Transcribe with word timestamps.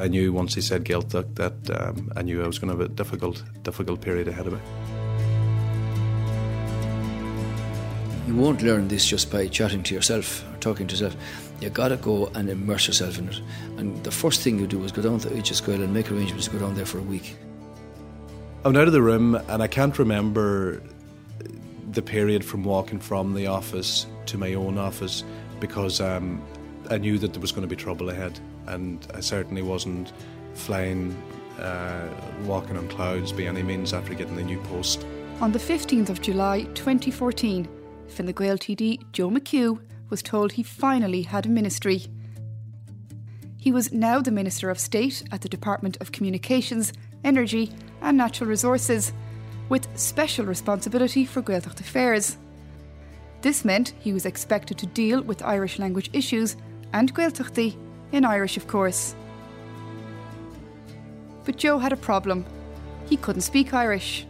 I 0.00 0.08
knew 0.08 0.32
once 0.32 0.54
he 0.54 0.62
said 0.62 0.84
guilt 0.84 1.10
that 1.10 1.70
um, 1.78 2.10
I 2.16 2.22
knew 2.22 2.42
I 2.42 2.46
was 2.46 2.58
going 2.58 2.72
to 2.72 2.78
have 2.78 2.90
a 2.90 2.92
difficult, 2.92 3.44
difficult 3.62 4.00
period 4.00 4.28
ahead 4.28 4.46
of 4.46 4.54
me. 4.54 4.60
You 8.26 8.34
won't 8.34 8.62
learn 8.62 8.88
this 8.88 9.06
just 9.06 9.30
by 9.30 9.48
chatting 9.48 9.82
to 9.82 9.94
yourself 9.94 10.44
or 10.52 10.56
talking 10.58 10.86
to 10.86 10.94
yourself. 10.94 11.16
You 11.60 11.68
gotta 11.68 11.96
go 11.96 12.28
and 12.28 12.48
immerse 12.48 12.86
yourself 12.86 13.18
in 13.18 13.28
it. 13.28 13.40
And 13.76 14.02
the 14.04 14.10
first 14.10 14.40
thing 14.40 14.58
you 14.58 14.66
do 14.66 14.82
is 14.84 14.92
go 14.92 15.02
down 15.02 15.18
to 15.20 15.28
HSQL 15.28 15.82
and 15.82 15.92
make 15.92 16.10
arrangements 16.10 16.46
to 16.46 16.52
go 16.52 16.60
down 16.60 16.74
there 16.74 16.86
for 16.86 16.98
a 16.98 17.02
week. 17.02 17.36
I'm 18.64 18.76
out 18.76 18.86
of 18.86 18.92
the 18.92 19.02
room 19.02 19.34
and 19.34 19.62
I 19.62 19.66
can't 19.66 19.98
remember 19.98 20.80
the 21.90 22.02
period 22.02 22.44
from 22.44 22.62
walking 22.62 23.00
from 23.00 23.34
the 23.34 23.48
office 23.48 24.06
to 24.26 24.38
my 24.38 24.54
own 24.54 24.78
office 24.78 25.24
because 25.58 26.00
um, 26.00 26.42
I 26.88 26.98
knew 26.98 27.18
that 27.18 27.32
there 27.32 27.40
was 27.40 27.52
going 27.52 27.68
to 27.68 27.68
be 27.68 27.76
trouble 27.76 28.10
ahead, 28.10 28.38
and 28.66 29.06
I 29.14 29.20
certainly 29.20 29.62
wasn't 29.62 30.12
flying, 30.54 31.16
uh, 31.58 32.08
walking 32.44 32.76
on 32.76 32.88
clouds 32.88 33.32
by 33.32 33.42
any 33.42 33.62
means 33.62 33.92
after 33.92 34.14
getting 34.14 34.36
the 34.36 34.44
new 34.44 34.60
post. 34.62 35.06
On 35.40 35.52
the 35.52 35.58
15th 35.58 36.10
of 36.10 36.20
July 36.20 36.64
2014, 36.74 37.68
Fine 38.08 38.32
Gael 38.32 38.58
TD 38.58 39.12
Joe 39.12 39.30
McHugh 39.30 39.80
was 40.10 40.22
told 40.22 40.52
he 40.52 40.62
finally 40.62 41.22
had 41.22 41.46
a 41.46 41.48
ministry. 41.48 42.06
He 43.56 43.72
was 43.72 43.92
now 43.92 44.20
the 44.20 44.30
Minister 44.30 44.70
of 44.70 44.78
State 44.78 45.22
at 45.30 45.42
the 45.42 45.48
Department 45.48 45.96
of 46.00 46.12
Communications, 46.12 46.92
Energy 47.24 47.72
and 48.00 48.16
Natural 48.16 48.48
Resources, 48.48 49.12
with 49.68 49.86
special 49.98 50.44
responsibility 50.46 51.24
for 51.24 51.42
Gaeltacht 51.42 51.80
affairs. 51.80 52.36
This 53.42 53.64
meant 53.64 53.94
he 54.00 54.12
was 54.12 54.26
expected 54.26 54.76
to 54.78 54.86
deal 54.86 55.22
with 55.22 55.42
Irish 55.42 55.78
language 55.78 56.10
issues 56.12 56.56
and 56.92 57.14
Gaeltachtaí, 57.14 57.76
in 58.12 58.24
Irish 58.24 58.56
of 58.56 58.66
course. 58.66 59.14
But 61.44 61.56
Joe 61.56 61.78
had 61.78 61.92
a 61.92 61.96
problem. 61.96 62.44
He 63.08 63.16
couldn't 63.16 63.42
speak 63.42 63.74
Irish. 63.74 64.26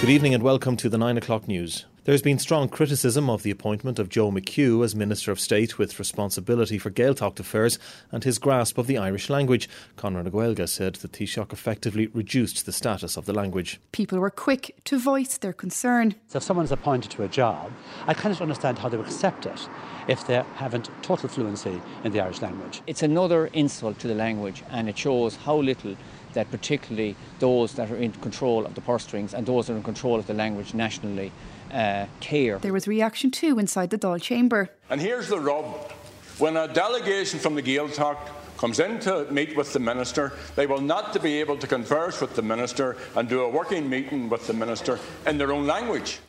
Good 0.00 0.10
evening 0.10 0.34
and 0.34 0.42
welcome 0.42 0.76
to 0.76 0.88
the 0.88 0.96
9 0.96 1.18
o'clock 1.18 1.48
news. 1.48 1.86
There's 2.04 2.22
been 2.22 2.38
strong 2.38 2.68
criticism 2.68 3.28
of 3.28 3.42
the 3.42 3.50
appointment 3.50 3.98
of 3.98 4.08
Joe 4.08 4.30
McHugh 4.30 4.82
as 4.82 4.94
Minister 4.94 5.30
of 5.30 5.38
State 5.38 5.78
with 5.78 5.98
responsibility 5.98 6.78
for 6.78 6.90
Gaeltacht 6.90 7.38
affairs 7.38 7.78
and 8.10 8.24
his 8.24 8.38
grasp 8.38 8.78
of 8.78 8.86
the 8.86 8.96
Irish 8.96 9.28
language. 9.28 9.68
Conradh 9.98 10.24
na 10.24 10.30
Gaeilge 10.30 10.68
said 10.68 10.94
that 10.94 11.12
Taoiseach 11.12 11.52
effectively 11.52 12.06
reduced 12.06 12.64
the 12.64 12.72
status 12.72 13.18
of 13.18 13.26
the 13.26 13.34
language. 13.34 13.78
People 13.92 14.18
were 14.20 14.30
quick 14.30 14.74
to 14.84 14.98
voice 14.98 15.36
their 15.36 15.52
concern. 15.52 16.14
So 16.28 16.38
if 16.38 16.44
someone's 16.44 16.72
appointed 16.72 17.10
to 17.10 17.24
a 17.24 17.28
job, 17.28 17.70
I 18.06 18.14
cannot 18.14 18.40
understand 18.40 18.78
how 18.78 18.88
they 18.88 18.96
would 18.96 19.06
accept 19.06 19.44
it 19.44 19.68
if 20.06 20.26
they 20.26 20.42
haven't 20.54 20.88
total 21.02 21.28
fluency 21.28 21.78
in 22.04 22.12
the 22.12 22.20
Irish 22.20 22.40
language. 22.40 22.80
It's 22.86 23.02
another 23.02 23.48
insult 23.48 23.98
to 23.98 24.08
the 24.08 24.14
language 24.14 24.62
and 24.70 24.88
it 24.88 24.96
shows 24.96 25.36
how 25.36 25.56
little 25.56 25.94
that 26.32 26.50
particularly 26.50 27.16
those 27.38 27.74
that 27.74 27.90
are 27.90 27.96
in 27.96 28.12
control 28.12 28.64
of 28.64 28.74
the 28.74 28.80
purse 28.80 29.02
strings 29.02 29.34
and 29.34 29.46
those 29.46 29.66
that 29.66 29.74
are 29.74 29.76
in 29.76 29.82
control 29.82 30.18
of 30.18 30.26
the 30.26 30.34
language 30.34 30.72
nationally 30.72 31.32
uh, 31.72 32.06
care. 32.20 32.58
There 32.58 32.72
was 32.72 32.86
reaction 32.86 33.30
too 33.30 33.58
inside 33.58 33.90
the 33.90 33.98
Dáil 33.98 34.20
chamber. 34.20 34.70
And 34.90 35.00
here's 35.00 35.28
the 35.28 35.38
rub. 35.38 35.92
When 36.38 36.56
a 36.56 36.68
delegation 36.68 37.38
from 37.38 37.54
the 37.54 37.62
Gaeltacht 37.62 38.28
comes 38.58 38.80
in 38.80 39.00
to 39.00 39.26
meet 39.30 39.56
with 39.56 39.72
the 39.72 39.78
minister, 39.78 40.32
they 40.56 40.66
will 40.66 40.80
not 40.80 41.20
be 41.22 41.40
able 41.40 41.56
to 41.56 41.66
converse 41.66 42.20
with 42.20 42.34
the 42.36 42.42
minister 42.42 42.96
and 43.16 43.28
do 43.28 43.40
a 43.40 43.48
working 43.48 43.88
meeting 43.88 44.28
with 44.28 44.46
the 44.46 44.52
minister 44.52 44.98
in 45.26 45.38
their 45.38 45.52
own 45.52 45.66
language. 45.66 46.20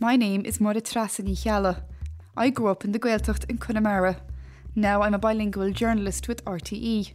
My 0.00 0.16
name 0.16 0.44
is 0.44 0.58
Máire 0.58 0.82
Treasa 0.82 1.22
Ní 1.22 1.36
Cheallaigh. 1.36 1.82
I 2.36 2.50
grew 2.50 2.68
up 2.68 2.84
in 2.84 2.92
the 2.92 2.98
Gaeltacht 2.98 3.48
in 3.48 3.58
Connemara. 3.58 4.16
Now 4.74 5.02
I'm 5.02 5.14
a 5.14 5.18
bilingual 5.18 5.70
journalist 5.70 6.28
with 6.28 6.44
RTE. 6.44 7.12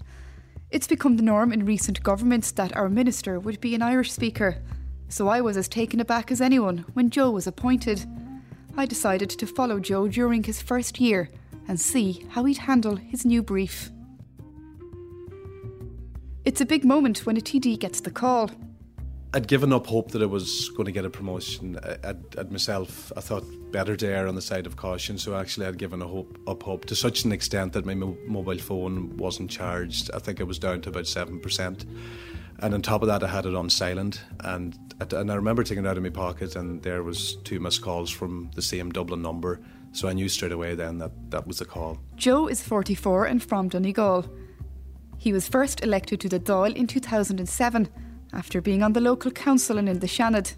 It's 0.69 0.87
become 0.87 1.17
the 1.17 1.23
norm 1.23 1.51
in 1.51 1.65
recent 1.65 2.03
governments 2.03 2.51
that 2.51 2.75
our 2.75 2.87
minister 2.87 3.39
would 3.39 3.59
be 3.59 3.73
an 3.73 3.81
Irish 3.81 4.11
speaker, 4.11 4.61
so 5.09 5.27
I 5.27 5.41
was 5.41 5.57
as 5.57 5.67
taken 5.67 5.99
aback 5.99 6.31
as 6.31 6.41
anyone 6.41 6.79
when 6.93 7.09
Joe 7.09 7.31
was 7.31 7.47
appointed. 7.47 8.05
I 8.75 8.85
decided 8.85 9.29
to 9.29 9.47
follow 9.47 9.79
Joe 9.79 10.07
during 10.07 10.43
his 10.43 10.61
first 10.61 10.99
year 10.99 11.29
and 11.67 11.79
see 11.79 12.25
how 12.29 12.43
he'd 12.45 12.57
handle 12.57 12.95
his 12.95 13.25
new 13.25 13.41
brief. 13.41 13.91
It's 16.45 16.61
a 16.61 16.65
big 16.65 16.85
moment 16.85 17.25
when 17.25 17.37
a 17.37 17.41
TD 17.41 17.79
gets 17.79 17.99
the 18.01 18.11
call. 18.11 18.51
I'd 19.33 19.47
given 19.47 19.73
up 19.73 19.85
hope 19.87 20.11
that 20.11 20.21
I 20.21 20.25
was 20.25 20.69
going 20.69 20.85
to 20.85 20.91
get 20.91 21.03
a 21.03 21.09
promotion. 21.09 21.75
Uh, 21.77 21.97
I'd, 22.03 22.39
I'd 22.39 22.51
myself, 22.51 23.11
I 23.17 23.19
thought 23.19 23.43
better 23.71 23.97
to 23.97 24.07
err 24.07 24.27
on 24.27 24.35
the 24.35 24.41
side 24.41 24.65
of 24.65 24.77
caution, 24.77 25.17
so 25.17 25.35
actually 25.35 25.65
I'd 25.65 25.77
given 25.77 25.99
hope, 25.99 26.37
up 26.47 26.63
hope 26.63 26.85
to 26.85 26.95
such 26.95 27.25
an 27.25 27.33
extent 27.33 27.73
that 27.73 27.85
my 27.85 27.93
mo- 27.93 28.17
mobile 28.25 28.57
phone 28.57 29.17
wasn't 29.17 29.51
charged. 29.51 30.09
I 30.13 30.19
think 30.19 30.39
it 30.39 30.45
was 30.45 30.57
down 30.57 30.81
to 30.81 30.89
about 30.89 31.03
7%. 31.03 31.85
And 32.59 32.73
on 32.73 32.81
top 32.81 33.01
of 33.03 33.07
that, 33.07 33.23
I 33.23 33.27
had 33.27 33.45
it 33.45 33.55
on 33.55 33.69
silent. 33.69 34.23
And, 34.39 34.77
and 35.11 35.31
I 35.31 35.35
remember 35.35 35.63
taking 35.63 35.85
it 35.85 35.87
out 35.87 35.97
of 35.97 36.03
my 36.03 36.09
pocket, 36.09 36.55
and 36.55 36.81
there 36.81 37.03
was 37.03 37.35
two 37.43 37.59
missed 37.59 37.81
calls 37.81 38.09
from 38.09 38.49
the 38.55 38.61
same 38.61 38.91
Dublin 38.91 39.21
number. 39.21 39.59
So 39.91 40.07
I 40.07 40.13
knew 40.13 40.29
straight 40.29 40.51
away 40.51 40.75
then 40.75 40.97
that 40.99 41.11
that 41.31 41.47
was 41.47 41.59
the 41.59 41.65
call. 41.65 41.99
Joe 42.15 42.47
is 42.47 42.61
44 42.61 43.25
and 43.25 43.43
from 43.43 43.69
Donegal. 43.69 44.25
He 45.17 45.33
was 45.33 45.47
first 45.47 45.83
elected 45.83 46.19
to 46.21 46.29
the 46.29 46.39
Dáil 46.39 46.75
in 46.75 46.87
2007 46.87 47.89
after 48.33 48.61
being 48.61 48.83
on 48.83 48.93
the 48.93 49.01
local 49.01 49.31
council 49.31 49.77
and 49.77 49.89
in 49.89 49.99
the 49.99 50.07
Seanad. 50.07 50.53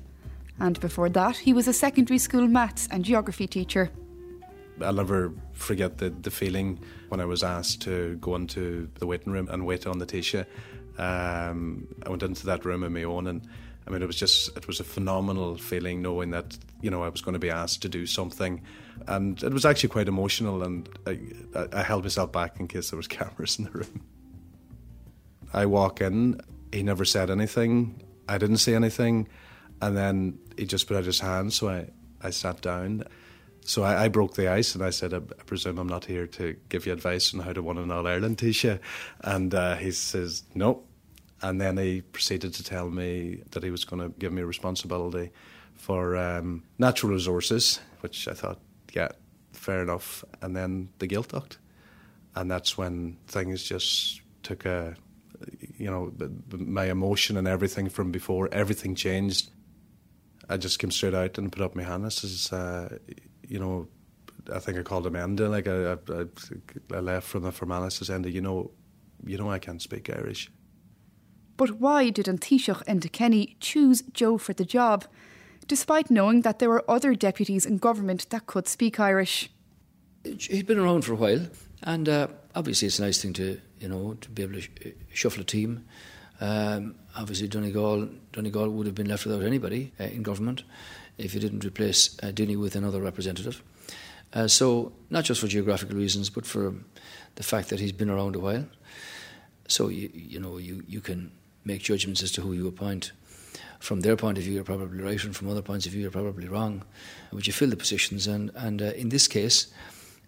And 0.59 0.79
before 0.79 1.09
that, 1.09 1.37
he 1.37 1.53
was 1.53 1.67
a 1.67 1.73
secondary 1.73 2.17
school 2.17 2.47
maths 2.47 2.87
and 2.91 3.05
geography 3.05 3.47
teacher. 3.47 3.91
I'll 4.81 4.93
never 4.93 5.33
forget 5.53 5.97
the, 5.97 6.09
the 6.09 6.31
feeling 6.31 6.79
when 7.09 7.19
I 7.19 7.25
was 7.25 7.43
asked 7.43 7.81
to 7.83 8.17
go 8.17 8.35
into 8.35 8.89
the 8.95 9.05
waiting 9.05 9.31
room 9.33 9.47
and 9.49 9.65
wait 9.65 9.85
on 9.87 9.99
the 9.99 10.05
Taoiseach. 10.05 10.45
Um, 10.99 11.87
I 12.05 12.09
went 12.09 12.23
into 12.23 12.45
that 12.47 12.65
room 12.65 12.83
on 12.83 12.93
my 12.93 13.03
own, 13.03 13.27
and 13.27 13.47
I 13.87 13.91
mean, 13.91 14.01
it 14.01 14.05
was 14.05 14.17
just 14.17 14.55
it 14.57 14.67
was 14.67 14.79
a 14.79 14.83
phenomenal 14.83 15.57
feeling 15.57 16.01
knowing 16.01 16.31
that 16.31 16.57
you 16.81 16.91
know 16.91 17.03
I 17.03 17.09
was 17.09 17.21
going 17.21 17.33
to 17.33 17.39
be 17.39 17.49
asked 17.49 17.81
to 17.83 17.89
do 17.89 18.05
something, 18.05 18.61
and 19.07 19.41
it 19.41 19.53
was 19.53 19.65
actually 19.65 19.89
quite 19.89 20.07
emotional. 20.07 20.63
And 20.63 20.89
I, 21.07 21.19
I 21.73 21.83
held 21.83 22.03
myself 22.03 22.31
back 22.31 22.59
in 22.59 22.67
case 22.67 22.91
there 22.91 22.97
was 22.97 23.07
cameras 23.19 23.57
in 23.57 23.65
the 23.65 23.71
room. 23.71 24.01
I 25.53 25.65
walk 25.65 26.01
in, 26.01 26.41
he 26.71 26.83
never 26.83 27.05
said 27.05 27.29
anything. 27.29 28.03
I 28.27 28.37
didn't 28.37 28.57
say 28.57 28.75
anything. 28.75 29.27
And 29.81 29.97
then 29.97 30.37
he 30.57 30.65
just 30.65 30.87
put 30.87 30.97
out 30.97 31.05
his 31.05 31.19
hand, 31.19 31.53
so 31.53 31.69
I, 31.69 31.87
I 32.21 32.29
sat 32.31 32.61
down. 32.61 33.05
So 33.61 33.83
I, 33.83 34.05
I 34.05 34.07
broke 34.07 34.35
the 34.35 34.47
ice 34.51 34.75
and 34.75 34.83
I 34.83 34.89
said, 34.89 35.13
I, 35.13 35.17
I, 35.17 35.43
presume 35.45 35.77
I'm 35.77 35.87
not 35.87 36.05
here 36.05 36.27
to 36.27 36.55
give 36.69 36.85
you 36.85 36.93
advice 36.93 37.33
on 37.33 37.41
how 37.41 37.53
to 37.53 37.61
win 37.61 37.77
an 37.77 37.91
All 37.91 38.07
Ireland 38.07 38.37
Taoiseach. 38.37 38.79
And 39.21 39.53
uh, 39.53 39.75
he 39.75 39.91
says, 39.91 40.43
no. 40.53 40.83
And 41.41 41.59
then 41.59 41.77
he 41.77 42.01
proceeded 42.01 42.53
to 42.55 42.63
tell 42.63 42.89
me 42.89 43.43
that 43.51 43.63
he 43.63 43.71
was 43.71 43.85
going 43.85 44.01
to 44.01 44.09
give 44.19 44.33
me 44.33 44.41
responsibility 44.41 45.31
for 45.75 46.17
um, 46.17 46.63
natural 46.77 47.13
resources, 47.13 47.79
which 48.01 48.27
I 48.27 48.33
thought, 48.33 48.59
yeah, 48.93 49.09
fair 49.53 49.81
enough. 49.81 50.23
And 50.41 50.55
then 50.55 50.89
the 50.99 51.07
Gaeltacht. 51.07 51.57
And 52.35 52.51
that's 52.51 52.77
when 52.77 53.17
things 53.27 53.63
just 53.63 54.21
took 54.43 54.65
a 54.65 54.95
you 55.77 55.89
know, 55.89 56.11
my 56.51 56.85
emotion 56.85 57.37
and 57.37 57.47
everything 57.47 57.89
from 57.89 58.11
before, 58.11 58.49
everything 58.51 58.95
changed. 58.95 59.49
I 60.49 60.57
just 60.57 60.79
came 60.79 60.91
straight 60.91 61.13
out 61.13 61.37
and 61.37 61.51
put 61.51 61.61
up 61.61 61.75
my 61.75 61.83
hand. 61.83 62.05
This 62.05 62.23
is, 62.23 62.51
uh, 62.51 62.97
you 63.47 63.59
know, 63.59 63.87
I 64.53 64.59
think 64.59 64.77
I 64.77 64.83
called 64.83 65.05
him 65.05 65.13
Enda. 65.13 65.49
Like 65.49 65.67
I, 65.67 65.93
I, 66.93 66.97
I 66.97 66.99
left 66.99 67.27
from 67.27 67.43
the 67.43 67.51
formalities 67.51 68.09
Enda. 68.09 68.31
You 68.31 68.41
know, 68.41 68.71
you 69.25 69.37
know, 69.37 69.49
I 69.49 69.59
can't 69.59 69.81
speak 69.81 70.09
Irish. 70.09 70.51
But 71.59 71.79
why 71.79 72.09
did 72.09 72.29
An 72.29 72.37
Taoiseach 72.37 72.85
Enda 72.85 73.11
Kenny 73.11 73.57
choose 73.59 74.01
Joe 74.13 74.37
for 74.37 74.53
the 74.53 74.63
job, 74.63 75.05
despite 75.67 76.09
knowing 76.09 76.43
that 76.43 76.59
there 76.59 76.69
were 76.69 76.89
other 76.89 77.13
deputies 77.13 77.65
in 77.65 77.79
government 77.79 78.29
that 78.29 78.47
could 78.47 78.67
speak 78.67 78.97
Irish? 78.97 79.51
He'd 80.23 80.67
been 80.67 80.79
around 80.79 81.03
for 81.03 81.13
a 81.13 81.17
while, 81.17 81.47
and 81.83 82.07
uh, 82.07 82.27
obviously 82.55 82.87
it's 82.87 82.99
a 82.99 83.01
nice 83.01 83.21
thing 83.21 83.33
to 83.33 83.59
you 83.79 83.89
know, 83.89 84.15
to 84.21 84.29
be 84.29 84.43
able 84.43 84.53
to 84.53 84.61
sh- 84.61 84.69
shuffle 85.13 85.41
a 85.41 85.45
team. 85.45 85.85
Um, 86.41 86.95
obviously, 87.17 87.47
Donegal, 87.47 88.07
Donegal 88.31 88.69
would 88.69 88.85
have 88.85 88.95
been 88.95 89.09
left 89.09 89.25
without 89.25 89.43
anybody 89.43 89.91
uh, 89.99 90.05
in 90.05 90.23
government 90.23 90.63
if 91.17 91.33
you 91.33 91.39
didn't 91.41 91.65
replace 91.65 92.17
uh, 92.23 92.31
Dinny 92.31 92.55
with 92.55 92.75
another 92.75 93.01
representative. 93.01 93.61
Uh, 94.31 94.47
so, 94.47 94.93
not 95.09 95.25
just 95.25 95.41
for 95.41 95.47
geographical 95.47 95.97
reasons, 95.97 96.29
but 96.29 96.45
for 96.45 96.73
the 97.35 97.43
fact 97.43 97.69
that 97.69 97.81
he's 97.81 97.91
been 97.91 98.09
around 98.09 98.35
a 98.35 98.39
while. 98.39 98.65
So, 99.67 99.89
you, 99.89 100.09
you 100.13 100.39
know, 100.39 100.57
you, 100.57 100.83
you 100.87 101.01
can 101.01 101.31
make 101.69 101.83
judgments 101.83 102.23
as 102.23 102.31
to 102.31 102.41
who 102.41 102.53
you 102.53 102.67
appoint. 102.67 103.11
From 103.79 104.01
their 104.01 104.17
point 104.17 104.37
of 104.37 104.43
view, 104.43 104.55
you're 104.55 104.63
probably 104.63 105.01
right, 105.01 105.23
and 105.23 105.35
from 105.35 105.49
other 105.49 105.61
points 105.61 105.85
of 105.85 105.91
view, 105.91 106.01
you're 106.01 106.11
probably 106.11 106.47
wrong. 106.47 106.83
But 107.31 107.45
you 107.45 107.53
fill 107.53 107.69
the 107.69 107.77
positions, 107.77 108.27
and, 108.27 108.51
and 108.55 108.81
uh, 108.81 108.85
in 108.85 109.09
this 109.09 109.27
case, 109.27 109.67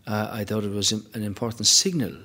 uh, 0.07 0.29
I 0.31 0.45
thought 0.45 0.63
it 0.63 0.71
was 0.71 0.91
an 0.91 1.23
important 1.23 1.67
signal 1.67 2.15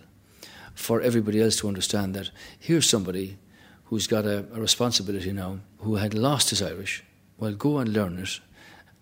for 0.75 1.01
everybody 1.01 1.41
else 1.41 1.57
to 1.57 1.69
understand 1.69 2.15
that 2.15 2.31
here's 2.61 2.89
somebody 2.89 3.39
who's 3.87 4.07
got 4.07 4.27
a, 4.27 4.45
a 4.53 4.61
responsibility 4.61 5.33
now 5.33 5.61
who 5.79 5.97
had 5.97 6.13
lost 6.13 6.51
his 6.51 6.63
Irish. 6.63 7.03
Well, 7.39 7.55
go 7.55 7.79
and 7.79 7.93
learn 7.93 8.19
it 8.19 8.41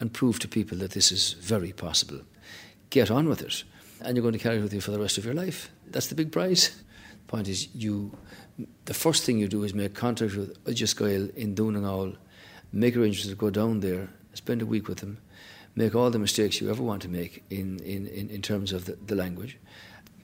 and 0.00 0.12
prove 0.12 0.38
to 0.38 0.48
people 0.48 0.78
that 0.78 0.92
this 0.92 1.10
is 1.10 1.32
very 1.34 1.72
possible. 1.72 2.20
Get 2.90 3.10
on 3.10 3.28
with 3.28 3.42
it, 3.42 3.64
and 4.00 4.16
you're 4.16 4.22
going 4.22 4.38
to 4.38 4.44
carry 4.46 4.58
it 4.58 4.62
with 4.62 4.72
you 4.72 4.80
for 4.80 4.92
the 4.92 5.00
rest 5.00 5.18
of 5.18 5.24
your 5.24 5.34
life. 5.34 5.70
That's 5.90 6.06
the 6.06 6.14
big 6.14 6.30
prize. 6.30 6.70
The 7.10 7.26
point 7.26 7.48
is, 7.48 7.74
you. 7.74 8.16
The 8.84 8.94
first 8.94 9.24
thing 9.24 9.38
you 9.38 9.48
do 9.48 9.64
is 9.64 9.74
make 9.74 9.94
contact 9.94 10.36
with 10.36 10.62
Udjascoil 10.64 11.34
in 11.34 11.54
Donegal, 11.54 12.16
make 12.72 12.96
arrangements 12.96 13.28
to 13.28 13.34
go 13.34 13.50
down 13.50 13.80
there, 13.80 14.08
spend 14.34 14.62
a 14.62 14.66
week 14.66 14.88
with 14.88 14.98
them, 14.98 15.18
make 15.74 15.94
all 15.94 16.10
the 16.10 16.18
mistakes 16.18 16.60
you 16.60 16.70
ever 16.70 16.82
want 16.82 17.02
to 17.02 17.08
make 17.08 17.42
in, 17.50 17.78
in, 17.80 18.06
in, 18.06 18.30
in 18.30 18.42
terms 18.42 18.72
of 18.72 18.84
the, 18.84 18.96
the 19.06 19.14
language, 19.14 19.58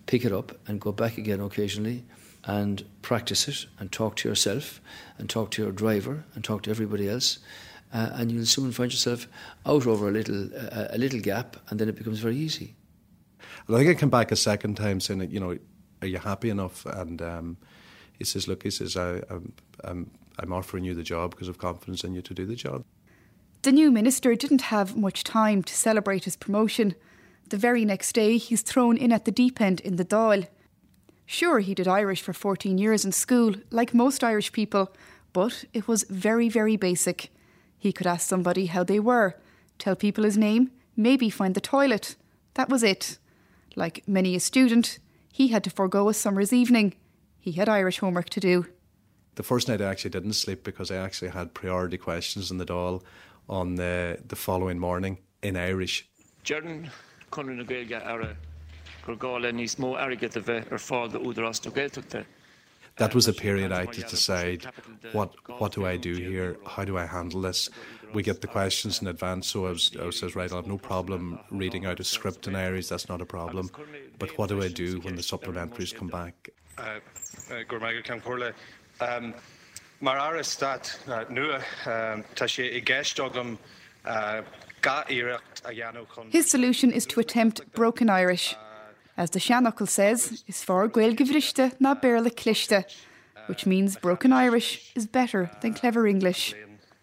pick 0.06 0.24
it 0.24 0.32
up 0.32 0.52
and 0.66 0.80
go 0.80 0.92
back 0.92 1.18
again 1.18 1.40
occasionally 1.40 2.04
and 2.44 2.84
practice 3.02 3.48
it 3.48 3.66
and 3.78 3.92
talk 3.92 4.16
to 4.16 4.28
yourself 4.28 4.80
and 5.18 5.28
talk 5.28 5.50
to 5.50 5.62
your 5.62 5.72
driver 5.72 6.24
and 6.34 6.44
talk 6.44 6.62
to 6.62 6.70
everybody 6.70 7.08
else. 7.08 7.38
Uh, 7.92 8.10
and 8.14 8.30
you'll 8.30 8.46
soon 8.46 8.70
find 8.70 8.92
yourself 8.92 9.26
out 9.66 9.86
over 9.86 10.08
a 10.08 10.12
little, 10.12 10.48
uh, 10.54 10.86
a 10.90 10.98
little 10.98 11.20
gap, 11.20 11.56
and 11.68 11.80
then 11.80 11.88
it 11.88 11.96
becomes 11.96 12.20
very 12.20 12.36
easy. 12.36 12.76
I 13.68 13.78
think 13.78 13.90
I 13.90 13.94
came 13.94 14.10
back 14.10 14.30
a 14.30 14.36
second 14.36 14.76
time 14.76 15.00
saying, 15.00 15.18
that, 15.18 15.30
you 15.30 15.40
know, 15.40 15.58
are 16.00 16.06
you 16.06 16.18
happy 16.18 16.50
enough? 16.50 16.86
And 16.86 17.20
um, 17.20 17.56
he 18.20 18.24
says, 18.26 18.46
look, 18.46 18.62
he 18.62 18.70
says, 18.70 18.98
I, 18.98 19.22
I'm, 19.30 19.54
I'm, 19.82 20.10
I'm 20.38 20.52
offering 20.52 20.84
you 20.84 20.94
the 20.94 21.02
job 21.02 21.30
because 21.30 21.48
of 21.48 21.56
confidence 21.56 22.04
in 22.04 22.14
you 22.14 22.20
to 22.20 22.34
do 22.34 22.44
the 22.44 22.54
job. 22.54 22.84
The 23.62 23.72
new 23.72 23.90
minister 23.90 24.34
didn't 24.34 24.60
have 24.74 24.94
much 24.94 25.24
time 25.24 25.62
to 25.62 25.74
celebrate 25.74 26.24
his 26.24 26.36
promotion. 26.36 26.94
The 27.48 27.56
very 27.56 27.86
next 27.86 28.12
day, 28.12 28.36
he's 28.36 28.60
thrown 28.60 28.98
in 28.98 29.10
at 29.10 29.24
the 29.24 29.32
deep 29.32 29.58
end 29.58 29.80
in 29.80 29.96
the 29.96 30.04
Dáil. 30.04 30.48
Sure, 31.24 31.60
he 31.60 31.74
did 31.74 31.88
Irish 31.88 32.20
for 32.20 32.34
14 32.34 32.76
years 32.76 33.06
in 33.06 33.12
school, 33.12 33.54
like 33.70 33.94
most 33.94 34.22
Irish 34.22 34.52
people, 34.52 34.94
but 35.32 35.64
it 35.72 35.88
was 35.88 36.04
very, 36.10 36.50
very 36.50 36.76
basic. 36.76 37.30
He 37.78 37.90
could 37.90 38.06
ask 38.06 38.28
somebody 38.28 38.66
how 38.66 38.84
they 38.84 39.00
were, 39.00 39.36
tell 39.78 39.96
people 39.96 40.24
his 40.24 40.36
name, 40.36 40.72
maybe 40.94 41.30
find 41.30 41.54
the 41.54 41.60
toilet. 41.62 42.16
That 42.52 42.68
was 42.68 42.82
it. 42.82 43.16
Like 43.76 44.06
many 44.06 44.34
a 44.34 44.40
student, 44.40 44.98
he 45.32 45.48
had 45.48 45.64
to 45.64 45.70
forego 45.70 46.10
a 46.10 46.14
summer's 46.14 46.52
evening. 46.52 46.96
He 47.40 47.52
had 47.52 47.68
Irish 47.68 47.98
homework 47.98 48.28
to 48.30 48.40
do. 48.40 48.66
The 49.36 49.42
first 49.42 49.68
night 49.68 49.80
I 49.80 49.84
actually 49.84 50.10
didn't 50.10 50.34
sleep 50.34 50.62
because 50.62 50.90
I 50.90 50.96
actually 50.96 51.30
had 51.30 51.54
priority 51.54 51.96
questions 51.96 52.50
in 52.50 52.58
the 52.58 52.66
Dáil 52.66 53.02
on 53.48 53.76
the, 53.76 54.18
the 54.26 54.36
following 54.36 54.78
morning 54.78 55.18
in 55.42 55.56
Irish. 55.56 56.06
Jordan 56.44 56.90
chun 57.32 57.56
na 57.56 57.64
gailge 57.64 57.98
ara 58.04 58.36
gur 59.06 59.16
gála 59.16 59.52
níos 59.52 59.76
mó 59.76 59.96
aige 59.96 60.36
a 60.36 60.40
bheith 60.40 60.70
ar 60.72 60.78
fáil 60.78 61.16
údarrás 61.16 61.62
do 61.62 61.70
gailteachta. 61.70 62.24
That 62.96 63.14
was 63.14 63.28
a 63.28 63.32
period 63.32 63.72
I 63.72 63.86
had 63.86 63.92
to 63.94 64.02
decide 64.02 64.66
what 65.12 65.32
what 65.58 65.72
do 65.72 65.86
I 65.86 65.96
do 65.96 66.14
here? 66.14 66.56
How 66.66 66.84
do 66.84 66.98
I 66.98 67.06
handle 67.06 67.40
this? 67.40 67.70
We 68.12 68.22
get 68.22 68.40
the 68.40 68.48
questions 68.48 69.00
in 69.00 69.06
advance, 69.06 69.46
so 69.46 69.66
I 69.66 69.70
was, 69.70 69.92
I 69.98 70.04
was 70.04 70.18
says, 70.18 70.34
right, 70.34 70.52
I 70.52 70.56
have 70.56 70.66
no 70.66 70.78
problem 70.78 71.38
reading 71.50 71.86
out 71.86 72.00
a 72.00 72.04
script 72.04 72.48
in 72.48 72.56
Irish, 72.56 72.88
that's 72.88 73.08
not 73.08 73.20
a 73.20 73.24
problem. 73.24 73.70
But 74.18 74.36
what 74.36 74.48
do 74.48 74.60
I 74.60 74.68
do 74.68 74.98
when 75.00 75.14
the 75.14 75.22
supplementaries 75.22 75.94
come 75.94 76.08
back? 76.08 76.50
Me 77.80 78.02
cean 78.02 78.20
chuirla. 78.20 78.52
Mar 80.02 80.16
áras 80.16 80.62
uh, 80.62 81.24
nua 81.28 81.56
um, 81.86 82.24
tá 82.34 82.46
sé 82.46 82.64
i 82.72 82.80
uh, 84.06 84.42
ga 84.80 85.04
iirecht 85.10 85.60
a. 85.66 86.30
His 86.30 86.50
solution 86.50 86.90
is 86.90 87.04
to 87.06 87.20
attempt 87.20 87.60
broken 87.74 88.08
Irish. 88.08 88.56
As 89.18 89.30
the 89.30 89.38
Shanachal 89.38 89.86
says, 89.86 90.42
is 90.46 90.64
for 90.64 90.88
Gael 90.88 91.12
Givrichte 91.12 91.78
na 91.78 91.94
Kliste, 91.94 92.84
which 93.46 93.66
means 93.66 93.98
broken 93.98 94.32
Irish 94.32 94.90
is 94.94 95.06
better 95.06 95.50
than 95.60 95.74
clever 95.74 96.06
English. 96.06 96.54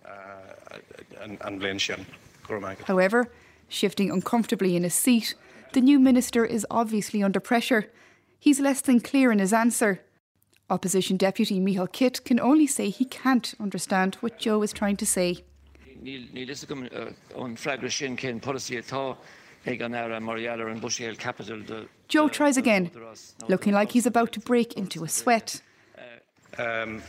Uh, 0.03 1.30
an 1.41 1.59
bléin 1.59 1.80
sin 1.80 2.07
gur 2.47 2.59
me. 2.59 2.75
However, 2.85 3.30
shifting 3.69 4.09
uncomfortably 4.09 4.75
in 4.75 4.81
his 4.81 4.95
seat, 4.95 5.35
the 5.73 5.81
new 5.81 6.00
minister 6.00 6.44
is 6.44 6.65
obviously 6.71 7.21
under 7.21 7.39
pressure. 7.39 7.91
He's 8.39 8.59
less 8.59 8.81
than 8.81 8.99
clear 8.99 9.31
in 9.31 9.39
his 9.39 9.53
answer. 9.53 10.01
Opposition 10.69 11.17
Deputy 11.17 11.59
Michael 11.59 11.87
Kitt 11.87 12.25
can 12.25 12.39
only 12.39 12.67
say 12.67 12.89
he 12.89 13.05
can't 13.05 13.53
understand 13.59 14.15
what 14.15 14.37
Joe 14.37 14.61
is 14.63 14.73
trying 14.73 14.97
to 14.97 15.05
say. 15.05 15.43
Ní 16.03 16.49
is 16.49 16.65
gom 16.65 16.83
an 16.83 17.55
freigra 17.55 17.91
sin 17.91 18.17
cén 18.17 18.41
policy 18.41 18.75
atá 18.75 19.17
ag 19.65 19.81
an 19.81 19.95
air 19.95 20.09
Marialler 20.19 20.71
an 20.71 20.79
Bushéil 20.79 21.17
capital 21.17 21.63
Joe 22.07 22.27
tries 22.27 22.57
again, 22.57 22.91
looking 23.47 23.73
like 23.73 23.91
he's 23.91 24.05
about 24.05 24.31
to 24.33 24.39
break 24.39 24.73
into 24.73 25.03
a 25.03 25.09
sweat. 25.09 25.61
Um, 26.57 27.01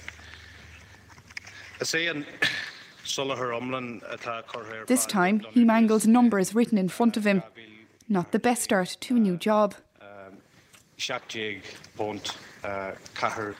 sé 1.80 2.10
an 2.10 2.24
sulachar 3.04 3.52
omlan 3.58 4.02
atá 4.10 4.44
chuthair. 4.44 4.86
This 4.86 5.04
time, 5.04 5.40
he 5.50 5.64
mangles 5.64 6.06
numbers 6.06 6.54
written 6.54 6.78
in 6.78 6.88
front 6.88 7.16
of 7.16 7.26
him. 7.26 7.42
Not 8.08 8.32
the 8.32 8.38
best 8.38 8.62
start 8.62 8.96
to 9.00 9.16
a 9.16 9.18
new 9.18 9.36
job. 9.36 9.74
Seaachtéag 10.98 11.62
bont 11.96 12.36
cahar 13.14 13.54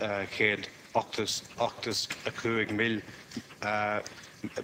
uh, 0.00 0.26
chéad 0.36 0.60
uh, 0.60 1.00
ochtas 1.00 1.42
ochtas 1.58 2.08
a 2.26 2.30
cuaig 2.30 2.70
mil 2.72 3.00
uh, 3.62 4.00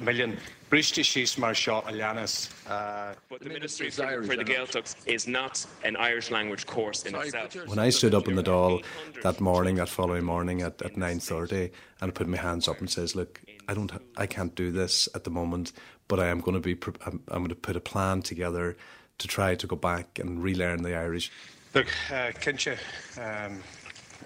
million. 0.00 0.36
Bristí 0.70 1.02
síos 1.02 1.36
mar 1.38 1.54
seo 1.54 1.82
a. 1.86 3.16
But 3.28 3.40
the 3.40 3.48
Ministry 3.48 3.90
for, 3.90 4.22
for 4.22 4.36
the 4.36 4.44
Gaeltachts 4.44 4.96
is 5.06 5.26
not 5.26 5.66
an 5.82 5.96
Irish 5.96 6.30
language 6.30 6.66
course 6.66 7.04
in 7.04 7.14
itself. 7.14 7.56
When 7.66 7.78
I 7.78 7.90
stood 7.90 8.14
up 8.14 8.28
in 8.28 8.36
the 8.36 8.42
Dáil 8.42 8.84
that 9.22 9.40
morning, 9.40 9.76
that 9.76 9.88
following 9.88 10.24
morning 10.24 10.62
at, 10.62 10.80
at 10.82 10.94
9.30, 10.94 11.72
and 12.00 12.10
I 12.10 12.10
put 12.10 12.28
my 12.28 12.36
hands 12.36 12.68
up 12.68 12.78
and 12.78 12.88
says, 12.88 13.16
look, 13.16 13.40
I, 13.66 13.74
don't, 13.74 13.90
I 14.16 14.26
can't 14.26 14.54
do 14.54 14.70
this 14.70 15.08
at 15.14 15.24
the 15.24 15.30
moment, 15.30 15.72
but 16.06 16.20
I 16.20 16.26
am 16.26 16.40
going 16.40 16.60
to 16.60 16.60
be, 16.60 16.78
I'm, 17.04 17.20
I'm 17.28 17.38
going 17.38 17.48
to 17.48 17.56
put 17.56 17.74
a 17.74 17.80
plan 17.80 18.22
together 18.22 18.76
to 19.18 19.26
try 19.26 19.56
to 19.56 19.66
go 19.66 19.76
back 19.76 20.20
and 20.20 20.40
relearn 20.40 20.82
the 20.82 20.94
Irish. 20.94 21.32
Look, 21.72 21.86
uh, 22.10 22.32
Kinse, 22.40 22.76
um, 23.16 23.62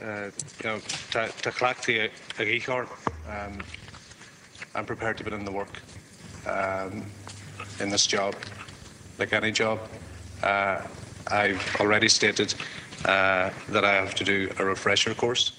uh, 0.02 0.31
you 0.62 0.64
know, 0.64 0.79
to 1.11 1.50
clachtaí 1.50 2.08
a 2.38 2.43
ríchar, 2.43 2.88
um, 3.29 3.58
I'm 4.75 4.87
prepared 4.87 5.19
to 5.19 5.25
put 5.25 5.35
in 5.35 5.44
the 5.44 5.52
work 5.52 5.82
um, 6.46 7.05
in 7.81 7.91
this 7.91 8.06
job, 8.06 8.35
like 9.19 9.35
any 9.35 9.52
job. 9.52 9.79
Uh, 10.43 10.81
I've 11.31 11.76
already 11.81 12.08
stated 12.08 12.55
uh, 13.05 13.50
that 13.69 13.85
I 13.85 13.93
have 13.93 14.14
to 14.14 14.25
do 14.25 14.50
a 14.58 14.64
refresher 14.64 15.12
course. 15.12 15.52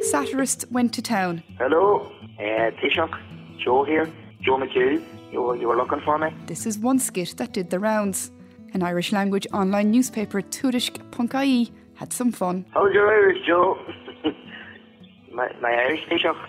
Satirists 0.00 0.64
went 0.70 0.94
to 0.94 1.02
town. 1.02 1.42
Hello, 1.58 2.10
uh, 2.38 2.70
Taoiseach, 2.80 3.20
Joe 3.62 3.84
here, 3.84 4.10
Joe 4.40 4.56
McHugh. 4.56 5.19
You 5.32 5.42
were, 5.42 5.56
you 5.56 5.68
were 5.68 5.76
looking 5.76 6.00
for 6.00 6.18
me? 6.18 6.28
This 6.46 6.66
is 6.66 6.78
one 6.78 6.98
skit 6.98 7.34
that 7.36 7.52
did 7.52 7.70
the 7.70 7.78
rounds. 7.78 8.32
An 8.74 8.82
Irish 8.82 9.12
language 9.12 9.46
online 9.52 9.90
newspaper, 9.90 10.42
Tuairisc.ie, 10.42 11.72
had 11.94 12.12
some 12.12 12.32
fun. 12.32 12.64
How's 12.70 12.92
your 12.92 13.08
Irish, 13.08 13.46
Joe? 13.46 13.78
my, 15.32 15.50
my 15.60 15.70
Irish 15.70 16.04
Taoiseach? 16.06 16.48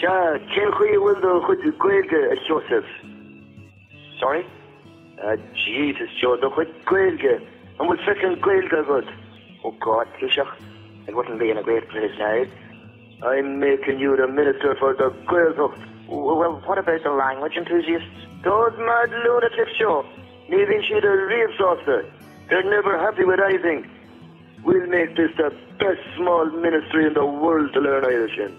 Sure, 0.00 0.38
Ken 0.38 0.72
Hui 0.72 1.20
the 1.20 1.40
Hood 1.44 1.60
Gwelge 1.78 2.48
Joseph. 2.48 2.84
Sorry? 4.18 4.46
Uh, 5.22 5.36
Jesus, 5.54 6.08
Joe, 6.20 6.36
the 6.36 6.50
Hood 6.50 6.72
Gwelge. 6.84 7.40
Uh, 7.40 7.44
and 7.78 7.88
we'll 7.88 7.98
second 8.06 8.42
Gwelge 8.42 8.86
good. 8.86 9.08
Oh 9.64 9.74
God, 9.80 10.08
Taoiseach, 10.18 10.52
it 11.06 11.16
wouldn't 11.16 11.38
be 11.38 11.50
in 11.50 11.58
a 11.58 11.62
great 11.62 11.88
place 11.88 12.12
now. 12.18 12.44
I'm 13.22 13.60
making 13.60 14.00
you 14.00 14.16
the 14.16 14.26
minister 14.26 14.74
for 14.78 14.94
the 14.94 15.10
Gwelge. 15.26 15.91
Well, 16.12 16.60
what 16.66 16.78
about 16.78 17.02
the 17.02 17.10
language 17.10 17.56
enthusiasts? 17.56 18.06
Those 18.44 18.72
mad 18.76 19.10
lunatics, 19.24 19.72
Joe. 19.78 20.04
Leaving 20.50 20.82
she 20.86 21.00
the 21.00 21.08
real 21.08 21.48
saucer. 21.56 22.12
They're 22.50 22.62
never 22.62 22.98
happy 22.98 23.24
with 23.24 23.40
anything. 23.40 23.90
We'll 24.62 24.86
make 24.86 25.16
this 25.16 25.30
the 25.38 25.50
best 25.78 26.00
small 26.16 26.44
ministry 26.50 27.06
in 27.06 27.14
the 27.14 27.24
world 27.24 27.72
to 27.72 27.80
learn 27.80 28.04
Irish 28.04 28.38
in. 28.38 28.56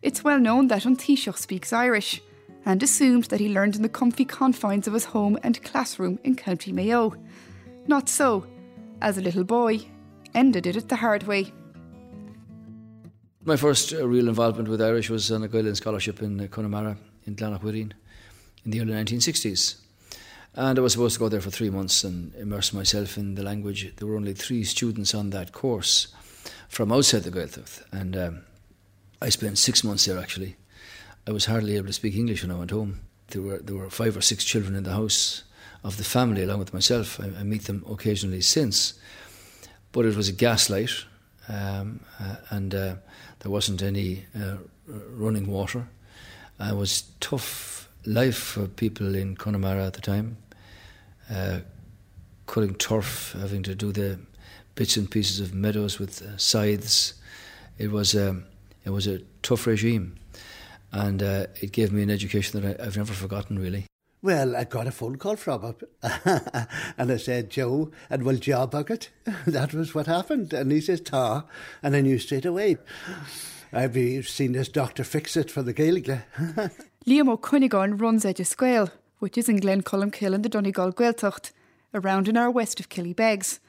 It's 0.00 0.24
well 0.24 0.40
known 0.40 0.68
that 0.68 0.82
Taoiseach 0.84 1.36
speaks 1.36 1.72
Irish 1.72 2.22
and 2.64 2.82
assumed 2.82 3.24
that 3.24 3.40
he 3.40 3.50
learned 3.50 3.76
in 3.76 3.82
the 3.82 3.88
comfy 3.88 4.24
confines 4.24 4.86
of 4.86 4.94
his 4.94 5.04
home 5.04 5.38
and 5.42 5.62
classroom 5.62 6.18
in 6.24 6.34
County 6.34 6.72
Mayo. 6.72 7.14
Not 7.86 8.08
so. 8.08 8.46
As 9.02 9.18
a 9.18 9.22
little 9.22 9.44
boy, 9.44 9.80
Enda 10.34 10.62
did 10.62 10.76
it 10.76 10.88
the 10.88 10.96
hard 10.96 11.24
way. 11.24 11.52
My 13.48 13.56
first 13.56 13.94
uh, 13.94 14.06
real 14.06 14.28
involvement 14.28 14.68
with 14.68 14.82
Irish 14.82 15.08
was 15.08 15.32
on 15.32 15.42
a 15.42 15.48
Gaelian 15.48 15.74
scholarship 15.74 16.20
in 16.20 16.38
uh, 16.38 16.48
Connemara 16.48 16.98
in 17.24 17.34
Glanachwireen 17.34 17.92
in 18.62 18.70
the 18.70 18.82
early 18.82 18.92
1960s. 18.92 19.76
And 20.54 20.78
I 20.78 20.82
was 20.82 20.92
supposed 20.92 21.14
to 21.14 21.20
go 21.20 21.30
there 21.30 21.40
for 21.40 21.50
three 21.50 21.70
months 21.70 22.04
and 22.04 22.34
immerse 22.34 22.74
myself 22.74 23.16
in 23.16 23.36
the 23.36 23.42
language. 23.42 23.90
There 23.96 24.06
were 24.06 24.16
only 24.16 24.34
three 24.34 24.64
students 24.64 25.14
on 25.14 25.30
that 25.30 25.52
course 25.52 26.08
from 26.68 26.92
outside 26.92 27.22
the 27.22 27.30
Gaeltacht. 27.30 27.84
And 27.90 28.18
um, 28.18 28.42
I 29.22 29.30
spent 29.30 29.56
six 29.56 29.82
months 29.82 30.04
there 30.04 30.18
actually. 30.18 30.56
I 31.26 31.30
was 31.30 31.46
hardly 31.46 31.76
able 31.76 31.86
to 31.86 31.94
speak 31.94 32.16
English 32.16 32.42
when 32.42 32.54
I 32.54 32.58
went 32.58 32.72
home. 32.72 33.00
There 33.28 33.40
were, 33.40 33.60
there 33.60 33.76
were 33.76 33.88
five 33.88 34.14
or 34.14 34.20
six 34.20 34.44
children 34.44 34.74
in 34.74 34.84
the 34.84 34.92
house 34.92 35.44
of 35.82 35.96
the 35.96 36.04
family 36.04 36.42
along 36.42 36.58
with 36.58 36.74
myself. 36.74 37.18
I, 37.18 37.40
I 37.40 37.44
meet 37.44 37.64
them 37.64 37.82
occasionally 37.88 38.42
since. 38.42 38.92
But 39.92 40.04
it 40.04 40.16
was 40.16 40.28
a 40.28 40.32
gaslight 40.32 40.90
um, 41.48 42.00
uh, 42.20 42.36
and 42.50 42.74
uh, 42.74 42.94
there 43.40 43.50
wasn't 43.50 43.82
any 43.82 44.24
uh, 44.36 44.56
running 44.86 45.46
water. 45.46 45.88
it 46.60 46.76
was 46.76 47.02
tough 47.20 47.88
life 48.04 48.38
for 48.38 48.66
people 48.66 49.14
in 49.14 49.36
Connemara 49.36 49.86
at 49.86 49.92
the 49.94 50.00
time, 50.00 50.36
uh, 51.30 51.60
cutting 52.46 52.74
turf, 52.74 53.34
having 53.38 53.62
to 53.64 53.74
do 53.74 53.92
the 53.92 54.18
bits 54.74 54.96
and 54.96 55.10
pieces 55.10 55.40
of 55.40 55.54
meadows 55.54 55.98
with 55.98 56.22
uh, 56.22 56.36
scythes. 56.36 57.14
It 57.78 57.90
was 57.90 58.14
um, 58.14 58.44
it 58.84 58.90
was 58.90 59.06
a 59.06 59.20
tough 59.42 59.66
regime, 59.66 60.16
and 60.92 61.22
uh, 61.22 61.46
it 61.60 61.72
gave 61.72 61.92
me 61.92 62.02
an 62.02 62.10
education 62.10 62.60
that 62.60 62.80
I, 62.80 62.84
I've 62.84 62.96
never 62.96 63.12
forgotten. 63.12 63.58
Really. 63.58 63.86
Well, 64.20 64.56
I 64.56 64.64
got 64.64 64.88
a 64.88 64.90
phone 64.90 65.16
call 65.16 65.36
from 65.36 65.62
him, 65.62 65.76
and 66.98 67.12
I 67.12 67.16
said, 67.18 67.50
Joe, 67.50 67.92
and 68.10 68.24
will 68.24 68.36
job 68.36 68.72
bucket. 68.72 69.10
that 69.46 69.72
was 69.72 69.94
what 69.94 70.06
happened. 70.06 70.52
And 70.52 70.72
he 70.72 70.80
says, 70.80 71.00
Ta, 71.00 71.44
and 71.82 71.94
I 71.94 72.00
knew 72.00 72.18
straight 72.18 72.44
away. 72.44 72.78
I've 73.72 74.28
seen 74.28 74.52
this 74.52 74.68
doctor 74.68 75.04
fix 75.04 75.36
it 75.36 75.50
for 75.50 75.62
the 75.62 75.72
Gaelic. 75.72 76.06
Liam 77.06 77.28
O'Cunnigan 77.28 77.96
runs 77.96 78.24
Edgesquale, 78.24 78.90
which 79.20 79.38
is 79.38 79.48
in 79.48 79.58
Glen 79.58 79.82
Glencolmcille 79.82 80.34
in 80.34 80.42
the 80.42 80.48
Donegal 80.48 80.92
Gaeltacht, 80.92 81.52
around 81.94 82.26
an 82.26 82.36
hour 82.36 82.50
west 82.50 82.80
of 82.80 82.88
Killybegs. 82.88 83.60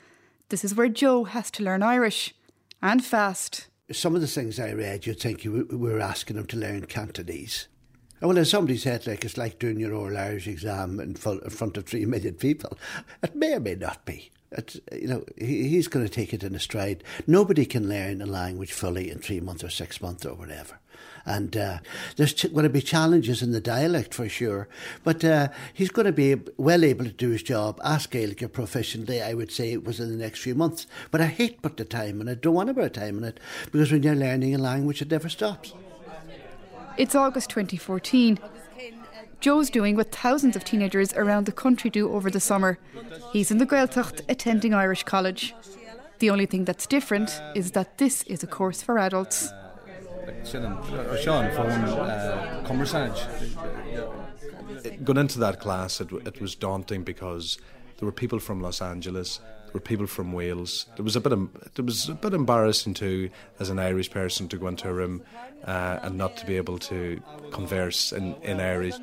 This 0.49 0.65
is 0.65 0.73
where 0.73 0.89
Joe 0.89 1.25
has 1.25 1.51
to 1.51 1.63
learn 1.63 1.83
Irish, 1.83 2.33
and 2.81 3.05
fast. 3.05 3.67
Some 3.91 4.15
of 4.15 4.21
the 4.21 4.27
things 4.27 4.59
I 4.59 4.71
read, 4.71 5.05
you'd 5.05 5.19
think 5.19 5.43
you 5.43 5.67
were 5.71 5.99
asking 5.99 6.37
him 6.37 6.45
to 6.47 6.57
learn 6.57 6.85
Cantonese. 6.85 7.67
Well, 8.21 8.37
as 8.37 8.49
somebody 8.49 8.77
said, 8.77 9.07
like 9.07 9.23
it's 9.23 9.37
like 9.37 9.59
doing 9.59 9.79
your 9.79 9.93
oral 9.93 10.17
Irish 10.17 10.47
exam 10.47 10.99
in, 10.99 11.15
full, 11.15 11.39
in 11.39 11.49
front 11.49 11.77
of 11.77 11.85
three 11.85 12.05
million 12.13 12.33
people. 12.33 12.77
It 13.23 13.35
may 13.35 13.53
or 13.53 13.59
may 13.59 13.75
not 13.75 14.05
be. 14.05 14.31
It's, 14.51 14.79
you 14.91 15.07
know, 15.07 15.23
he, 15.37 15.69
he's 15.69 15.87
going 15.87 16.05
to 16.05 16.11
take 16.11 16.33
it 16.33 16.43
in 16.43 16.55
a 16.55 16.59
stride. 16.59 17.03
Nobody 17.27 17.65
can 17.65 17.87
learn 17.87 18.21
a 18.21 18.25
language 18.25 18.73
fully 18.73 19.09
in 19.09 19.19
three 19.19 19.39
months 19.39 19.63
or 19.63 19.69
six 19.69 20.01
months 20.01 20.25
or 20.25 20.33
whatever. 20.33 20.79
And 21.25 21.55
uh, 21.55 21.79
there's 22.15 22.33
ch- 22.33 22.51
going 22.51 22.63
to 22.63 22.69
be 22.69 22.81
challenges 22.81 23.41
in 23.43 23.51
the 23.51 23.61
dialect 23.61 24.13
for 24.13 24.27
sure. 24.27 24.67
But 25.03 25.23
uh, 25.23 25.49
he's 25.73 25.91
going 25.91 26.07
to 26.07 26.11
be 26.11 26.35
well 26.57 26.83
able 26.83 27.05
to 27.05 27.11
do 27.11 27.29
his 27.29 27.43
job 27.43 27.79
as 27.83 28.07
Gaelic 28.07 28.39
proficiently, 28.39 29.23
I 29.23 29.33
would 29.33 29.51
say, 29.51 29.71
it 29.71 29.85
was 29.85 29.99
in 29.99 30.09
the 30.09 30.21
next 30.23 30.39
few 30.39 30.55
months. 30.55 30.87
But 31.11 31.21
I 31.21 31.27
hate 31.27 31.61
put 31.61 31.77
the 31.77 31.85
time 31.85 32.19
in 32.19 32.27
it, 32.27 32.41
don't 32.41 32.55
want 32.55 32.67
to 32.69 32.73
put 32.73 32.95
time 32.95 33.19
in 33.19 33.23
it, 33.23 33.39
because 33.71 33.91
when 33.91 34.03
you're 34.03 34.15
learning 34.15 34.55
a 34.55 34.57
language, 34.57 35.01
it 35.01 35.11
never 35.11 35.29
stops. 35.29 35.73
It's 36.97 37.15
August 37.15 37.49
2014. 37.49 38.39
Joe's 39.39 39.69
doing 39.69 39.95
what 39.95 40.11
thousands 40.11 40.55
of 40.55 40.65
teenagers 40.65 41.13
around 41.13 41.45
the 41.45 41.51
country 41.51 41.89
do 41.89 42.11
over 42.11 42.29
the 42.29 42.39
summer. 42.39 42.77
He's 43.31 43.51
in 43.51 43.57
the 43.57 43.65
Gaeltacht 43.65 44.21
attending 44.27 44.73
Irish 44.73 45.03
college. 45.03 45.55
The 46.19 46.29
only 46.29 46.45
thing 46.45 46.65
that's 46.65 46.85
different 46.85 47.41
is 47.55 47.71
that 47.71 47.97
this 47.97 48.23
is 48.23 48.43
a 48.43 48.47
course 48.47 48.81
for 48.81 48.99
adults. 48.99 49.49
Going 55.03 55.17
into 55.17 55.39
that 55.39 55.59
class, 55.59 56.01
it, 56.01 56.11
it 56.11 56.41
was 56.41 56.55
daunting 56.55 57.03
because 57.03 57.57
there 57.97 58.05
were 58.05 58.11
people 58.11 58.39
from 58.39 58.61
Los 58.61 58.81
Angeles, 58.81 59.39
there 59.65 59.73
were 59.73 59.79
people 59.79 60.07
from 60.07 60.33
Wales. 60.33 60.87
It 60.97 61.03
was 61.03 61.15
a 61.15 61.21
bit, 61.21 61.31
it 61.77 61.85
was 61.85 62.09
a 62.09 62.13
bit 62.13 62.33
embarrassing 62.33 62.95
too, 62.95 63.29
as 63.59 63.69
an 63.69 63.79
Irish 63.79 64.09
person, 64.09 64.47
to 64.49 64.57
go 64.57 64.67
into 64.67 64.89
a 64.89 64.93
room 64.93 65.21
uh, 65.65 65.99
and 66.03 66.17
not 66.17 66.37
to 66.37 66.45
be 66.45 66.57
able 66.57 66.77
to 66.79 67.21
converse 67.51 68.11
in, 68.11 68.35
in 68.43 68.59
Irish. 68.59 68.95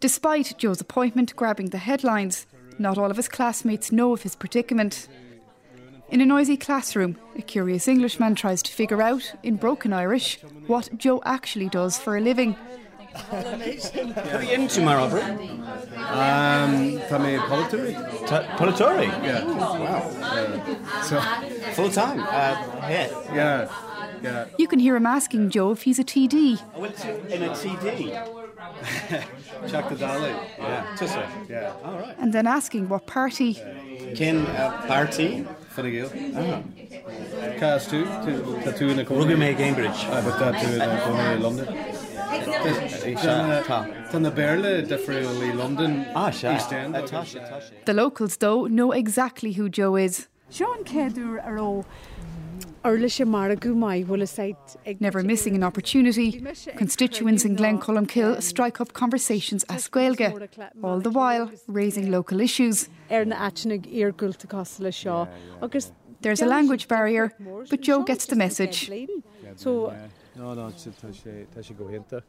Despite 0.00 0.54
Joe's 0.58 0.80
appointment 0.80 1.34
grabbing 1.34 1.70
the 1.70 1.78
headlines, 1.78 2.46
not 2.78 2.98
all 2.98 3.10
of 3.10 3.16
his 3.16 3.28
classmates 3.28 3.90
know 3.90 4.12
of 4.12 4.22
his 4.22 4.36
predicament. 4.36 5.08
In 6.10 6.20
a 6.20 6.26
noisy 6.26 6.56
classroom, 6.56 7.18
a 7.36 7.42
curious 7.42 7.88
Englishman 7.88 8.34
tries 8.34 8.62
to 8.62 8.72
figure 8.72 9.02
out, 9.02 9.34
in 9.42 9.56
broken 9.56 9.92
Irish, 9.92 10.38
what 10.66 10.88
Joe 10.96 11.20
actually 11.24 11.68
does 11.68 11.98
for 11.98 12.16
a 12.16 12.20
living. 12.20 12.56
What 13.30 14.34
are 14.34 14.42
you 14.42 14.52
in 14.52 14.68
tomorrow, 14.68 15.04
Aubrey? 15.04 15.22
Um, 15.22 17.00
Tá 17.08 17.18
mé 17.18 17.38
polytory. 17.48 17.94
Polytory? 18.56 19.06
Yeah. 19.06 19.42
Oh, 19.44 19.80
wow. 19.80 20.10
Yeah. 20.20 21.02
So, 21.02 21.20
Full 21.74 21.90
time? 21.90 22.20
Uh, 22.20 22.88
yeah. 22.88 23.08
yeah. 23.34 23.68
Yeah. 24.22 24.46
You 24.58 24.66
can 24.68 24.78
hear 24.78 24.96
him 24.96 25.06
asking 25.06 25.50
Joe 25.50 25.70
if 25.72 25.82
he's 25.82 25.98
a 25.98 26.04
TD. 26.04 26.60
I 26.74 26.78
went 26.78 26.96
to 26.98 27.34
in 27.34 27.42
a 27.42 27.50
TD. 27.50 28.12
Chuck 29.70 29.88
the 29.88 29.96
dolly. 29.96 30.30
Yeah. 30.58 30.96
Tusser. 30.96 31.26
Yeah. 31.48 31.72
All 31.84 31.98
right. 31.98 32.16
And 32.18 32.32
then 32.32 32.46
asking 32.46 32.88
what 32.88 33.06
party. 33.06 33.54
Ken 34.14 34.46
uh, 34.46 34.82
party. 34.86 35.44
Fine 35.70 35.90
Gael. 35.92 36.10
Ah. 36.36 36.62
Cast 37.58 37.90
two. 37.90 38.04
Two. 38.24 38.60
Tattoo 38.64 38.88
in 38.88 38.96
the 38.96 39.04
corner. 39.04 39.22
Rugby 39.22 39.36
May 39.36 39.54
Cambridge. 39.54 40.04
I 40.06 40.20
put 40.22 40.38
tattoo 40.38 40.72
in 40.72 40.78
the 40.78 41.00
corner 41.04 41.32
of 41.32 41.40
London. 41.40 41.66
Tan 44.10 44.22
na 44.22 44.30
Berle 44.30 44.82
defriúí 44.86 45.54
London 45.56 46.06
Ah, 46.14 46.30
se. 46.30 46.54
East 46.54 46.72
End. 46.72 46.94
Tasha, 46.94 47.40
Tasha. 47.48 47.84
The 47.84 47.94
locals, 47.94 48.36
though, 48.36 48.66
know 48.66 48.92
exactly 48.92 49.52
who 49.52 49.68
Joe 49.68 49.96
is. 49.96 50.28
Sean 50.50 50.82
céadú 50.84 51.38
aró 51.44 51.84
Never 55.00 55.22
missing 55.22 55.54
an 55.54 55.64
opportunity, 55.64 56.40
constituents 56.76 57.44
in 57.44 57.56
Glencolmcille 57.56 58.42
strike 58.42 58.80
up 58.80 58.92
conversations 58.92 59.64
as 59.64 59.88
Gaelge, 59.88 60.48
all 60.82 61.00
the 61.00 61.10
while 61.10 61.50
raising 61.66 62.10
local 62.10 62.40
issues. 62.40 62.88
ar 63.10 63.24
na 63.24 63.36
atnig 63.48 63.86
argulta 64.04 64.46
cos 64.48 64.80
le 64.80 64.90
seo 64.92 65.28
agus 65.62 65.92
There's 66.20 66.42
a 66.42 66.46
language 66.46 66.88
barrier, 66.88 67.32
but 67.70 67.80
Joe 67.80 68.02
gets 68.02 68.26
the 68.26 68.36
message. 68.36 68.90
So 69.56 69.92
No, 70.36 70.54
no, 70.54 70.70
tá 70.70 71.10
sé 71.12 71.46
tá 71.52 71.60
sé 71.62 71.76
go 71.76 71.86
hinnta. 71.86 72.22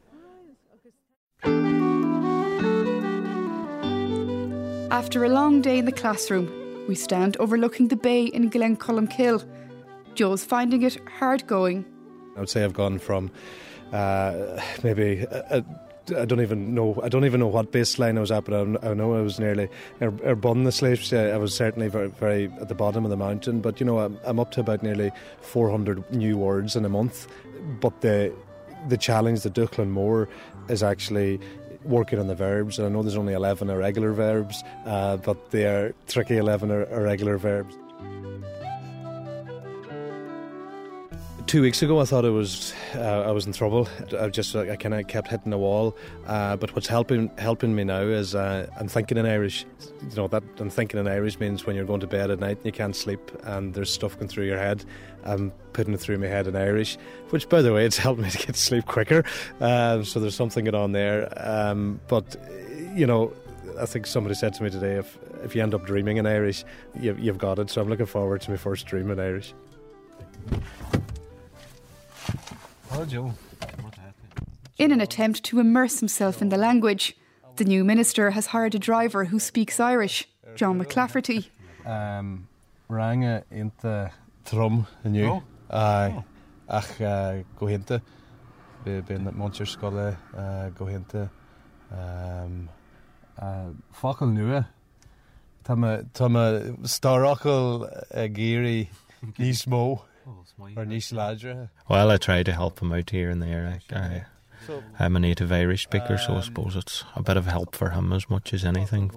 After 4.91 5.23
a 5.23 5.29
long 5.29 5.61
day 5.61 5.77
in 5.77 5.85
the 5.85 5.91
classroom, 5.91 6.49
we 6.87 6.95
stand 6.95 7.37
overlooking 7.37 7.87
the 7.89 7.95
bay 7.95 8.25
in 8.25 8.49
Glencolmcille. 8.49 9.43
Joe's 10.15 10.43
finding 10.43 10.81
it 10.83 10.97
hard 11.07 11.45
going. 11.47 11.85
I 12.35 12.41
would 12.41 12.49
say 12.49 12.63
I've 12.63 12.73
gone 12.73 12.99
from 12.99 13.31
uh, 13.91 14.61
maybe 14.83 15.25
uh, 15.27 15.61
I 16.17 16.25
don't 16.25 16.41
even 16.41 16.73
know 16.73 16.99
I 17.03 17.09
don't 17.09 17.25
even 17.25 17.39
know 17.39 17.47
what 17.47 17.71
baseline 17.71 18.17
I 18.17 18.21
was 18.21 18.31
at, 18.31 18.45
but 18.45 18.53
I, 18.53 18.91
I 18.91 18.93
know 18.93 19.15
I 19.15 19.21
was 19.21 19.39
nearly 19.39 19.69
er, 20.01 20.13
er 20.25 20.35
bun 20.35 20.63
the 20.63 20.71
slaves. 20.71 21.13
I 21.13 21.37
was 21.37 21.55
certainly 21.55 21.87
very, 21.87 22.07
very 22.07 22.51
at 22.59 22.67
the 22.67 22.75
bottom 22.75 23.03
of 23.03 23.11
the 23.11 23.17
mountain, 23.17 23.61
but 23.61 23.79
you 23.79 23.85
know 23.85 23.99
I'm, 23.99 24.19
I'm 24.25 24.39
up 24.39 24.51
to 24.51 24.61
about 24.61 24.83
nearly 24.83 25.11
400 25.41 26.11
new 26.11 26.37
words 26.37 26.75
in 26.75 26.85
a 26.85 26.89
month. 26.89 27.27
But 27.79 28.01
the 28.01 28.33
the 28.87 28.97
challenge, 28.97 29.41
the 29.41 29.49
Duchlan 29.49 29.89
more, 29.89 30.29
is 30.69 30.81
actually 30.81 31.39
working 31.83 32.19
on 32.19 32.27
the 32.27 32.35
verbs. 32.35 32.79
And 32.79 32.87
I 32.87 32.89
know 32.89 33.03
there's 33.03 33.17
only 33.17 33.33
11 33.33 33.69
irregular 33.69 34.13
verbs, 34.13 34.63
uh, 34.85 35.17
but 35.17 35.51
they 35.51 35.65
are 35.65 35.93
tricky 36.07 36.37
11 36.37 36.71
irregular 36.71 37.37
verbs. 37.37 37.75
Two 41.49 41.63
weeks 41.63 41.81
ago, 41.81 41.99
I 41.99 42.05
thought 42.05 42.25
I 42.25 42.29
was 42.29 42.75
uh, 42.93 43.23
I 43.25 43.31
was 43.31 43.47
in 43.47 43.53
trouble. 43.53 43.89
I 44.19 44.29
just 44.29 44.55
I 44.55 44.75
kind 44.75 44.93
of 44.93 45.07
kept 45.07 45.29
hitting 45.29 45.49
the 45.49 45.57
wall. 45.57 45.97
Uh, 46.27 46.55
but 46.55 46.75
what's 46.75 46.85
helping 46.85 47.31
helping 47.39 47.73
me 47.75 47.83
now 47.83 48.01
is 48.01 48.35
uh, 48.35 48.67
I'm 48.79 48.87
thinking 48.87 49.17
in 49.17 49.25
Irish. 49.25 49.65
You 50.11 50.15
know 50.15 50.27
that 50.27 50.43
I'm 50.59 50.69
thinking 50.69 50.99
in 50.99 51.07
Irish 51.07 51.39
means 51.39 51.65
when 51.65 51.75
you're 51.75 51.85
going 51.85 52.01
to 52.01 52.07
bed 52.07 52.29
at 52.29 52.39
night 52.39 52.57
and 52.57 52.65
you 52.67 52.71
can't 52.71 52.95
sleep 52.95 53.31
and 53.45 53.73
there's 53.73 53.91
stuff 53.91 54.13
going 54.15 54.27
through 54.27 54.45
your 54.45 54.59
head. 54.59 54.85
I'm 55.23 55.51
putting 55.73 55.95
it 55.95 55.99
through 55.99 56.19
my 56.19 56.27
head 56.27 56.45
in 56.45 56.55
Irish, 56.55 56.99
which 57.31 57.49
by 57.49 57.63
the 57.63 57.73
way, 57.73 57.83
it's 57.83 57.97
helped 58.05 58.21
me 58.21 58.29
to 58.29 58.37
get 58.37 58.53
to 58.53 58.61
sleep 58.61 58.85
quicker. 58.85 59.25
Um, 59.59 60.05
so 60.05 60.19
there's 60.19 60.35
something 60.35 60.65
going 60.65 60.75
on 60.75 60.91
there. 60.91 61.33
Um, 61.35 61.99
but 62.07 62.37
you 62.93 63.07
know. 63.07 63.33
I 63.79 63.85
think 63.85 64.07
somebody 64.07 64.35
said 64.35 64.53
to 64.55 64.63
me 64.63 64.69
today, 64.69 64.95
if 64.95 65.17
if 65.41 65.55
you 65.55 65.63
end 65.63 65.73
up 65.73 65.85
dreaming 65.85 66.17
in 66.17 66.25
Irish, 66.25 66.65
you've, 66.99 67.17
you've 67.17 67.37
got 67.37 67.59
it. 67.59 67.69
So 67.69 67.81
I'm 67.81 67.87
looking 67.87 68.07
forward 68.07 68.41
to 68.41 68.51
my 68.51 68.57
first 68.57 68.87
dream 68.87 69.09
in 69.09 69.19
Irish. 69.21 69.53
Joe. 73.07 73.33
In 74.77 74.91
an 74.91 75.01
attempt 75.01 75.43
to 75.45 75.59
immerse 75.59 75.99
himself 75.99 76.41
in 76.41 76.49
the 76.49 76.57
language, 76.57 77.15
the 77.55 77.65
new 77.65 77.83
minister 77.83 78.31
has 78.31 78.47
hired 78.47 78.75
a 78.75 78.79
driver 78.79 79.25
who 79.25 79.39
speaks 79.39 79.79
Irish, 79.79 80.27
John 80.55 80.79
McClafferty. 80.79 81.49
Um, 81.85 82.47
range 82.87 83.43
inte 83.51 84.11
trom 84.45 84.85
nu. 85.03 85.41
Ach 85.69 87.01
uh, 87.01 87.43
go 87.57 87.65
hinte. 87.67 88.01
Be 88.83 89.01
ben 89.01 89.23
dat 89.23 89.35
monster 89.35 89.65
skolle 89.65 90.17
uh, 90.37 90.69
go 90.69 90.85
hinte. 90.85 91.29
Um, 91.91 92.69
uh, 93.41 93.73
fakkel 93.91 94.27
nu. 94.33 94.63
Tá 95.63 95.75
tá 96.13 96.25
a 98.11 98.27
géri 98.27 98.89
níos 99.37 99.67
mó 100.29 100.77
or 100.77 100.85
níos 100.85 101.11
ladra. 101.13 101.69
Well, 101.89 102.11
I 102.11 102.17
try 102.17 102.43
to 102.43 102.51
help 102.51 102.79
him 102.81 102.93
out 102.93 103.09
here 103.09 103.29
and 103.29 103.41
there. 103.41 103.81
I, 103.91 103.95
I, 103.99 104.25
I'm 104.99 105.15
a 105.15 105.19
native 105.19 105.51
Irish 105.51 105.83
speaker, 105.83 106.17
so 106.17 106.35
I 106.35 106.41
suppose 106.41 106.75
it's 106.75 107.03
a 107.15 107.23
bit 107.23 107.37
of 107.37 107.45
help 107.47 107.75
for 107.75 107.89
him 107.91 108.13
as 108.13 108.29
much 108.29 108.53
as 108.53 108.65
anything. 108.65 109.11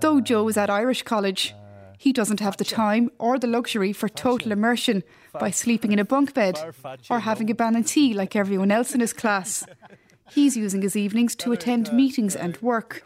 Though 0.00 0.20
Joe 0.20 0.48
is 0.48 0.56
at 0.56 0.70
Irish 0.70 1.02
college, 1.02 1.54
He 2.00 2.14
doesn't 2.14 2.40
have 2.40 2.56
the 2.56 2.64
time 2.64 3.10
or 3.18 3.38
the 3.38 3.46
luxury 3.46 3.92
for 3.92 4.08
total 4.08 4.52
immersion 4.52 5.02
by 5.38 5.50
sleeping 5.50 5.92
in 5.92 5.98
a 5.98 6.04
bunk 6.04 6.32
bed 6.32 6.58
or 7.10 7.20
having 7.20 7.50
a 7.50 7.54
banana 7.54 7.82
tea 7.84 8.14
like 8.14 8.34
everyone 8.34 8.70
else 8.70 8.94
in 8.94 9.00
his 9.00 9.12
class. 9.12 9.66
He's 10.30 10.56
using 10.56 10.80
his 10.80 10.96
evenings 10.96 11.34
to 11.36 11.52
attend 11.52 11.92
meetings 11.92 12.34
and 12.34 12.56
work. 12.62 13.04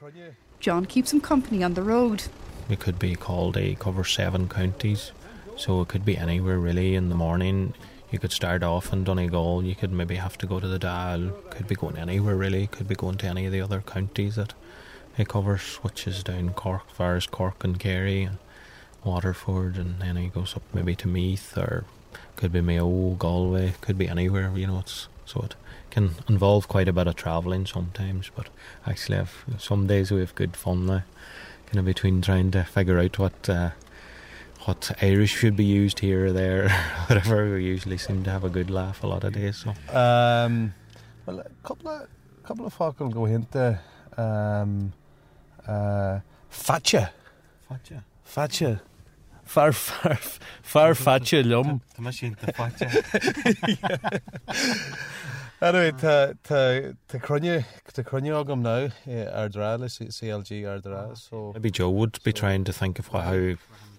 John 0.61 0.87
keeps 0.87 1.13
him 1.13 1.21
company 1.21 1.65
on 1.65 1.75
the 1.75 1.83
road. 1.83 2.23
We 2.69 2.77
could 2.77 3.01
be 3.01 3.17
called 3.17 3.57
a 3.57 3.75
cover 3.75 4.05
seven 4.05 4.49
counties, 4.49 5.11
so 5.57 5.81
it 5.81 5.89
could 5.89 6.05
be 6.05 6.17
anywhere 6.17 6.59
really. 6.59 6.95
In 6.95 7.09
the 7.09 7.15
morning, 7.15 7.75
you 8.11 8.19
could 8.19 8.33
start 8.33 8.63
off 8.63 8.93
in 8.93 9.05
Donegal, 9.05 9.65
you 9.65 9.75
could 9.75 9.93
maybe 9.93 10.17
have 10.17 10.39
to 10.39 10.47
go 10.47 10.61
to 10.61 10.69
the 10.69 10.79
Dáil, 10.79 11.33
could 11.51 11.67
be 11.67 11.75
going 11.75 11.97
anywhere 11.97 12.37
really, 12.37 12.67
could 12.69 12.89
be 12.89 12.95
going 12.95 13.17
to 13.19 13.27
any 13.27 13.47
of 13.47 13.53
the 13.53 13.61
other 13.61 13.81
counties 13.81 14.37
that 14.37 14.55
it 15.17 15.29
covers, 15.29 15.77
which 15.83 16.07
is 16.07 16.23
down 16.23 16.51
Cork, 16.51 16.91
far 16.91 17.17
as 17.17 17.27
Cork 17.27 17.65
and 17.65 17.79
Kerry 17.79 18.23
and 18.23 18.39
Waterford, 19.05 19.77
and 19.77 20.01
then 20.01 20.17
it 20.17 20.35
goes 20.35 20.55
up 20.57 20.63
maybe 20.73 20.95
to 20.97 21.09
Meath 21.09 21.57
or 21.57 21.85
could 22.37 22.53
be 22.53 22.61
Mayo, 22.61 23.11
Galway, 23.19 23.75
could 23.81 23.99
be 23.99 24.09
anywhere, 24.09 24.53
you 24.55 24.67
know. 24.67 24.81
It's 24.81 25.09
so 25.25 25.41
it 25.43 25.55
can 25.91 26.17
involve 26.29 26.69
quite 26.69 26.89
a 26.89 26.93
bit 26.93 27.07
of 27.07 27.17
travelling 27.17 27.67
sometimes, 27.67 28.31
but 28.35 28.49
actually, 28.87 29.19
I've, 29.19 29.45
some 29.59 29.87
days 29.87 30.11
we 30.11 30.21
have 30.21 30.35
good 30.35 30.57
fun 30.57 30.87
now, 30.87 31.03
kind 31.67 31.79
of 31.79 31.85
between 31.85 32.23
trying 32.23 32.51
to 32.53 32.65
figure 32.65 32.99
out 32.99 33.19
what. 33.19 33.49
Uh, 33.49 33.71
what 34.65 34.91
Irish 35.03 35.35
should 35.37 35.57
be 35.57 35.65
used 35.65 36.01
here 36.01 36.27
or 36.27 36.33
there, 36.33 36.69
whatever. 37.07 37.55
We 37.55 37.65
usually 37.65 37.99
seem 37.99 38.25
to 38.25 38.31
have 38.31 38.45
a 38.45 38.49
good 38.49 38.71
laugh 38.71 39.03
a 39.03 39.07
lot 39.07 39.25
of 39.25 39.33
days. 39.33 39.57
So, 39.57 39.71
um, 39.97 40.75
well, 41.27 41.41
a 41.41 41.51
couple 41.63 41.89
of 41.89 42.09
couple 42.43 42.67
of 42.67 42.73
folk 42.73 43.01
will 43.01 43.09
go 43.09 43.27
into 43.27 43.79
um, 44.17 44.93
uh, 45.67 46.21
fatcha, 46.51 47.11
fatcha, 47.71 48.05
fatcha. 48.27 48.81
Far, 49.45 49.73
far, 49.73 50.17
far 50.63 50.95
fatcha 50.95 51.45
lum. 51.45 51.83
Tá 51.95 52.01
mar 52.01 52.13
sin 52.13 52.35
fatcha. 52.35 52.89
Ah, 55.63 55.69
anyway, 55.69 55.93
tá 55.93 56.35
tá 56.43 57.21
crunne 57.21 57.65
tá 57.93 58.05
crunne 58.05 58.31
agam 58.31 58.61
now 58.61 58.91
eh, 59.07 59.27
ar 59.33 59.49
drá 59.49 59.79
le 59.79 59.87
CLG 59.87 60.67
ar 60.67 60.81
drá. 60.81 61.13
Ah, 61.13 61.15
so 61.15 61.53
maybe 61.55 61.71
Joe 61.71 61.91
would 61.91 62.23
be 62.25 62.33
trying 62.33 62.65
to 62.65 62.73
think 62.73 62.99
of 62.99 63.09
how 63.09 63.55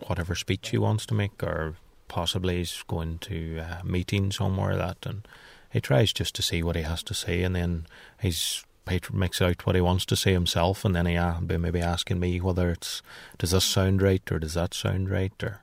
whatever 0.07 0.35
speech 0.35 0.69
he 0.69 0.77
wants 0.77 1.05
to 1.05 1.13
make, 1.13 1.41
or 1.41 1.75
possibly 2.07 2.57
he's 2.57 2.83
going 2.87 3.19
to 3.19 3.59
a 3.59 3.85
meeting 3.85 4.31
somewhere 4.31 4.75
that, 4.75 5.05
and 5.05 5.27
he 5.71 5.79
tries 5.79 6.13
just 6.13 6.35
to 6.35 6.41
see 6.41 6.61
what 6.61 6.75
he 6.75 6.83
has 6.83 7.01
to 7.03 7.13
say, 7.13 7.41
and 7.41 7.55
then 7.55 7.87
he's 8.21 8.65
he 8.89 8.99
makes 9.11 9.41
out 9.41 9.65
what 9.65 9.75
he 9.75 9.81
wants 9.81 10.05
to 10.05 10.15
say 10.15 10.33
himself, 10.33 10.85
and 10.85 10.95
then 10.95 11.05
he 11.05 11.17
uh, 11.17 11.39
be 11.39 11.57
maybe 11.57 11.81
asking 11.81 12.19
me 12.19 12.39
whether 12.39 12.69
it's 12.69 13.01
does 13.37 13.51
this 13.51 13.65
sound 13.65 14.01
right 14.01 14.21
or 14.31 14.39
does 14.39 14.53
that 14.53 14.73
sound 14.73 15.09
right, 15.09 15.33
or 15.41 15.61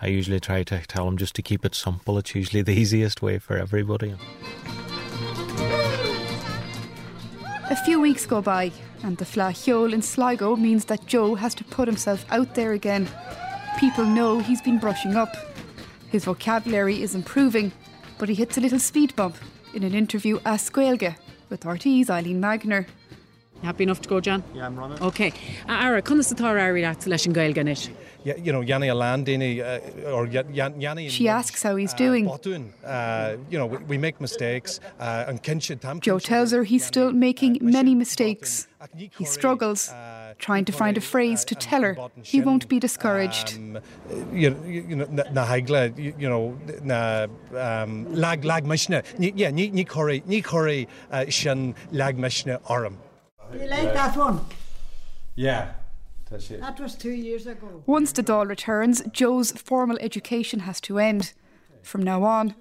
I 0.00 0.06
usually 0.06 0.40
try 0.40 0.62
to 0.62 0.78
tell 0.86 1.06
him 1.08 1.18
just 1.18 1.34
to 1.34 1.42
keep 1.42 1.64
it 1.64 1.74
simple. 1.74 2.16
It's 2.16 2.34
usually 2.34 2.62
the 2.62 2.72
easiest 2.80 3.20
way 3.20 3.38
for 3.38 3.56
everybody. 3.56 4.14
A 7.70 7.76
few 7.76 8.00
weeks 8.00 8.26
go 8.26 8.42
by, 8.42 8.72
and 9.02 9.16
the 9.16 9.24
Fleadh 9.24 9.64
Cheoil 9.64 9.94
in 9.94 10.02
Sligo 10.02 10.56
means 10.56 10.84
that 10.86 11.06
Joe 11.06 11.34
has 11.36 11.54
to 11.54 11.64
put 11.64 11.88
himself 11.88 12.24
out 12.30 12.54
there 12.54 12.72
again. 12.72 13.08
People 13.78 14.04
know 14.04 14.40
he's 14.40 14.60
been 14.60 14.78
brushing 14.78 15.16
up. 15.16 15.36
His 16.10 16.24
vocabulary 16.24 17.02
is 17.02 17.14
improving, 17.14 17.72
but 18.18 18.28
he 18.28 18.34
hits 18.34 18.58
a 18.58 18.60
little 18.60 18.78
speed 18.78 19.16
bump 19.16 19.36
in 19.74 19.84
an 19.84 19.94
interview 19.94 20.36
at 20.44 20.60
Squelga 20.60 21.16
with 21.48 21.62
RTÉ's 21.62 22.10
Eileen 22.10 22.40
Magnier. 22.40 22.86
You 23.62 23.66
happy 23.66 23.84
enough 23.84 24.00
to 24.00 24.08
go, 24.08 24.20
John? 24.20 24.42
Yeah, 24.54 24.66
I'm 24.66 24.76
running. 24.76 25.00
Okay. 25.00 25.32
Ara, 25.68 26.02
chun 26.02 26.20
sa 26.24 26.34
tá 26.34 26.52
airí 26.52 26.82
at 26.84 27.06
leis 27.06 27.26
an 27.26 27.32
gail 27.32 27.54
ganit. 27.54 27.90
Yeah, 28.24 28.34
you 28.36 28.52
know, 28.52 28.60
Yanni 28.60 28.88
Alandini 28.88 29.60
uh, 29.60 30.10
or 30.10 30.26
Yanni. 30.26 31.08
She 31.08 31.28
asks 31.28 31.62
how 31.62 31.76
he's 31.76 31.94
doing. 31.94 32.28
Uh, 32.28 33.36
you 33.50 33.58
know, 33.58 33.66
we, 33.66 33.78
we 33.78 33.98
make 33.98 34.20
mistakes. 34.20 34.80
Uh, 34.98 35.26
and 35.28 35.42
Kinsha 35.42 35.78
Tam. 35.78 36.00
Joe 36.00 36.18
tells 36.18 36.50
her 36.50 36.64
he's 36.64 36.84
still 36.84 37.12
making 37.12 37.58
many 37.60 37.94
mistakes. 37.94 38.66
He 38.96 39.24
struggles, 39.24 39.92
trying 40.40 40.64
to 40.64 40.72
find 40.72 40.98
a 40.98 41.00
phrase 41.00 41.44
to 41.44 41.54
tell 41.54 41.82
her 41.82 41.96
he 42.24 42.40
won't 42.40 42.68
be 42.68 42.80
discouraged. 42.80 43.58
Um, 43.58 43.78
you, 44.32 44.56
you 44.66 44.96
know, 44.96 45.06
na 45.30 45.46
hagla, 45.46 45.96
you, 45.96 46.14
you 46.18 46.28
know, 46.28 46.58
na 46.82 47.28
um, 47.56 48.12
lag 48.12 48.44
lag 48.44 48.64
mishna. 48.64 49.04
Yeah, 49.20 49.50
ni 49.50 49.70
ni 49.70 49.84
kori 49.84 50.24
ni 50.26 50.42
kori 50.42 50.88
shin 51.28 51.76
lag 51.92 52.16
mishna 52.16 52.60
aram. 52.68 52.98
You 53.54 53.66
like 53.68 53.92
that 53.92 54.16
one? 54.16 54.40
Yeah. 55.34 55.72
That's 56.30 56.50
it. 56.50 56.60
That 56.60 56.80
was 56.80 56.94
two 56.94 57.10
years 57.10 57.46
ago. 57.46 57.82
Once 57.86 58.12
the 58.12 58.22
Dáil 58.22 58.48
returns, 58.48 59.02
Joe's 59.12 59.52
formal 59.52 59.98
education 60.00 60.60
has 60.60 60.80
to 60.82 60.98
end. 60.98 61.34
From 61.82 62.02
now 62.02 62.22
on, 62.24 62.54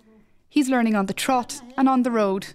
he's 0.49 0.67
learning 0.67 0.95
on 0.95 1.05
the 1.05 1.13
trot 1.13 1.61
and 1.77 1.87
on 1.87 2.03
the 2.03 2.11
road. 2.11 2.47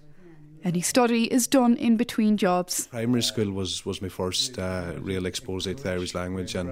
Any 0.63 0.81
study 0.81 1.31
is 1.31 1.47
done 1.47 1.75
in 1.75 1.97
between 1.97 2.37
jobs. 2.37 2.87
Primary 2.87 3.23
school 3.23 3.51
was, 3.51 3.85
was 3.85 4.01
my 4.01 4.09
first 4.09 4.59
uh, 4.59 4.93
real 4.99 5.25
exposure 5.25 5.73
to 5.73 5.83
the 5.83 5.91
Irish 5.91 6.13
language 6.13 6.53
and 6.55 6.71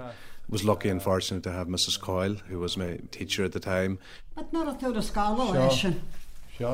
was 0.49 0.63
lucky 0.63 0.89
and 0.89 1.01
fortunate 1.01 1.43
to 1.43 1.51
have 1.51 1.67
Mrs. 1.67 1.99
Coyle, 1.99 2.35
who 2.47 2.59
was 2.59 2.77
my 2.77 2.99
teacher 3.09 3.43
at 3.43 3.53
the 3.53 3.59
time. 3.59 3.97
But 4.35 4.53
not 4.53 4.67
a 4.67 4.73
thought 4.73 4.97
of 4.97 5.03
scholar 5.05 5.69
sure. 5.71 5.95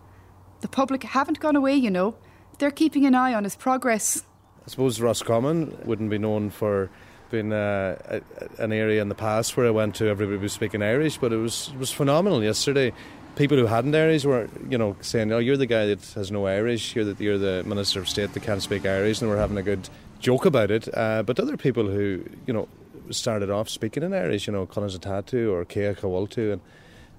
The 0.63 0.69
public 0.69 1.03
haven't 1.03 1.41
gone 1.41 1.57
away, 1.57 1.75
you 1.75 1.91
know. 1.91 2.15
They're 2.59 2.71
keeping 2.71 3.07
an 3.07 3.15
eye 3.15 3.35
on 3.35 3.45
his 3.45 3.57
progress. 3.57 4.23
I 4.67 4.71
suppose 4.71 5.01
Roscommon 5.01 5.77
wouldn't 5.85 6.11
be 6.11 6.19
known 6.19 6.51
for 6.51 6.91
being 7.31 7.53
uh, 7.53 7.97
a, 8.09 8.63
an 8.63 8.73
area 8.73 9.03
in 9.03 9.09
the 9.09 9.15
past 9.15 9.57
where 9.57 9.67
I 9.67 9.71
went 9.71 9.95
to 9.97 10.07
everybody 10.07 10.39
was 10.39 10.53
speaking 10.53 10.83
Irish, 10.83 11.19
but 11.19 11.33
it 11.33 11.37
was 11.37 11.71
it 11.73 11.79
was 11.79 11.93
phenomenal 11.93 12.43
yesterday. 12.43 12.93
People 13.37 13.59
who 13.59 13.67
hadn't 13.67 13.95
Irish 13.95 14.25
were, 14.25 14.49
you 14.69 14.79
know, 14.79 14.97
saying, 15.01 15.31
"Oh, 15.33 15.39
you're 15.39 15.57
the 15.57 15.67
guy 15.67 15.87
that 15.87 16.05
has 16.15 16.31
no 16.31 16.47
Irish. 16.47 16.97
You're 16.97 17.05
the, 17.05 17.23
you're 17.23 17.39
the 17.39 17.63
minister 17.65 18.01
of 18.01 18.09
state 18.09 18.33
that 18.33 18.43
can't 18.43 18.63
speak 18.63 18.87
Irish," 18.87 19.21
and 19.21 19.31
we're 19.31 19.37
having 19.37 19.59
a 19.59 19.63
good 19.63 19.89
joke 20.19 20.47
about 20.47 20.71
it. 20.71 20.89
Uh, 20.97 21.23
but 21.23 21.39
other 21.39 21.57
people 21.57 21.87
who, 21.87 22.25
you 22.47 22.55
know, 22.55 22.69
started 23.11 23.51
off 23.51 23.69
speaking 23.69 24.03
in 24.03 24.15
Irish, 24.15 24.47
you 24.47 24.53
know, 24.53 24.67
Conazatatu 24.67 25.53
or 25.53 25.65
Kea 25.65 25.95
Kawaltu, 25.95 26.53
and 26.55 26.63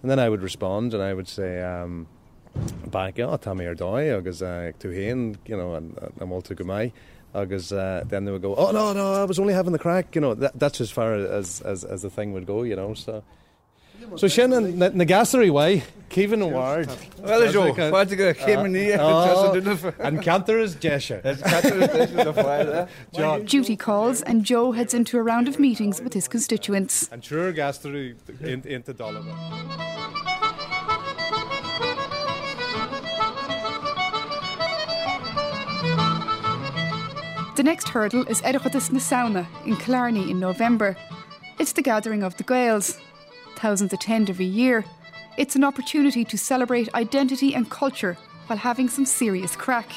and 0.02 0.12
then 0.12 0.20
I 0.20 0.30
would 0.30 0.42
respond 0.42 0.94
and 0.94 1.02
I 1.02 1.14
would 1.14 1.28
say, 1.28 1.62
um, 1.62 2.08
back 2.92 3.16
á 3.16 3.38
tá 3.38 3.54
mé 3.54 3.68
ar 3.68 3.76
dóid 3.76 4.18
agus 4.18 4.42
uh, 4.42 4.72
tú 4.80 4.92
héin 4.94 5.38
you 5.46 5.58
know, 5.58 5.76
an 5.76 5.94
mólta 6.22 6.56
go 6.56 6.64
maiid. 6.64 6.92
agus 7.34 7.72
uh, 7.72 8.04
then 8.08 8.26
they 8.26 8.32
would 8.32 8.42
go, 8.42 8.56
oh 8.56 8.72
no, 8.72 8.94
no, 8.94 9.14
I 9.14 9.26
was 9.26 9.40
only 9.40 9.54
having 9.54 9.74
the 9.74 9.80
crack. 9.80 10.16
You 10.16 10.22
know, 10.22 10.34
that, 10.36 10.58
that's 10.58 10.82
as 10.82 10.90
far 10.90 11.14
as, 11.14 11.62
as, 11.62 11.84
as 11.84 12.02
the 12.02 12.10
thing 12.10 12.34
would 12.34 12.46
go. 12.46 12.64
You 12.64 12.76
know, 12.76 12.94
so. 12.94 13.24
So 14.16 14.28
sin 14.28 14.52
na, 14.52 14.90
na 14.90 15.04
gasarí 15.04 15.50
wa 15.50 15.82
Kevan 16.10 16.42
an 16.44 16.54
Ward. 16.54 16.88
Well 17.20 17.52
Jo 17.52 17.74
fáte 17.74 18.16
go 18.16 18.32
chémaní 18.34 18.94
an 20.00 20.20
cantar 20.20 20.62
is 20.62 20.76
deise. 20.76 21.20
Duty 23.46 23.76
calls 23.76 24.22
and 24.22 24.46
Joe 24.46 24.72
heads 24.72 24.94
into 24.94 25.18
a 25.18 25.24
round 25.24 25.48
of 25.48 25.60
meetings 25.60 26.00
with 26.00 26.14
his 26.14 26.28
constituents. 26.28 27.10
And 27.12 27.24
trúr 27.24 27.54
gasarí 27.56 28.16
into 28.66 28.94
Dollar. 28.94 29.24
The 37.58 37.64
next 37.64 37.90
hurdle 37.90 38.24
is 38.28 38.40
Oireachtas 38.44 38.92
na 38.92 39.00
Samhna 39.00 39.48
in 39.66 39.78
Killarney 39.78 40.30
in 40.30 40.40
November. 40.40 40.96
It's 41.58 41.72
the 41.72 41.82
gathering 41.82 42.22
of 42.22 42.38
the 42.38 42.44
Gaels. 42.44 43.00
Thousands 43.56 43.92
attend 43.92 44.30
every 44.30 44.46
year. 44.46 44.86
It's 45.40 45.56
an 45.56 45.64
opportunity 45.64 46.24
to 46.24 46.38
celebrate 46.38 46.94
identity 46.94 47.56
and 47.56 47.68
culture 47.68 48.16
while 48.46 48.60
having 48.60 48.90
some 48.90 49.08
serious 49.08 49.56
crack. 49.56 49.92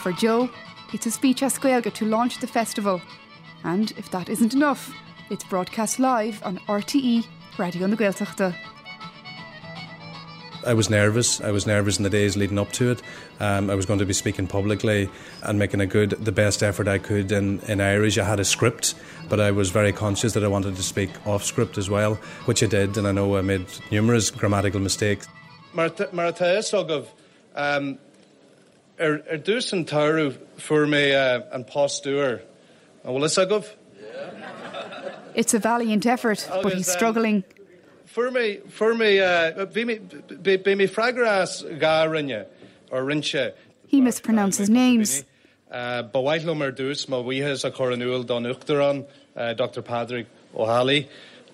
For 0.00 0.10
Joe, 0.10 0.50
it's 0.92 1.06
a 1.06 1.12
speech 1.12 1.44
at 1.44 1.52
Squelga 1.52 1.94
to 1.94 2.04
launch 2.04 2.40
the 2.40 2.48
festival. 2.48 3.00
And 3.62 3.92
if 3.96 4.10
that 4.10 4.28
isn't 4.28 4.54
enough, 4.54 4.92
it's 5.30 5.44
broadcast 5.44 5.98
live 5.98 6.42
on 6.44 6.58
RTE 6.68 7.26
Radio 7.58 7.86
na 7.86 7.96
Gaeltachta. 7.96 8.54
I 10.66 10.74
was 10.74 10.88
nervous. 10.88 11.40
I 11.40 11.50
was 11.50 11.66
nervous 11.66 11.98
in 11.98 12.04
the 12.04 12.10
days 12.10 12.36
leading 12.36 12.58
up 12.58 12.72
to 12.72 12.90
it. 12.92 13.02
Um, 13.38 13.68
I 13.68 13.74
was 13.74 13.84
going 13.84 13.98
to 13.98 14.06
be 14.06 14.14
speaking 14.14 14.46
publicly 14.46 15.10
and 15.42 15.58
making 15.58 15.80
a 15.80 15.86
good, 15.86 16.10
the 16.10 16.32
best 16.32 16.62
effort 16.62 16.88
I 16.88 16.98
could 16.98 17.32
in, 17.32 17.60
in 17.60 17.80
Irish. 17.80 18.16
I 18.16 18.24
had 18.24 18.40
a 18.40 18.44
script, 18.44 18.94
but 19.28 19.40
I 19.40 19.50
was 19.50 19.70
very 19.70 19.92
conscious 19.92 20.32
that 20.32 20.44
I 20.44 20.48
wanted 20.48 20.76
to 20.76 20.82
speak 20.82 21.10
off 21.26 21.44
script 21.44 21.76
as 21.76 21.90
well, 21.90 22.14
which 22.46 22.62
I 22.62 22.66
did, 22.66 22.96
and 22.96 23.06
I 23.06 23.12
know 23.12 23.36
I 23.36 23.42
made 23.42 23.66
numerous 23.90 24.30
grammatical 24.30 24.80
mistakes. 24.80 25.28
Mar 25.74 25.90
tá 25.90 26.08
agah 26.12 27.06
um, 27.56 27.98
ar 28.98 29.20
ar 29.30 29.38
dús 29.38 29.72
an 29.72 29.84
tarú 29.84 30.38
fuair 30.56 30.86
mé 30.86 31.14
uh, 31.14 31.42
an 31.52 31.64
postúir 31.64 32.42
an 33.04 33.10
bhfuil 33.12 33.24
is 33.24 33.38
agah? 33.38 33.83
It's 35.34 35.54
a 35.54 35.58
valiant 35.58 36.06
effort, 36.06 36.48
but 36.62 36.74
he's 36.74 36.88
um, 36.88 36.96
struggling. 36.96 37.44
Fur 38.06 38.30
mé 38.30 38.68
for 38.70 38.94
me, 38.94 39.18
bé 39.18 40.76
mé 40.76 40.88
freigrás 40.88 41.62
gá 41.78 42.06
rinne 42.06 42.46
ó 42.90 43.06
rinse. 43.06 43.52
He 43.88 44.00
mispronounces 44.00 44.68
names. 44.68 45.24
Bhhaithlumm 45.72 46.60
uh, 46.60 46.64
ar 46.64 46.72
dús 46.72 47.06
má 47.06 47.22
bhuihes 47.24 47.64
a 47.64 47.70
choranúil 47.70 48.24
don 48.24 48.44
Uchtarrán 48.44 49.06
uh, 49.36 49.54
Dr. 49.54 49.82
Patrick 49.82 50.26
O'Halley. 50.54 51.08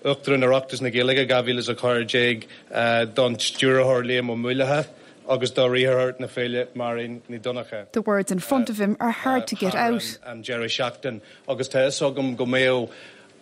Uchtar 0.05 0.35
an 0.35 0.41
aachtas 0.41 0.81
na 0.81 0.89
giige 0.89 1.27
gabhílas 1.27 1.69
a 1.69 1.75
choiréig 1.75 2.45
don 3.15 3.35
stúrathir 3.35 4.05
léam 4.05 4.29
ó 4.29 4.37
muilethe. 4.37 4.87
agus 5.29 5.51
do 5.51 5.67
na 5.67 6.27
féile 6.27 6.67
marin 6.75 7.21
ní 7.29 7.39
donnacha. 7.39 7.87
The 7.91 8.01
words 8.01 8.31
in 8.31 8.39
front 8.39 8.69
uh, 8.69 8.73
of 8.73 8.81
him 8.81 8.97
are 8.99 9.11
hard 9.11 9.47
to 9.47 9.55
get 9.55 9.75
out. 9.75 10.17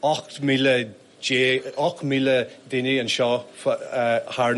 An 0.03 0.07
Jerry 0.07 0.07
Shaachtan 0.07 0.07
agus 0.07 0.07
te 0.07 0.07
agam 0.07 0.07
go 0.41 0.41
méo 0.41 0.41
8 0.41 0.41
míle 0.41 0.89
8 1.77 2.03
míle 2.03 2.47
daine 2.69 2.99
an 2.99 3.07
seo 3.07 3.43
ar 4.37 4.55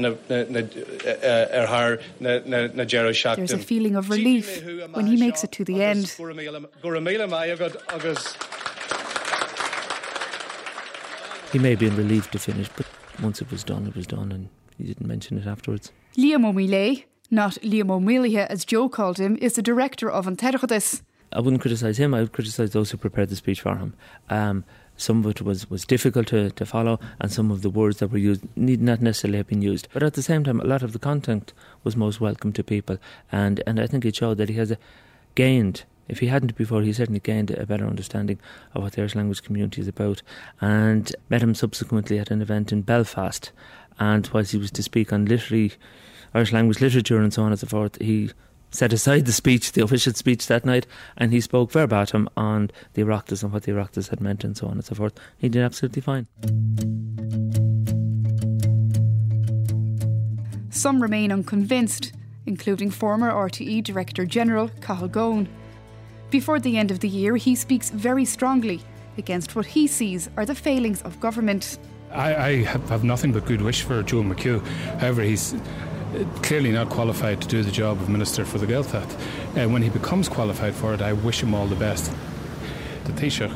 na 2.19 2.85
Jerry 2.85 3.13
Shaachtan. 3.13 3.35
There's 3.35 3.53
a 3.53 3.57
feeling 3.57 3.95
of 3.95 4.09
relief 4.09 4.63
when 4.93 5.07
he 5.07 5.17
makes 5.17 5.43
it 5.43 5.51
to 5.53 5.63
the 5.63 5.83
end. 5.83 6.13
Gu 6.17 6.89
méle 6.99 7.29
mai 7.29 7.47
agad 7.47 7.75
agus. 7.89 8.35
He 11.51 11.59
may 11.59 11.75
be 11.75 11.89
relieved 11.89 12.31
to 12.31 12.39
finish, 12.39 12.69
but 12.77 12.85
once 13.21 13.41
it 13.41 13.51
was 13.51 13.63
done, 13.63 13.85
it 13.85 13.95
was 13.95 14.07
done, 14.07 14.31
and 14.31 14.47
he 14.77 14.85
didn't 14.85 15.05
mention 15.05 15.37
it 15.37 15.45
afterwards. 15.45 15.91
Liam 16.17 16.45
O'Mealy, 16.45 17.05
not 17.29 17.55
Liam 17.55 17.91
O'Mealia 17.91 18.43
uh, 18.43 18.47
as 18.49 18.63
Joe 18.63 18.87
called 18.87 19.17
him, 19.17 19.37
is 19.41 19.53
the 19.53 19.61
director 19.61 20.09
of 20.09 20.27
Anterchodis. 20.27 21.01
I 21.33 21.39
wouldn't 21.39 21.61
criticise 21.61 21.97
him, 21.97 22.13
I 22.13 22.21
would 22.21 22.31
criticise 22.31 22.71
those 22.71 22.91
who 22.91 22.97
prepared 22.97 23.29
the 23.29 23.35
speech 23.35 23.61
for 23.61 23.77
him. 23.77 23.93
Um, 24.29 24.63
some 25.01 25.25
of 25.25 25.31
it 25.31 25.41
was, 25.41 25.69
was 25.69 25.85
difficult 25.85 26.27
to, 26.27 26.51
to 26.51 26.65
follow, 26.65 26.99
and 27.19 27.31
some 27.31 27.51
of 27.51 27.61
the 27.61 27.69
words 27.69 27.97
that 27.97 28.11
were 28.11 28.17
used 28.17 28.43
need 28.55 28.81
not 28.81 29.01
necessarily 29.01 29.37
have 29.37 29.47
been 29.47 29.61
used. 29.61 29.87
But 29.93 30.03
at 30.03 30.13
the 30.13 30.21
same 30.21 30.43
time, 30.43 30.59
a 30.59 30.65
lot 30.65 30.83
of 30.83 30.93
the 30.93 30.99
content 30.99 31.53
was 31.83 31.95
most 31.95 32.21
welcome 32.21 32.53
to 32.53 32.63
people, 32.63 32.97
and, 33.31 33.63
and 33.65 33.79
I 33.79 33.87
think 33.87 34.05
it 34.05 34.15
showed 34.15 34.37
that 34.37 34.49
he 34.49 34.55
has 34.55 34.73
gained 35.35 35.83
if 36.11 36.19
he 36.19 36.27
hadn't 36.27 36.57
before, 36.57 36.81
he 36.81 36.91
certainly 36.91 37.21
gained 37.21 37.51
a 37.51 37.65
better 37.65 37.87
understanding 37.87 38.37
of 38.73 38.83
what 38.83 38.93
the 38.93 39.01
Irish 39.01 39.15
language 39.15 39.43
community 39.43 39.79
is 39.79 39.87
about. 39.87 40.21
And 40.59 41.15
met 41.29 41.41
him 41.41 41.55
subsequently 41.55 42.19
at 42.19 42.31
an 42.31 42.41
event 42.41 42.73
in 42.73 42.81
Belfast. 42.81 43.49
And 43.97 44.27
whilst 44.33 44.51
he 44.51 44.57
was 44.57 44.71
to 44.71 44.83
speak 44.83 45.13
on 45.13 45.23
literary 45.23 45.71
Irish 46.33 46.51
language 46.51 46.81
literature 46.81 47.21
and 47.21 47.33
so 47.33 47.43
on 47.43 47.51
and 47.51 47.59
so 47.59 47.67
forth, 47.67 48.01
he 48.01 48.31
set 48.71 48.93
aside 48.93 49.25
the 49.25 49.31
speech, 49.31 49.73
the 49.73 49.83
official 49.83 50.13
speech 50.13 50.47
that 50.47 50.65
night, 50.65 50.87
and 51.17 51.31
he 51.31 51.41
spoke 51.41 51.71
verbatim 51.71 52.29
on 52.35 52.71
the 52.93 53.03
Oireachtas 53.03 53.43
and 53.43 53.51
what 53.51 53.63
the 53.63 53.71
Oireachtas 53.73 54.09
had 54.09 54.21
meant 54.21 54.43
and 54.43 54.57
so 54.57 54.67
on 54.67 54.73
and 54.73 54.85
so 54.85 54.95
forth. 54.95 55.13
He 55.37 55.49
did 55.49 55.61
absolutely 55.61 56.01
fine. 56.01 56.27
Some 60.69 61.01
remain 61.01 61.31
unconvinced, 61.31 62.13
including 62.45 62.91
former 62.91 63.31
RTE 63.31 63.83
Director 63.83 64.25
General 64.25 64.69
Cathal 64.79 65.09
Goan. 65.09 65.49
Before 66.29 66.59
the 66.59 66.77
end 66.77 66.91
of 66.91 67.01
the 67.01 67.09
year, 67.09 67.35
he 67.35 67.55
speaks 67.55 67.89
very 67.89 68.23
strongly 68.23 68.81
against 69.17 69.55
what 69.55 69.65
he 69.65 69.85
sees 69.85 70.29
are 70.37 70.45
the 70.45 70.55
failings 70.55 71.01
of 71.01 71.19
government. 71.19 71.77
I, 72.11 72.35
I 72.35 72.63
have 72.63 73.03
nothing 73.03 73.33
but 73.33 73.45
good 73.45 73.61
wish 73.61 73.83
for 73.83 74.01
Joe 74.01 74.23
McHugh. 74.23 74.65
However, 74.99 75.21
he's 75.21 75.55
clearly 76.41 76.71
not 76.71 76.89
qualified 76.89 77.41
to 77.41 77.47
do 77.47 77.63
the 77.63 77.71
job 77.71 78.01
of 78.01 78.09
Minister 78.09 78.45
for 78.45 78.57
the 78.57 78.67
Gaeltacht. 78.67 79.11
Uh, 79.57 79.69
when 79.69 79.81
he 79.81 79.89
becomes 79.89 80.27
qualified 80.27 80.75
for 80.75 80.93
it, 80.93 81.01
I 81.01 81.13
wish 81.13 81.41
him 81.41 81.53
all 81.53 81.67
the 81.67 81.75
best. 81.75 82.11
The 83.05 83.13
Taoiseach 83.13 83.55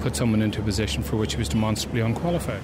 put 0.00 0.16
someone 0.16 0.42
into 0.42 0.60
a 0.60 0.64
position 0.64 1.02
for 1.02 1.16
which 1.16 1.34
he 1.34 1.38
was 1.38 1.48
demonstrably 1.48 2.00
unqualified. 2.00 2.62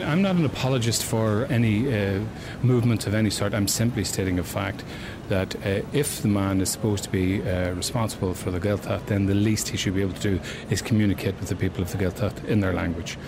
I'm 0.00 0.22
not 0.22 0.36
an 0.36 0.44
apologist 0.44 1.04
for 1.04 1.46
any 1.46 1.92
uh, 1.92 2.20
movement 2.62 3.06
of 3.08 3.14
any 3.14 3.30
sort. 3.30 3.52
I'm 3.52 3.66
simply 3.66 4.04
stating 4.04 4.38
a 4.38 4.44
fact 4.44 4.84
that 5.28 5.56
uh, 5.56 5.82
if 5.92 6.22
the 6.22 6.28
man 6.28 6.60
is 6.60 6.70
supposed 6.70 7.04
to 7.04 7.10
be 7.10 7.42
uh, 7.42 7.72
responsible 7.72 8.34
for 8.34 8.52
the 8.52 8.60
Gaeltacht, 8.60 9.06
then 9.06 9.26
the 9.26 9.34
least 9.34 9.68
he 9.68 9.76
should 9.76 9.94
be 9.94 10.02
able 10.02 10.14
to 10.14 10.20
do 10.20 10.40
is 10.70 10.80
communicate 10.82 11.38
with 11.40 11.48
the 11.48 11.56
people 11.56 11.82
of 11.82 11.90
the 11.90 11.98
Gaeltacht 11.98 12.44
in 12.44 12.60
their 12.60 12.72
language. 12.72 13.18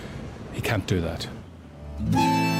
He 0.53 0.61
can't 0.61 0.87
do 0.87 1.01
that. 1.01 2.50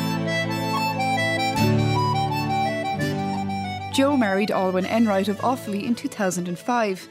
Joe 3.91 4.15
married 4.15 4.51
Olwyn 4.51 4.89
Enright 4.89 5.27
of 5.27 5.37
Offaly 5.39 5.83
in 5.83 5.95
2005. 5.95 7.09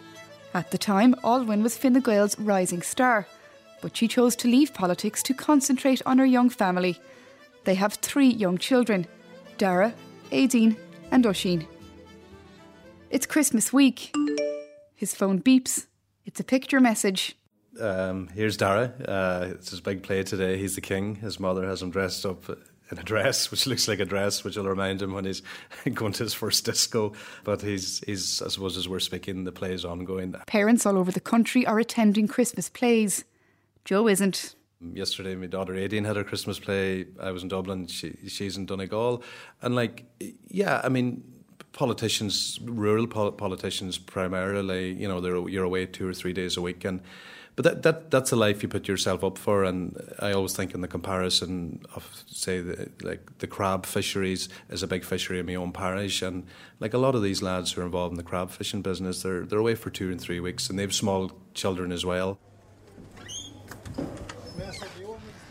At 0.55 0.71
the 0.71 0.79
time, 0.79 1.14
Olwyn 1.23 1.62
was 1.62 1.77
Fine 1.77 2.01
Gael's 2.01 2.38
rising 2.38 2.81
star, 2.81 3.27
but 3.83 3.95
she 3.95 4.09
chose 4.09 4.35
to 4.37 4.49
leave 4.49 4.73
politics 4.73 5.23
to 5.25 5.35
concentrate 5.35 6.01
on 6.07 6.16
her 6.16 6.25
young 6.25 6.49
family. 6.49 6.99
They 7.64 7.75
have 7.75 7.95
three 7.95 8.31
young 8.31 8.57
children 8.57 9.07
Dara, 9.59 9.93
Aideen, 10.33 10.79
and 11.11 11.27
Oisin. 11.27 11.66
It's 13.11 13.27
Christmas 13.27 13.75
week. 13.75 14.16
His 14.95 15.14
phone 15.14 15.43
beeps. 15.43 15.87
It's 16.25 16.40
a 16.40 16.45
picture 16.45 16.81
message. 16.81 17.37
Um, 17.79 18.29
here's 18.29 18.57
Dara. 18.57 18.95
Uh, 19.07 19.49
it's 19.51 19.71
his 19.71 19.83
big 19.83 20.03
play 20.03 20.23
today. 20.23 20.57
He's 20.57 20.77
the 20.77 20.81
king. 20.81 21.16
His 21.16 21.38
mother 21.38 21.66
has 21.66 21.83
him 21.83 21.90
dressed 21.90 22.25
up 22.25 22.49
in 22.90 22.98
a 22.98 23.03
dress, 23.03 23.50
which 23.50 23.66
looks 23.66 23.88
like 23.88 24.00
a 24.00 24.05
dress, 24.05 24.44
which 24.44 24.57
will 24.57 24.68
remind 24.68 25.00
him 25.00 25.12
when 25.12 25.24
he's 25.24 25.42
going 25.94 26.12
to 26.14 26.24
his 26.24 26.35
first 26.35 26.64
disco. 26.64 27.12
But 27.44 27.62
he's, 27.62 28.03
he's 28.07 28.42
I 28.42 28.48
suppose, 28.48 28.76
as 28.76 28.88
we're 28.88 29.00
speaking, 29.00 29.44
the 29.44 29.53
play 29.53 29.72
is 29.72 29.85
ongoing. 29.85 30.35
Parents 30.46 30.87
all 30.87 30.98
over 30.98 31.12
the 31.12 31.20
country 31.20 31.66
are 31.66 31.79
attending 31.79 32.29
Christmas 32.29 32.68
plays. 32.68 33.24
Joe 33.85 34.09
isn't. 34.09 34.55
Yesterday, 34.94 35.35
my 35.35 35.46
daughter 35.46 35.74
Aideen 35.74 36.07
had 36.07 36.16
her 36.16 36.24
Christmas 36.24 36.59
play. 36.59 37.07
I 37.20 37.33
was 37.33 37.42
in 37.42 37.48
Dublin. 37.48 37.87
She, 37.87 38.16
she's 38.29 38.57
in 38.57 38.64
Donegal, 38.64 39.22
and 39.61 39.74
like, 39.74 40.07
yeah, 40.48 40.81
I 40.83 40.88
mean, 40.88 41.22
politicians, 41.72 42.59
rural 42.62 43.07
pol- 43.07 43.33
politicians, 43.33 43.98
primarily, 43.98 44.94
you 44.94 45.07
know, 45.07 45.20
they're 45.20 45.48
you're 45.48 45.64
away 45.64 45.85
two 45.85 46.09
or 46.09 46.14
three 46.14 46.33
days 46.33 46.57
a 46.57 46.62
week, 46.62 46.85
and 46.87 47.03
but 47.61 47.83
that, 47.83 47.83
that 47.83 48.11
that's 48.11 48.33
a 48.33 48.37
life 48.37 48.62
you 48.62 48.70
put 48.70 48.88
yourself 48.88 49.23
up 49.23 49.37
for, 49.37 49.64
and 49.64 49.94
I 50.18 50.33
always 50.33 50.57
think 50.57 50.73
in 50.73 50.81
the 50.81 50.88
comparison 50.88 51.85
of 51.94 52.09
say 52.27 52.62
the, 52.62 52.88
like 53.03 53.38
the 53.40 53.46
crab 53.46 53.85
fisheries 53.85 54.49
is 54.70 54.83
a 54.83 54.87
big 54.87 55.05
fishery 55.05 55.38
in 55.40 55.44
my 55.44 55.57
own 55.57 55.70
parish, 55.70 56.23
and 56.23 56.46
like 56.79 56.94
a 56.94 56.99
lot 56.99 57.14
of 57.14 57.23
these 57.23 57.42
lads 57.42 57.73
who 57.73 57.83
are 57.83 57.85
involved 57.85 58.12
in 58.12 58.16
the 58.16 58.23
crab 58.23 58.51
fishing 58.51 58.81
business, 58.81 59.23
they're 59.23 59.44
they're 59.44 59.59
away 59.59 59.75
for 59.75 59.90
two 59.90 60.11
and 60.11 60.18
three 60.18 60.40
weeks, 60.40 60.70
and 60.70 60.79
they 60.79 60.83
have 60.83 60.94
small 60.94 61.33
children 61.53 61.92
as 61.92 62.03
well. 62.03 62.38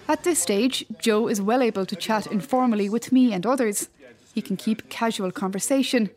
At 0.08 0.24
this 0.24 0.39
stage, 0.39 0.86
Joe 1.00 1.28
is 1.28 1.39
well 1.39 1.62
able 1.62 1.86
to 1.86 1.95
chat 1.95 2.26
informally 2.26 2.89
with 2.89 3.12
me 3.12 3.34
and 3.34 3.45
others. 3.45 3.88
He 4.34 4.41
can 4.41 4.58
keep 4.58 4.89
casual 4.89 5.32
conversation. 5.32 6.10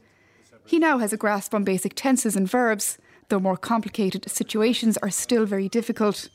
He 0.64 0.78
now 0.78 0.96
has 0.96 1.12
a 1.12 1.18
grasp 1.18 1.52
on 1.52 1.64
basic 1.64 1.92
tenses 1.94 2.34
and 2.34 2.48
verbs, 2.48 2.96
though 3.32 3.40
more 3.40 3.56
complicated 3.56 4.30
situations 4.30 4.98
are 4.98 5.08
still 5.08 5.46
very 5.46 5.66
difficult. 5.66 6.28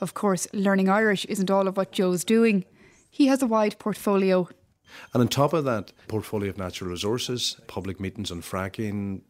Of 0.00 0.14
course, 0.14 0.46
learning 0.52 0.88
Irish 0.88 1.24
isn't 1.24 1.50
all 1.50 1.66
of 1.66 1.76
what 1.76 1.90
Joe's 1.90 2.22
doing. 2.24 2.64
He 3.10 3.26
has 3.26 3.42
a 3.42 3.48
wide 3.48 3.80
portfolio. 3.80 4.48
And 5.12 5.22
on 5.22 5.26
top 5.26 5.52
of 5.52 5.64
that, 5.64 5.90
portfolio 6.06 6.50
of 6.50 6.56
natural 6.56 6.88
resources, 6.88 7.56
public 7.66 7.98
meetings 7.98 8.30
on 8.30 8.42
fracking, 8.42 9.22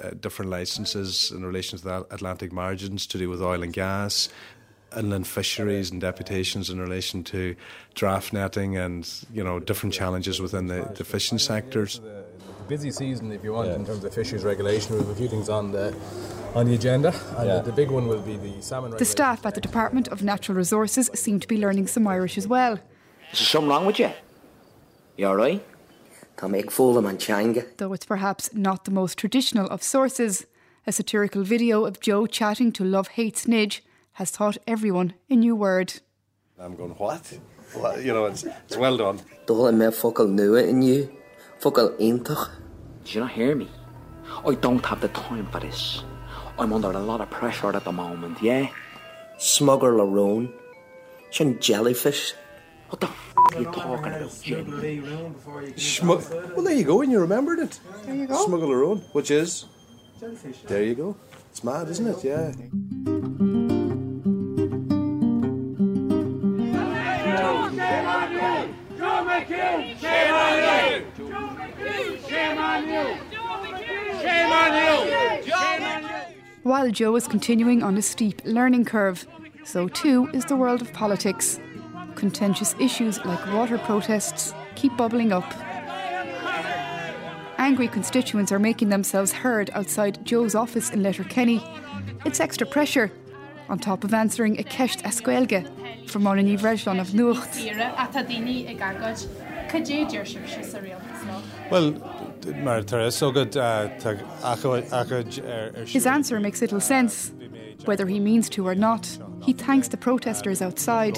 uh, 0.00 0.10
different 0.10 0.48
licences 0.52 1.32
in 1.32 1.44
relation 1.44 1.76
to 1.76 1.84
the 1.84 2.06
Atlantic 2.12 2.52
margins 2.52 3.04
to 3.08 3.18
do 3.18 3.28
with 3.28 3.42
oil 3.42 3.64
and 3.64 3.72
gas, 3.72 4.28
inland 4.96 5.26
fisheries 5.26 5.90
and 5.90 6.00
deputations 6.00 6.70
in 6.70 6.80
relation 6.80 7.24
to 7.24 7.56
draft 7.94 8.32
netting 8.32 8.76
and 8.76 9.08
you 9.32 9.42
know 9.42 9.58
different 9.58 9.92
challenges 9.92 10.40
within 10.40 10.68
the, 10.68 10.88
the 10.96 11.04
fishing 11.04 11.38
sectors. 11.38 12.00
Busy 12.68 12.92
season, 12.92 13.32
if 13.32 13.42
you 13.42 13.54
want, 13.54 13.68
yeah. 13.68 13.74
in 13.74 13.84
terms 13.84 14.04
of 14.04 14.14
fisheries 14.14 14.44
regulation. 14.44 14.94
We 14.94 15.00
have 15.00 15.08
a 15.08 15.14
few 15.16 15.26
things 15.26 15.48
on 15.48 15.72
the 15.72 15.92
on 16.54 16.66
the 16.66 16.74
agenda, 16.74 17.14
and 17.38 17.46
yeah. 17.46 17.56
the, 17.56 17.70
the, 17.70 17.72
big 17.72 17.90
one 17.90 18.06
will 18.08 18.20
be 18.20 18.36
the 18.36 18.60
salmon. 18.60 18.90
The 18.96 19.04
staff 19.04 19.46
at 19.46 19.54
the 19.54 19.60
Department 19.60 20.08
of 20.08 20.22
Natural 20.22 20.56
Resources 20.56 21.10
seem 21.14 21.40
to 21.40 21.48
be 21.48 21.56
learning 21.56 21.86
some 21.86 22.06
Irish 22.06 22.36
as 22.36 22.46
well. 22.46 22.74
Is 23.32 23.38
there 23.38 23.46
something 23.46 23.68
wrong 23.68 23.86
with 23.86 23.98
you? 23.98 24.10
You 25.16 25.28
all 25.28 25.36
right? 25.36 25.64
make 26.48 26.70
fool 26.70 27.00
man 27.02 27.18
changa. 27.18 27.66
Though 27.76 27.92
it's 27.92 28.06
perhaps 28.06 28.54
not 28.54 28.84
the 28.84 28.90
most 28.90 29.18
traditional 29.18 29.66
of 29.66 29.82
sources, 29.82 30.46
a 30.86 30.92
satirical 30.92 31.42
video 31.42 31.84
of 31.84 32.00
Joe 32.00 32.26
chatting 32.26 32.72
to 32.72 32.84
Love 32.84 33.08
Hates 33.08 33.44
Nidge 33.44 33.80
has 34.12 34.30
taught 34.30 34.56
everyone 34.66 35.14
a 35.28 35.36
new 35.36 35.54
word. 35.54 36.00
I'm 36.58 36.76
going, 36.76 36.92
what? 36.92 37.38
well, 37.76 38.00
you 38.00 38.12
know, 38.12 38.24
it's, 38.26 38.44
it's 38.44 38.76
well 38.76 38.96
done. 38.96 39.20
Dole 39.46 39.72
me 39.72 39.90
focal 39.90 40.26
nua 40.26 40.66
in 40.66 40.82
you. 40.82 41.10
Focal 41.58 41.90
intach. 42.00 42.50
Did 43.04 43.14
you 43.14 43.20
not 43.20 43.32
hear 43.32 43.54
me? 43.54 43.68
I 44.46 44.54
don't 44.54 44.84
have 44.86 45.00
the 45.00 45.08
time 45.08 45.46
for 45.50 45.60
this. 45.60 46.04
I'm 46.60 46.74
under 46.74 46.90
a 46.90 46.98
lot 47.00 47.22
of 47.22 47.30
pressure 47.30 47.74
at 47.74 47.84
the 47.84 47.92
moment, 47.92 48.42
yeah? 48.42 48.68
Smugger 49.38 49.96
Larone. 49.96 50.52
Shin 51.30 51.58
jellyfish. 51.58 52.34
What 52.90 53.00
the 53.00 53.06
f 53.06 53.34
are 53.54 53.60
you 53.60 53.64
talking 53.64 54.12
about, 54.12 54.42
Jenny? 54.42 55.00
Schmug- 55.80 56.54
well, 56.54 56.62
there 56.62 56.74
you 56.74 56.84
go, 56.84 57.00
and 57.00 57.10
you 57.10 57.18
remembered 57.18 57.60
it. 57.60 57.80
There 58.04 58.14
you 58.14 58.26
go. 58.26 58.44
Smuggle 58.44 58.68
Larone, 58.68 59.00
which 59.14 59.30
is? 59.30 59.64
Jellyfish. 60.20 60.58
There 60.66 60.84
you 60.84 60.94
go. 60.94 61.16
It's 61.50 61.64
mad, 61.64 61.88
isn't 61.88 62.06
it? 62.06 62.24
Yeah. 62.24 62.52
Shame 70.00 70.34
on 70.34 70.52
you! 70.52 71.00
Shame 72.28 72.58
on 72.58 72.84
you! 72.84 73.06
Shame 74.20 74.52
on 74.52 74.72
you! 74.82 75.10
While 76.62 76.90
Joe 76.90 77.16
is 77.16 77.26
continuing 77.26 77.82
on 77.82 77.96
a 77.96 78.02
steep 78.02 78.42
learning 78.44 78.84
curve, 78.84 79.26
so 79.64 79.88
too 79.88 80.28
is 80.34 80.44
the 80.44 80.56
world 80.56 80.82
of 80.82 80.92
politics. 80.92 81.58
Contentious 82.16 82.74
issues 82.78 83.24
like 83.24 83.50
water 83.54 83.78
protests 83.78 84.52
keep 84.74 84.94
bubbling 84.94 85.32
up. 85.32 85.50
Angry 87.56 87.88
constituents 87.88 88.52
are 88.52 88.58
making 88.58 88.90
themselves 88.90 89.32
heard 89.32 89.70
outside 89.72 90.22
Joe's 90.26 90.54
office 90.54 90.90
in 90.90 91.02
Letterkenny. 91.02 91.64
It's 92.26 92.40
extra 92.40 92.66
pressure, 92.66 93.10
on 93.70 93.78
top 93.78 94.04
of 94.04 94.12
answering 94.12 94.60
a 94.60 94.62
ceist 94.62 95.00
escuelge 95.02 95.66
from 96.10 96.24
Monini 96.24 96.58
Vrejlon 96.58 97.00
of 97.00 97.08
Nuacht. 97.08 97.56
Well, 101.70 101.92
mar 102.46 102.82
so 103.10 103.30
good 103.30 103.56
uh, 103.56 103.88
His 105.86 106.06
answer 106.06 106.40
makes 106.40 106.60
little 106.60 106.80
sense. 106.80 107.32
Whether 107.84 108.06
he 108.06 108.20
means 108.20 108.48
to 108.50 108.66
or 108.66 108.74
not, 108.74 109.18
he 109.42 109.52
thanks 109.52 109.88
the 109.88 109.96
protesters 109.96 110.60
outside. 110.60 111.14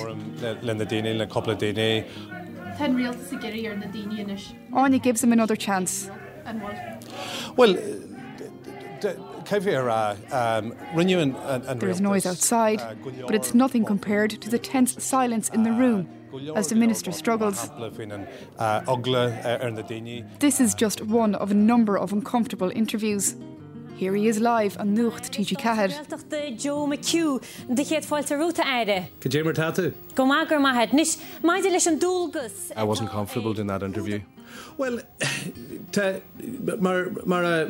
Arnie 4.72 5.02
gives 5.02 5.22
him 5.22 5.32
another 5.32 5.56
chance. 5.56 6.10
Well, 7.56 7.76
um, 10.32 10.74
there 11.78 11.88
is 11.88 12.00
noise 12.00 12.26
outside, 12.26 12.80
but 13.26 13.34
it's 13.34 13.54
nothing 13.54 13.84
compared 13.84 14.30
to 14.30 14.48
the 14.48 14.58
tense 14.58 15.02
silence 15.02 15.48
in 15.48 15.64
the 15.64 15.72
room 15.72 16.08
as 16.54 16.68
the 16.68 16.74
minister 16.74 17.12
struggles. 17.12 17.70
This 20.38 20.60
is 20.60 20.74
just 20.74 21.00
one 21.02 21.34
of 21.34 21.50
a 21.50 21.54
number 21.54 21.96
of 21.98 22.12
uncomfortable 22.12 22.70
interviews. 22.70 23.36
Here 23.96 24.14
he 24.14 24.26
is 24.26 24.40
live 24.40 24.78
on 24.80 24.96
Nuacht 24.96 25.30
TG 25.30 25.56
Cahad. 25.56 25.92
Joe 26.58 26.86
McHugh 26.86 27.40
de 27.72 27.84
chéad 27.84 28.04
fáilte 28.04 28.36
rúta 28.36 28.64
aire. 28.64 29.08
Caémar 29.20 29.54
tatu? 29.54 29.92
Go 30.16 30.24
mágur 30.24 30.58
maithe 30.58 30.90
níos 30.90 31.18
maidide 31.42 31.72
leis 31.72 31.86
an 31.86 31.98
dúlgus. 32.00 32.72
I 32.74 32.82
wasn't 32.82 33.10
comfortable 33.10 33.60
in 33.60 33.66
that 33.68 33.82
interview. 33.82 34.20
Well, 34.76 35.00
mar 36.80 37.06
a 37.44 37.68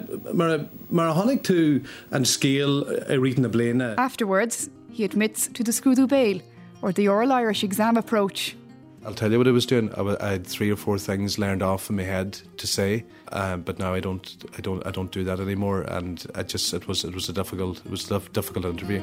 honnig 1.13 1.43
tú 1.43 1.85
an 2.13 2.25
scéal 2.25 2.87
a 3.11 3.19
ritan 3.19 3.41
na 3.41 3.49
bliana. 3.49 3.95
Afterwards, 3.99 4.71
he 4.91 5.05
admits 5.05 5.49
to 5.49 5.63
the 5.63 5.73
Scrúdú 5.73 6.07
Bail, 6.09 6.41
or 6.83 6.93
the 6.93 7.09
Oral 7.09 7.33
Irish 7.33 7.65
exam 7.65 7.97
approach. 7.97 8.57
I'll 9.05 9.15
tell 9.15 9.33
you 9.33 9.39
what 9.39 9.49
I 9.49 9.51
was 9.51 9.67
doing. 9.67 9.93
I, 9.95 10.31
had 10.31 10.47
three 10.47 10.71
or 10.71 10.77
four 10.77 10.97
things 10.97 11.37
learned 11.37 11.63
off 11.63 11.91
in 11.91 11.97
my 11.97 12.05
head 12.05 12.41
to 12.57 12.67
say, 12.69 13.05
um, 13.33 13.63
but 13.63 13.79
now 13.79 13.93
I 13.95 14.01
don't. 14.01 14.37
I 14.57 14.61
don't. 14.61 14.87
I 14.87 14.93
don't 14.93 15.11
do 15.11 15.25
that 15.25 15.41
anymore. 15.41 15.83
And 15.83 16.25
I 16.37 16.45
just. 16.45 16.73
It 16.73 16.87
was. 16.87 17.05
It 17.05 17.13
was 17.15 17.29
a 17.29 17.33
difficult. 17.33 17.79
It 17.79 17.91
was 17.91 18.09
a 18.11 18.21
difficult 18.21 18.65
interview. 18.65 19.01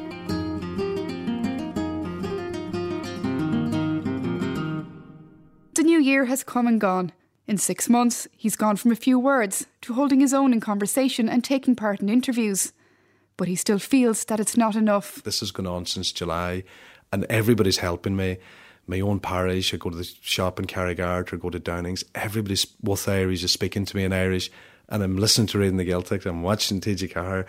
The 5.74 5.84
new 5.84 6.00
year 6.00 6.26
has 6.26 6.44
come 6.44 6.68
and 6.68 6.80
gone. 6.80 7.12
In 7.46 7.58
six 7.58 7.90
months, 7.90 8.28
he's 8.38 8.56
gone 8.56 8.78
from 8.78 8.92
a 8.92 8.96
few 8.96 9.20
words 9.20 9.66
to 9.82 9.94
holding 9.94 10.20
his 10.22 10.34
own 10.34 10.54
in 10.54 10.62
conversation 10.62 11.28
and 11.28 11.44
taking 11.44 11.76
part 11.76 12.00
in 12.00 12.08
interviews. 12.08 12.72
But 13.36 13.48
he 13.48 13.56
still 13.56 13.80
feels 13.80 14.24
that 14.26 14.40
it's 14.40 14.56
not 14.56 14.76
enough. 14.76 15.24
This 15.24 15.40
has 15.40 15.52
gone 15.52 15.66
on 15.66 15.86
since 15.88 16.12
July, 16.12 16.64
and 17.12 17.26
everybody's 17.26 17.78
helping 17.78 18.16
me 18.16 18.38
my 18.88 19.00
own 19.02 19.20
parish, 19.20 19.74
I 19.74 19.78
go 19.78 19.90
to 19.90 19.98
the 19.98 20.10
shop 20.22 20.60
in 20.60 20.66
Carrigart 20.66 21.32
or 21.32 21.38
go 21.38 21.50
to 21.50 21.60
Downings, 21.60 22.04
everybody's 22.16 22.66
both 22.66 23.08
Irish 23.08 23.44
is 23.44 23.52
speaking 23.52 23.86
to 23.86 23.96
me 23.96 24.04
in 24.04 24.14
Irish 24.14 24.50
and 24.90 25.04
I'm 25.04 25.18
listening 25.18 25.48
to 25.48 25.60
reading 25.60 25.78
the 25.78 25.86
Gaeltacht, 25.86 26.26
I'm 26.26 26.42
watching 26.42 26.82
TG 26.82 27.12
Cahir, 27.12 27.46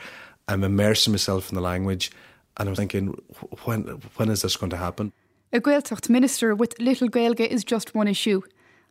I'm 0.49 0.63
immersing 0.65 1.13
myself 1.13 1.49
in 1.49 1.55
the 1.55 1.63
language 1.63 2.11
and 2.59 2.69
I'm 2.69 2.75
thinking, 2.75 3.19
when 3.65 3.85
when 4.17 4.29
is 4.29 4.43
this 4.43 4.57
going 4.57 4.71
to 4.71 4.77
happen? 4.77 5.13
A 5.53 5.61
Gaeltacht 5.61 6.09
minister 6.09 6.55
with 6.55 6.79
little 6.79 7.09
Gaelga 7.09 7.47
is 7.47 7.65
just 7.65 7.95
one 7.95 8.07
issue. 8.07 8.43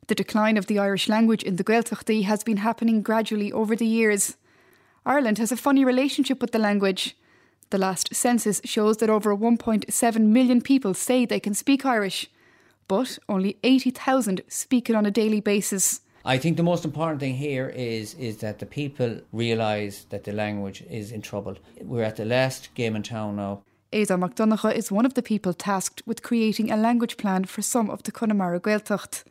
The 0.08 0.15
decline 0.15 0.58
of 0.58 0.65
the 0.65 0.79
Irish 0.79 1.08
language 1.08 1.43
in 1.43 1.58
the 1.58 1.63
Gaeltachtaí 1.63 2.23
has 2.23 2.43
been 2.43 2.58
happening 2.58 3.03
gradually 3.03 3.51
over 3.51 3.75
the 3.75 3.86
years. 3.86 4.38
Ireland 5.05 5.38
has 5.38 5.51
a 5.51 5.58
funny 5.58 5.86
relationship 5.86 6.41
with 6.41 6.51
the 6.51 6.60
language. 6.60 7.15
The 7.69 7.77
last 7.77 8.15
census 8.15 8.62
shows 8.65 8.97
that 8.97 9.10
over 9.10 9.36
1.7 9.36 10.19
million 10.21 10.62
people 10.62 10.93
say 10.93 11.25
they 11.25 11.39
can 11.39 11.53
speak 11.53 11.86
Irish 11.86 12.29
but 12.89 13.19
only 13.29 13.58
80,000 13.63 14.41
speak 14.49 14.89
it 14.89 14.95
on 14.95 15.05
a 15.05 15.12
daily 15.12 15.39
basis. 15.39 16.01
I 16.25 16.38
think 16.38 16.58
the 16.58 16.63
most 16.63 16.84
important 16.84 17.21
thing 17.21 17.36
here 17.36 17.69
is 17.69 18.13
is 18.15 18.38
that 18.38 18.60
the 18.60 18.65
people 18.65 19.21
realise 19.32 20.05
that 20.10 20.25
the 20.25 20.34
language 20.34 20.84
is 20.89 21.12
in 21.12 21.21
trouble. 21.21 21.55
We're 21.82 22.03
at 22.03 22.17
the 22.17 22.25
last 22.25 22.73
game 22.75 22.97
in 22.97 23.03
town 23.03 23.38
now. 23.38 23.62
Ada 23.93 24.15
McDonagh 24.17 24.75
is 24.75 24.91
one 24.91 25.05
of 25.05 25.13
the 25.13 25.21
people 25.21 25.53
tasked 25.53 26.01
with 26.05 26.21
creating 26.21 26.69
a 26.71 26.77
language 26.77 27.15
plan 27.15 27.45
for 27.45 27.62
some 27.62 27.89
of 27.89 28.03
the 28.03 28.12
Connemara 28.12 28.60
Gaeltacht. 28.60 29.23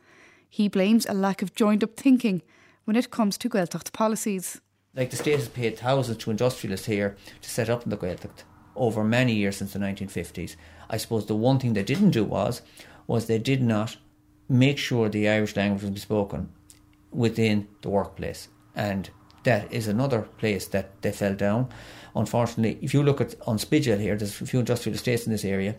He 0.49 0.67
blames 0.67 1.05
a 1.05 1.13
lack 1.13 1.41
of 1.41 1.53
joined 1.53 1.83
up 1.83 1.95
thinking 1.95 2.41
when 2.85 2.95
it 2.95 3.11
comes 3.11 3.37
to 3.37 3.49
Gaeltacht 3.49 3.93
policies. 3.93 4.59
Like 4.95 5.11
the 5.11 5.17
state 5.17 5.35
has 5.35 5.47
paid 5.47 5.77
thousands 5.77 6.17
to 6.19 6.31
industrialists 6.31 6.87
here 6.87 7.15
to 7.41 7.49
set 7.49 7.69
up 7.69 7.83
in 7.83 7.89
the 7.89 7.97
Gaeltacht 7.97 8.43
over 8.75 9.03
many 9.03 9.33
years 9.33 9.57
since 9.57 9.73
the 9.73 9.79
1950s. 9.79 10.55
I 10.89 10.97
suppose 10.97 11.25
the 11.25 11.35
one 11.35 11.59
thing 11.59 11.73
they 11.73 11.83
didn't 11.83 12.11
do 12.11 12.23
was 12.23 12.61
was 13.05 13.25
they 13.25 13.39
did 13.39 13.61
not 13.61 13.97
make 14.47 14.77
sure 14.77 15.07
the 15.07 15.29
Irish 15.29 15.55
language 15.55 15.83
was 15.83 16.01
spoken 16.01 16.49
within 17.11 17.67
the 17.81 17.89
workplace. 17.89 18.47
And 18.75 19.09
that 19.43 19.71
is 19.71 19.87
another 19.87 20.23
place 20.23 20.67
that 20.67 21.01
they 21.01 21.11
fell 21.11 21.35
down. 21.35 21.69
Unfortunately, 22.15 22.79
if 22.81 22.93
you 22.93 23.03
look 23.03 23.21
at 23.21 23.35
on 23.45 23.57
Spidéal 23.57 23.99
here, 23.99 24.15
there's 24.15 24.41
a 24.41 24.45
few 24.45 24.59
industrial 24.59 24.95
estates 24.95 25.25
in 25.25 25.31
this 25.31 25.45
area. 25.45 25.75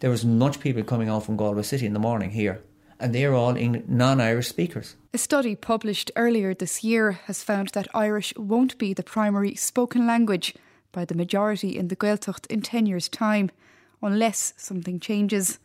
There 0.00 0.10
was 0.10 0.24
much 0.24 0.60
people 0.60 0.82
coming 0.82 1.08
out 1.08 1.24
from 1.24 1.36
Galway 1.36 1.62
City 1.62 1.86
in 1.86 1.92
the 1.92 1.98
morning 1.98 2.30
here, 2.30 2.62
and 3.02 3.12
they're 3.12 3.34
all 3.34 3.52
non-Irish 3.52 4.48
speakers. 4.48 4.94
A 5.12 5.18
study 5.18 5.56
published 5.56 6.12
earlier 6.14 6.54
this 6.54 6.84
year 6.84 7.12
has 7.26 7.42
found 7.42 7.70
that 7.70 7.88
Irish 7.92 8.32
won't 8.36 8.78
be 8.78 8.94
the 8.94 9.02
primary 9.02 9.56
spoken 9.56 10.06
language 10.06 10.54
by 10.92 11.04
the 11.04 11.16
majority 11.16 11.76
in 11.76 11.88
the 11.88 11.96
Gaeltacht 11.96 12.46
in 12.46 12.62
10 12.62 12.86
years' 12.86 13.08
time, 13.08 13.50
unless 14.00 14.54
something 14.56 15.00
changes. 15.00 15.58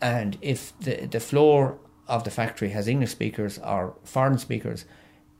And 0.00 0.38
if 0.40 0.72
the, 0.78 1.06
the 1.06 1.18
floor 1.18 1.78
of 2.06 2.22
the 2.22 2.30
factory 2.30 2.70
has 2.70 2.86
English 2.86 3.10
speakers 3.10 3.58
or 3.58 3.96
foreign 4.04 4.38
speakers 4.38 4.84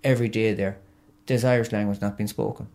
every 0.02 0.28
day 0.28 0.52
there, 0.54 0.78
there's 1.26 1.44
Irish 1.44 1.70
language 1.70 2.00
not 2.00 2.16
being 2.16 2.26
spoken. 2.26 2.66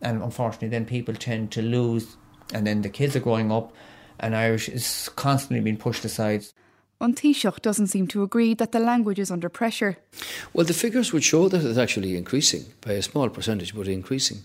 And 0.00 0.22
unfortunately, 0.22 0.68
then 0.68 0.86
people 0.86 1.14
tend 1.14 1.50
to 1.52 1.62
lose, 1.62 2.16
and 2.54 2.64
then 2.64 2.82
the 2.82 2.90
kids 2.90 3.16
are 3.16 3.20
growing 3.20 3.50
up, 3.50 3.72
and 4.20 4.36
Irish 4.36 4.68
is 4.68 5.08
constantly 5.16 5.60
being 5.60 5.76
pushed 5.76 6.04
aside. 6.04 6.44
An 7.00 7.14
Taoiseach 7.14 7.62
doesn't 7.62 7.86
seem 7.86 8.08
to 8.08 8.24
agree 8.24 8.54
that 8.54 8.72
the 8.72 8.80
language 8.80 9.20
is 9.20 9.30
under 9.30 9.48
pressure. 9.48 9.98
Well, 10.52 10.66
the 10.66 10.74
figures 10.74 11.12
would 11.12 11.22
show 11.22 11.48
that 11.48 11.64
it's 11.64 11.78
actually 11.78 12.16
increasing 12.16 12.64
by 12.80 12.94
a 12.94 13.02
small 13.02 13.28
percentage, 13.28 13.72
but 13.72 13.86
increasing. 13.86 14.38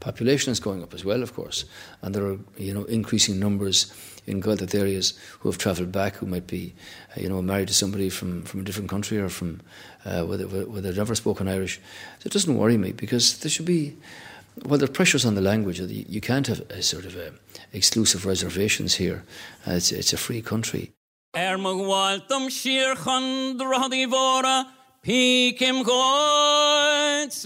Population 0.00 0.50
is 0.50 0.58
going 0.58 0.82
up 0.82 0.94
as 0.94 1.04
well, 1.04 1.22
of 1.22 1.34
course, 1.34 1.66
and 2.00 2.14
there 2.14 2.24
are 2.24 2.38
you 2.56 2.72
know 2.72 2.84
increasing 2.84 3.38
numbers 3.38 3.92
in 4.26 4.40
Gaeltacht 4.40 4.74
areas 4.74 5.18
who 5.40 5.50
have 5.50 5.58
travelled 5.58 5.92
back, 5.92 6.16
who 6.16 6.26
might 6.26 6.46
be 6.46 6.74
uh, 7.14 7.20
you 7.20 7.28
know 7.28 7.42
married 7.42 7.68
to 7.68 7.74
somebody 7.74 8.08
from, 8.08 8.42
from 8.44 8.60
a 8.60 8.64
different 8.64 8.88
country 8.88 9.18
or 9.18 9.28
from 9.28 9.60
uh, 10.06 10.24
where, 10.24 10.38
they, 10.38 10.44
where 10.44 10.80
they've 10.80 10.96
never 10.96 11.14
spoken 11.14 11.46
Irish. 11.46 11.78
So 12.20 12.26
it 12.26 12.32
doesn't 12.32 12.56
worry 12.56 12.78
me 12.78 12.92
because 12.92 13.38
there 13.40 13.50
should 13.50 13.66
be 13.66 13.96
well, 14.64 14.78
there 14.78 14.88
are 14.88 14.92
pressures 14.92 15.26
on 15.26 15.34
the 15.34 15.42
language. 15.42 15.78
You 15.78 16.22
can't 16.22 16.46
have 16.46 16.60
a 16.70 16.82
sort 16.82 17.04
of 17.04 17.16
a 17.16 17.32
exclusive 17.74 18.24
reservations 18.24 18.94
here. 18.94 19.24
Uh, 19.66 19.72
it's, 19.72 19.92
it's 19.92 20.14
a 20.14 20.16
free 20.16 20.40
country. 20.40 20.92
Er 21.38 21.56
magwaltum 21.56 22.48
shirchan 22.50 23.56
vora 24.10 24.66
pikim 25.04 25.84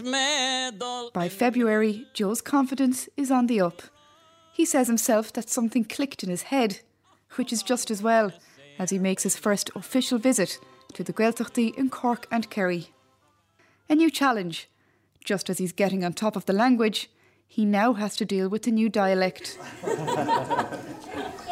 medal. 0.02 1.10
By 1.12 1.28
February, 1.28 2.06
Joe's 2.14 2.40
confidence 2.40 3.10
is 3.18 3.30
on 3.30 3.48
the 3.48 3.60
up. 3.60 3.82
He 4.54 4.64
says 4.64 4.86
himself 4.86 5.30
that 5.34 5.50
something 5.50 5.84
clicked 5.84 6.22
in 6.22 6.30
his 6.30 6.44
head, 6.44 6.80
which 7.34 7.52
is 7.52 7.62
just 7.62 7.90
as 7.90 8.02
well, 8.02 8.32
as 8.78 8.88
he 8.88 8.98
makes 8.98 9.24
his 9.24 9.36
first 9.36 9.68
official 9.76 10.18
visit 10.18 10.58
to 10.94 11.04
the 11.04 11.12
Gaeltachtaí 11.12 11.76
in 11.76 11.90
Cork 11.90 12.26
and 12.30 12.48
Kerry. 12.48 12.94
A 13.90 13.94
new 13.94 14.10
challenge. 14.10 14.70
Just 15.22 15.50
as 15.50 15.58
he's 15.58 15.72
getting 15.72 16.02
on 16.02 16.14
top 16.14 16.34
of 16.34 16.46
the 16.46 16.54
language, 16.54 17.10
he 17.46 17.66
now 17.66 17.92
has 17.92 18.16
to 18.16 18.24
deal 18.24 18.48
with 18.48 18.62
the 18.62 18.70
new 18.70 18.88
dialect. 18.88 19.58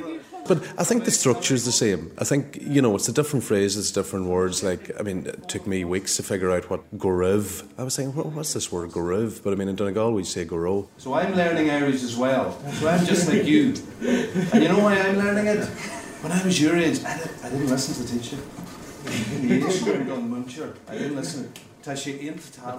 But 0.51 0.67
I 0.77 0.83
think 0.83 1.05
the 1.05 1.11
structure 1.11 1.53
is 1.53 1.63
the 1.63 1.71
same. 1.71 2.11
I 2.17 2.25
think, 2.25 2.57
you 2.59 2.81
know, 2.81 2.93
it's 2.97 3.07
a 3.07 3.13
different 3.13 3.45
phrase, 3.45 3.77
it's 3.77 3.89
different 3.89 4.25
words. 4.25 4.61
Like, 4.61 4.91
I 4.99 5.01
mean, 5.01 5.25
it 5.25 5.47
took 5.47 5.65
me 5.65 5.85
weeks 5.85 6.17
to 6.17 6.23
figure 6.23 6.51
out 6.51 6.69
what 6.69 6.81
goriv. 6.97 7.65
I 7.77 7.83
was 7.83 7.93
saying, 7.93 8.09
what's 8.09 8.51
this 8.51 8.69
word, 8.69 8.89
goriv? 8.89 9.41
But 9.43 9.53
I 9.53 9.55
mean, 9.55 9.69
in 9.69 9.77
Donegal, 9.77 10.11
we 10.11 10.25
say 10.25 10.43
goro. 10.43 10.89
So 10.97 11.13
I'm 11.13 11.33
learning 11.35 11.69
Irish 11.69 12.03
as 12.03 12.17
well. 12.17 12.59
So 12.73 12.89
I'm 12.89 13.05
just 13.05 13.29
like 13.29 13.45
you. 13.45 13.75
And 14.51 14.61
you 14.61 14.67
know 14.67 14.79
why 14.79 14.99
I'm 14.99 15.17
learning 15.17 15.47
it? 15.47 15.65
When 16.21 16.33
I 16.33 16.43
was 16.43 16.61
your 16.61 16.75
age, 16.75 17.01
I, 17.05 17.17
did, 17.17 17.29
I 17.45 17.49
didn't 17.49 17.69
listen 17.69 17.95
to 17.95 18.03
the 18.03 18.19
teacher. 18.19 18.37
I 20.89 20.97
didn't 20.97 21.15
listen. 21.15 21.53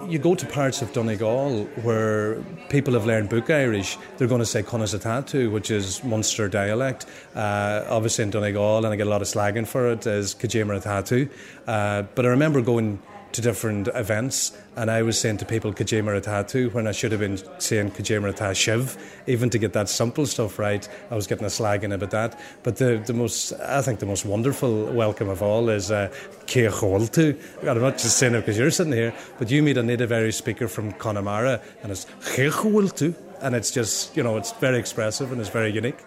You 0.07 0.17
go 0.17 0.33
to 0.33 0.45
parts 0.45 0.81
of 0.81 0.93
Donegal 0.93 1.65
where 1.81 2.41
people 2.69 2.93
have 2.93 3.05
learned 3.05 3.29
book 3.29 3.49
Irish, 3.49 3.97
they're 4.17 4.27
going 4.27 4.39
to 4.39 4.45
say 4.45 4.63
Conazatatu, 4.63 5.51
which 5.51 5.71
is 5.71 6.03
Munster 6.03 6.47
dialect. 6.47 7.05
Uh, 7.35 7.83
obviously 7.89 8.23
in 8.23 8.29
Donegal, 8.29 8.85
and 8.85 8.93
I 8.93 8.95
get 8.95 9.07
a 9.07 9.09
lot 9.09 9.21
of 9.21 9.27
slagging 9.27 9.67
for 9.67 9.91
it, 9.91 10.07
is 10.07 10.33
Kajimaratatu. 10.33 11.29
Uh, 11.67 12.03
but 12.15 12.25
I 12.25 12.29
remember 12.29 12.61
going 12.61 12.99
to 13.33 13.41
different 13.41 13.89
events, 13.95 14.55
and 14.75 14.89
I 14.89 15.01
was 15.01 15.19
saying 15.19 15.37
to 15.37 15.45
people 15.45 15.73
Kajimaratatu 15.73 16.71
when 16.73 16.87
I 16.87 16.91
should 16.91 17.11
have 17.11 17.19
been 17.19 17.37
saying 17.59 17.91
Kajimarata 17.91 18.55
Shiv, 18.55 18.95
even 19.27 19.49
to 19.49 19.57
get 19.57 19.73
that 19.73 19.89
simple 19.89 20.25
stuff 20.25 20.57
right. 20.57 20.87
I 21.11 21.15
was 21.15 21.27
getting 21.27 21.45
a 21.45 21.49
slagging 21.49 21.93
about 21.93 22.11
that. 22.11 22.39
But 22.63 22.77
the, 22.77 23.03
the 23.05 23.13
most, 23.13 23.53
I 23.53 23.81
think 23.81 23.99
the 23.99 24.05
most 24.05 24.25
wonderful 24.25 24.85
welcome 24.93 25.29
of 25.29 25.41
all 25.41 25.69
is 25.69 25.91
uh, 25.91 26.09
Keholtu. 26.45 27.37
I'm 27.67 27.81
not 27.81 27.97
just 27.97 28.17
saying 28.17 28.35
it 28.35 28.41
because 28.41 28.57
you're 28.57 28.71
sitting 28.71 28.93
here, 28.93 29.13
but 29.39 29.51
you 29.51 29.63
meet 29.63 29.77
a 29.77 29.83
native 29.83 30.11
Irish 30.11 30.37
speaker 30.37 30.67
from 30.67 30.91
Connemara, 30.93 31.61
and 31.81 31.91
it's 31.91 32.05
Keholtu. 32.21 33.15
And 33.41 33.55
it's 33.55 33.71
just, 33.71 34.15
you 34.15 34.23
know, 34.23 34.37
it's 34.37 34.53
very 34.53 34.77
expressive 34.79 35.33
and 35.33 35.41
it's 35.41 35.49
very 35.49 35.69
unique. 35.69 35.97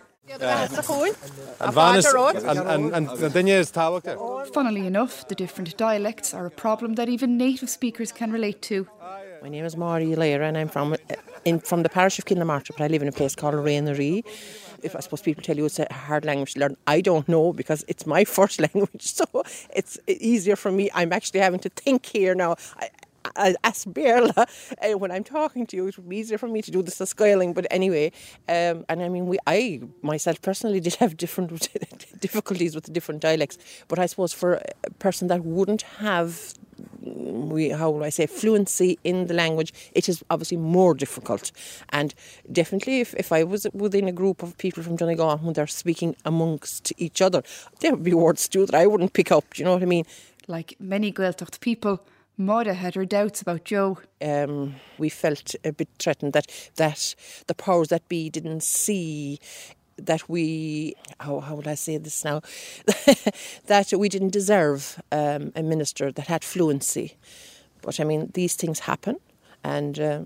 Funnily 4.52 4.86
enough, 4.86 5.28
the 5.28 5.34
different 5.34 5.76
dialects 5.76 6.34
are 6.34 6.46
a 6.46 6.50
problem 6.50 6.94
that 6.94 7.08
even 7.08 7.36
native 7.36 7.70
speakers 7.70 8.12
can 8.12 8.32
relate 8.32 8.60
to. 8.62 8.88
My 9.42 9.48
name 9.48 9.64
is 9.64 9.76
Maury 9.76 10.16
Lair 10.16 10.42
and 10.42 10.58
I'm 10.58 10.68
from 10.68 10.94
eh, 10.94 11.14
in, 11.44 11.60
from 11.60 11.82
the 11.84 11.88
parish 11.88 12.18
of 12.18 12.24
Kilnamartyra, 12.24 12.76
but 12.76 12.80
I 12.80 12.88
live 12.88 13.02
in 13.02 13.08
a 13.08 13.12
place 13.12 13.36
called 13.36 13.54
Rainery. 13.54 14.24
If 14.82 14.96
I 14.96 15.00
suppose 15.00 15.22
people 15.22 15.42
tell 15.42 15.56
you 15.56 15.64
it's 15.66 15.78
a 15.78 15.86
hard 15.92 16.24
language 16.24 16.54
to 16.54 16.60
learn, 16.60 16.76
I 16.86 17.00
don't 17.00 17.28
know 17.28 17.52
because 17.52 17.84
it's 17.86 18.06
my 18.06 18.24
first 18.38 18.60
language, 18.60 19.02
so 19.02 19.24
it's 19.74 19.98
easier 20.08 20.56
for 20.56 20.72
me. 20.72 20.90
I'm 20.94 21.12
actually 21.12 21.40
having 21.40 21.60
to 21.60 21.68
think 21.68 22.06
here 22.06 22.34
now. 22.34 22.56
I, 22.78 22.90
as 23.37 23.85
Berla, 23.85 24.46
uh, 24.83 24.99
when 24.99 25.11
I'm 25.11 25.25
talking 25.25 25.66
to 25.66 25.77
you, 25.77 25.88
it 25.88 25.96
would 25.96 26.09
be 26.09 26.16
easier 26.18 26.38
for 26.38 26.49
me 26.49 26.62
to 26.62 26.70
do 26.70 26.83
this 26.83 26.96
scaling. 26.96 27.53
But 27.53 27.66
anyway, 27.70 28.12
um, 28.49 28.85
and 28.88 29.03
I 29.03 29.09
mean, 29.09 29.27
we, 29.27 29.38
I 29.46 29.81
myself 30.03 30.40
personally 30.42 30.81
did 30.87 30.94
have 30.96 31.16
different 31.16 31.68
difficulties 32.20 32.75
with 32.75 32.85
the 32.85 32.92
different 32.92 33.20
dialects. 33.20 33.59
But 33.88 33.99
I 33.99 34.07
suppose 34.07 34.33
for 34.33 34.61
a 34.85 34.90
person 34.99 35.29
that 35.29 35.44
wouldn't 35.44 35.83
have 35.99 36.55
we 37.01 37.70
how 37.70 37.90
will 37.90 38.05
I 38.05 38.11
say 38.11 38.27
fluency 38.27 38.99
in 39.05 39.27
the 39.27 39.35
language, 39.35 39.72
it 39.92 40.09
is 40.09 40.22
obviously 40.31 40.57
more 40.57 40.94
difficult. 40.94 41.53
And 41.90 42.14
definitely, 42.51 43.01
if, 43.01 43.14
if 43.14 43.33
I 43.33 43.44
was 43.44 43.66
within 43.72 44.09
a 44.09 44.12
group 44.12 44.42
of 44.42 44.59
people 44.59 44.83
from 44.83 44.96
Donegal 44.96 45.38
when 45.38 45.55
they're 45.55 45.66
speaking 45.66 46.16
amongst 46.25 46.92
each 46.99 47.22
other, 47.22 47.42
there 47.81 47.92
would 47.92 48.03
be 48.03 48.14
words 48.14 48.49
too 48.49 48.66
that 48.66 48.75
I 48.75 48.87
wouldn't 48.87 49.12
pick 49.12 49.33
up. 49.33 49.55
Do 49.55 49.62
you 49.62 49.64
know 49.64 49.75
what 49.75 49.83
I 49.83 49.87
mean? 49.87 50.05
Like 50.49 50.77
many 50.79 51.12
Gaeltacht 51.12 51.61
people, 51.61 52.01
Maude 52.38 52.66
had 52.66 52.94
her 52.94 53.05
doubts 53.05 53.40
about 53.40 53.64
Joe. 53.64 53.99
Um, 54.20 54.77
we 54.99 55.09
felt 55.09 55.55
a 55.64 55.72
bit 55.72 55.88
threatened 55.99 56.33
that 56.35 56.70
that 56.77 57.14
the 57.46 57.55
powers 57.55 57.88
that 57.88 58.09
be 58.09 58.29
didn't 58.31 58.62
see 58.62 59.38
that 59.96 60.29
we 60.29 60.94
how 61.20 61.40
how 61.40 61.55
would 61.55 61.68
I 61.68 61.75
say 61.75 61.96
this 61.96 62.25
now 62.25 62.42
that 63.66 63.92
we 63.96 64.09
didn't 64.09 64.33
deserve 64.33 65.03
um, 65.11 65.53
a 65.57 65.62
minister 65.62 66.12
that 66.12 66.27
had 66.27 66.44
fluency. 66.44 67.16
But 67.81 68.01
I 68.01 68.05
mean, 68.05 68.31
these 68.35 68.55
things 68.55 68.81
happen, 68.81 69.16
and. 69.64 69.99
Uh, 69.99 70.20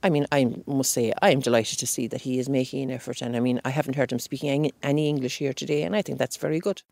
I 0.00 0.10
mean, 0.10 0.28
I 0.30 0.54
must 0.66 0.92
say, 0.92 1.12
I 1.22 1.32
am 1.32 1.40
delighted 1.40 1.80
to 1.80 1.86
see 1.86 2.06
that 2.06 2.20
he 2.20 2.38
is 2.38 2.48
making 2.48 2.84
an 2.84 2.92
effort. 2.92 3.20
And 3.20 3.36
I 3.36 3.40
mean, 3.40 3.60
I 3.64 3.70
haven't 3.70 3.96
heard 3.96 4.12
him 4.12 4.20
speaking 4.20 4.70
any 4.80 5.08
English 5.08 5.38
here 5.38 5.52
today, 5.52 5.82
and 5.82 5.96
I 5.96 6.02
think 6.02 6.18
that's 6.18 6.36
very 6.36 6.60
good. 6.60 6.82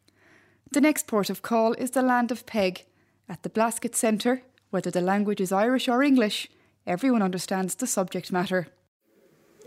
The 0.73 0.81
next 0.81 1.07
port 1.07 1.31
of 1.31 1.41
call 1.41 1.75
is 1.75 1.93
the 1.93 2.03
land 2.03 2.33
of 2.33 2.47
Peg, 2.47 2.85
at 3.29 3.43
the 3.43 3.49
Blasket 3.49 3.95
Centre, 3.95 4.43
whether 4.71 4.91
the 4.91 5.01
language 5.01 5.41
is 5.41 5.53
Irish 5.53 5.89
or 5.89 6.03
English, 6.03 6.49
everyone 6.87 7.23
understands 7.23 7.75
the 7.75 7.87
subject 7.87 8.33
matter. 8.33 8.69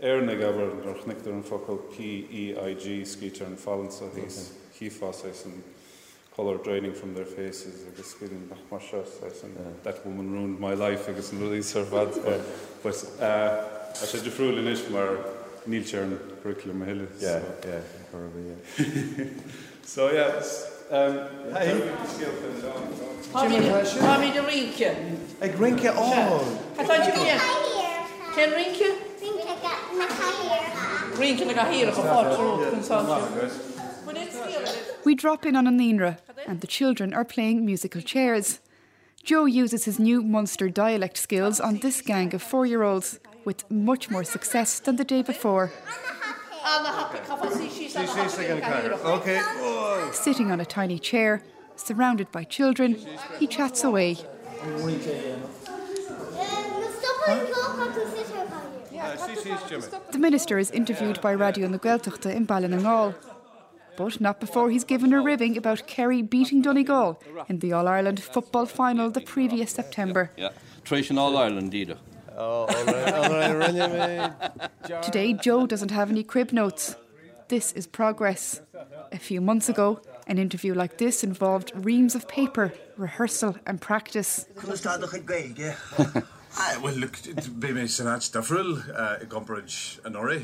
Éarnig 0.02 0.40
ever 0.40 0.70
rochnic 0.82 1.26
an 1.26 1.42
focail 1.42 1.78
PEIG 1.92 3.06
skeeter 3.06 3.44
an 3.44 3.56
fallen 3.56 3.90
so 3.90 4.08
he's 4.14 4.52
he 4.72 4.88
fossis 4.88 5.44
and 5.44 5.62
colour 6.34 6.56
draining 6.56 6.94
from 6.94 7.14
their 7.14 7.26
faces 7.26 7.84
agus 7.86 8.14
feeling 8.14 8.46
back 8.46 8.58
mar 8.70 8.80
that 9.82 10.06
woman 10.06 10.32
ruined 10.32 10.58
my 10.58 10.72
life 10.72 11.06
agus 11.10 11.32
an 11.32 11.40
really 11.40 11.58
survad 11.60 12.16
uh, 12.24 12.38
but 12.82 12.96
uh, 13.20 14.02
I 14.02 14.06
sé 14.06 14.24
de 14.24 14.30
froúlin 14.30 14.66
is 14.68 14.88
mar 14.88 15.18
níl 15.68 15.84
sé 15.84 16.02
an 16.02 16.18
curriculum 16.42 16.80
heile 16.86 17.06
yeah, 17.20 17.40
so. 17.40 17.68
yeah, 17.68 17.82
yeah. 18.88 19.26
so 19.94 20.10
yeah 20.10 20.69
um, 20.90 21.28
hey. 21.54 21.92
Tommy 23.32 23.60
de 24.32 24.42
rinke. 24.42 24.88
Ag 25.40 25.52
rinke 25.52 25.90
á. 25.90 26.40
Ken 28.34 28.50
rinke? 28.50 28.88
Rinke 31.16 31.44
le 31.46 31.54
hir 31.72 31.92
We 35.04 35.14
drop 35.14 35.46
in 35.46 35.56
on 35.56 35.66
an 35.66 35.78
Inra 35.78 36.18
and 36.46 36.60
the 36.60 36.66
children 36.66 37.14
are 37.14 37.24
playing 37.24 37.64
musical 37.64 38.00
chairs. 38.00 38.60
Joe 39.22 39.44
uses 39.44 39.84
his 39.84 39.98
new 39.98 40.22
Munster 40.22 40.68
dialect 40.70 41.16
skills 41.16 41.60
on 41.60 41.78
this 41.78 42.00
gang 42.00 42.34
of 42.34 42.42
four 42.42 42.66
year 42.66 42.82
olds 42.82 43.20
with 43.44 43.70
much 43.70 44.10
more 44.10 44.24
success 44.24 44.80
than 44.80 44.96
the 44.96 45.04
day 45.04 45.22
before. 45.22 45.70
Okay. 49.04 49.40
Sitting 50.12 50.50
on 50.50 50.60
a 50.60 50.64
tiny 50.64 50.98
chair, 50.98 51.42
surrounded 51.76 52.30
by 52.32 52.44
children, 52.44 52.96
he 53.38 53.46
chats 53.46 53.84
away. 53.84 54.16
The 60.12 60.18
minister 60.18 60.58
is 60.58 60.70
interviewed 60.70 61.20
by 61.20 61.34
Raidió 61.34 61.68
na 61.70 61.78
Gaeltachta 61.78 62.34
in 62.34 62.46
Ballinangal. 62.46 63.14
But 63.96 64.20
not 64.20 64.40
before 64.40 64.70
he's 64.70 64.84
given 64.84 65.12
a 65.12 65.20
ribbing 65.20 65.56
about 65.56 65.86
Kerry 65.86 66.22
beating 66.22 66.62
Donegal 66.62 67.20
in 67.48 67.58
the 67.58 67.72
All 67.72 67.88
Ireland 67.88 68.20
football 68.22 68.66
final 68.66 69.10
the 69.10 69.20
previous 69.20 69.72
September. 69.72 70.30
Yeah, 70.36 70.50
Trish 70.84 71.10
in 71.10 71.18
All 71.18 71.36
Ireland, 71.36 71.74
either. 71.74 71.98
Oh, 72.42 72.64
all 72.64 72.84
right, 72.84 73.12
all 73.12 73.30
right, 73.34 73.52
run. 74.88 75.02
Today, 75.02 75.34
Joe 75.34 75.66
doesn't 75.66 75.90
have 75.90 76.08
any 76.10 76.24
crib 76.24 76.52
notes. 76.52 76.96
This 77.48 77.72
is 77.72 77.86
progress. 77.86 78.62
A 79.12 79.18
few 79.18 79.42
months 79.42 79.68
ago, 79.68 80.00
an 80.26 80.38
interview 80.38 80.72
like 80.72 80.96
this 80.96 81.22
involved 81.22 81.70
reams 81.74 82.14
of 82.14 82.26
paper, 82.28 82.72
rehearsal, 82.96 83.56
and 83.66 83.80
practice. 83.80 84.46
Ah, 86.58 86.80
well, 86.82 86.94
look, 86.94 87.12
be 87.60 87.68
mé 87.68 87.88
san 87.88 88.08
áit 88.10 88.26
dafriil 88.34 88.70
i 89.22 89.24
gomparaid 89.32 89.74
an 90.04 90.16
orí 90.18 90.40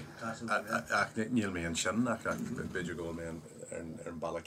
níl 1.33 1.51
mé 1.57 1.65
an 1.67 1.75
sin 1.75 2.05
beidir 2.77 2.95
go 2.97 3.11
mé 3.17 3.27
ar 3.27 3.81
an 3.81 4.21
balla. 4.21 4.41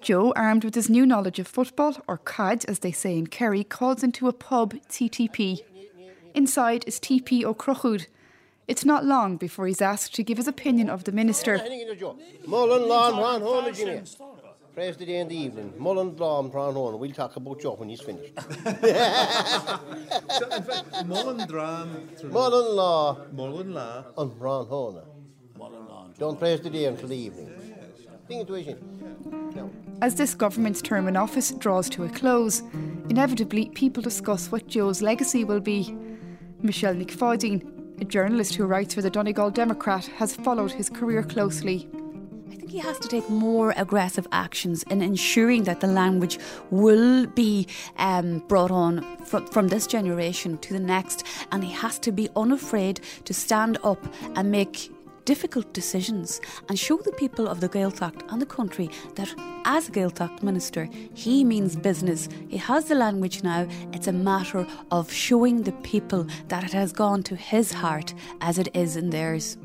Joe, 0.00 0.32
armed 0.34 0.64
with 0.64 0.74
his 0.74 0.88
new 0.88 1.04
knowledge 1.04 1.38
of 1.38 1.46
football, 1.46 2.00
or 2.06 2.16
CAD 2.16 2.64
as 2.68 2.78
they 2.78 2.92
say 2.92 3.18
in 3.18 3.26
Kerry, 3.26 3.64
calls 3.64 4.02
into 4.02 4.28
a 4.28 4.32
pub 4.32 4.72
TTP. 4.88 5.60
Inside 6.38 6.84
is 6.86 7.00
TP 7.00 7.42
O'Crochud. 7.42 8.06
It's 8.68 8.84
not 8.84 9.04
long 9.04 9.38
before 9.38 9.66
he's 9.66 9.82
asked 9.82 10.14
to 10.14 10.22
give 10.22 10.36
his 10.36 10.46
opinion 10.46 10.88
of 10.88 11.02
the 11.02 11.10
minister. 11.10 11.56
Mullen, 12.46 12.86
Lawn, 12.86 13.16
Ron, 13.16 13.40
home, 13.40 13.64
Virginia. 13.64 14.04
Praise 14.72 14.96
the 14.96 15.04
day 15.04 15.16
in 15.16 15.26
the 15.26 15.34
evening. 15.34 15.74
Mullen, 15.76 16.16
Lawn, 16.16 16.52
Ron, 16.52 16.74
home. 16.74 17.00
We'll 17.00 17.10
talk 17.10 17.34
about 17.34 17.60
Joe 17.60 17.74
when 17.74 17.88
he's 17.88 18.02
finished. 18.02 18.34
Mullen 21.06 21.44
Dram. 21.48 22.08
Mullen 22.22 22.76
Law. 22.76 23.18
Mullen 23.32 23.74
Law. 23.74 24.04
And 24.16 24.40
Ron 24.40 24.66
Hona. 24.66 25.04
Don't 26.20 26.38
praise 26.38 26.60
the 26.60 26.70
day 26.70 26.84
until 26.84 27.08
the 27.08 27.16
evening. 27.16 27.50
As 30.00 30.14
this 30.14 30.34
government's 30.34 30.82
term 30.82 31.08
in 31.08 31.16
office 31.16 31.50
draws 31.50 31.90
to 31.90 32.04
a 32.04 32.08
close, 32.08 32.62
inevitably 33.08 33.70
people 33.70 34.04
discuss 34.04 34.52
what 34.52 34.68
Joe's 34.68 35.02
legacy 35.02 35.42
will 35.42 35.58
be. 35.58 35.96
Michelle 36.60 36.94
Nickfodine, 36.94 37.62
a 38.00 38.04
journalist 38.04 38.56
who 38.56 38.66
writes 38.66 38.94
for 38.94 39.02
the 39.02 39.10
Donegal 39.10 39.50
Democrat, 39.50 40.06
has 40.06 40.34
followed 40.34 40.72
his 40.72 40.90
career 40.90 41.22
closely. 41.22 41.88
I 42.50 42.56
think 42.56 42.70
he 42.70 42.78
has 42.78 42.98
to 42.98 43.08
take 43.08 43.28
more 43.30 43.72
aggressive 43.76 44.26
actions 44.32 44.82
in 44.84 45.00
ensuring 45.00 45.64
that 45.64 45.80
the 45.80 45.86
language 45.86 46.38
will 46.70 47.26
be 47.26 47.68
um, 47.98 48.40
brought 48.48 48.72
on 48.72 49.04
from, 49.24 49.46
from 49.46 49.68
this 49.68 49.86
generation 49.86 50.58
to 50.58 50.72
the 50.72 50.80
next, 50.80 51.24
and 51.52 51.62
he 51.62 51.72
has 51.72 51.98
to 52.00 52.10
be 52.10 52.28
unafraid 52.34 53.00
to 53.24 53.32
stand 53.32 53.78
up 53.84 54.04
and 54.34 54.50
make 54.50 54.90
difficult 55.28 55.74
decisions 55.74 56.40
and 56.70 56.78
show 56.78 56.96
the 56.96 57.12
people 57.12 57.46
of 57.48 57.60
the 57.60 57.68
Gaeltacht 57.68 58.32
and 58.32 58.40
the 58.40 58.46
country 58.46 58.88
that 59.14 59.28
as 59.66 59.86
a 59.86 59.92
Gaeltacht 59.92 60.42
minister, 60.42 60.88
he 61.12 61.44
means 61.44 61.76
business. 61.76 62.30
He 62.48 62.56
has 62.56 62.86
the 62.86 62.94
language 62.94 63.42
now. 63.42 63.68
It's 63.92 64.06
a 64.06 64.12
matter 64.30 64.66
of 64.90 65.12
showing 65.12 65.64
the 65.64 65.76
people 65.92 66.26
that 66.48 66.64
it 66.64 66.72
has 66.72 66.94
gone 66.94 67.22
to 67.24 67.36
his 67.36 67.72
heart 67.72 68.14
as 68.40 68.56
it 68.56 68.68
is 68.74 68.96
in 68.96 69.10
theirs. 69.10 69.58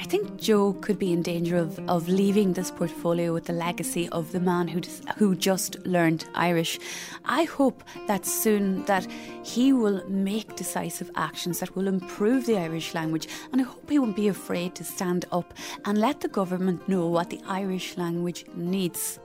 I 0.00 0.04
think 0.04 0.36
Joe 0.36 0.74
could 0.74 0.96
be 0.96 1.12
in 1.12 1.22
danger 1.22 1.56
of, 1.56 1.76
of 1.88 2.08
leaving 2.08 2.52
this 2.52 2.70
portfolio 2.70 3.32
with 3.32 3.46
the 3.46 3.52
legacy 3.52 4.08
of 4.10 4.30
the 4.30 4.38
man 4.38 4.68
who 4.68 4.80
who 5.16 5.34
just 5.34 5.84
learned 5.84 6.24
Irish. 6.36 6.78
I 7.24 7.42
hope 7.44 7.82
that 8.06 8.24
soon 8.24 8.84
that 8.84 9.08
he 9.42 9.72
will 9.72 10.08
make 10.08 10.54
decisive 10.54 11.10
actions 11.16 11.58
that 11.58 11.74
will 11.74 11.88
improve 11.88 12.46
the 12.46 12.58
Irish 12.58 12.94
language 12.94 13.26
and 13.50 13.60
I 13.60 13.64
hope 13.64 13.90
he 13.90 13.98
won't 13.98 14.14
be 14.14 14.28
afraid 14.28 14.76
to 14.76 14.84
stand 14.84 15.24
up 15.32 15.52
and 15.84 15.98
let 15.98 16.20
the 16.20 16.28
government 16.28 16.88
know 16.88 17.08
what 17.08 17.30
the 17.30 17.40
Irish 17.48 17.96
language 17.96 18.44
needs. 18.54 19.18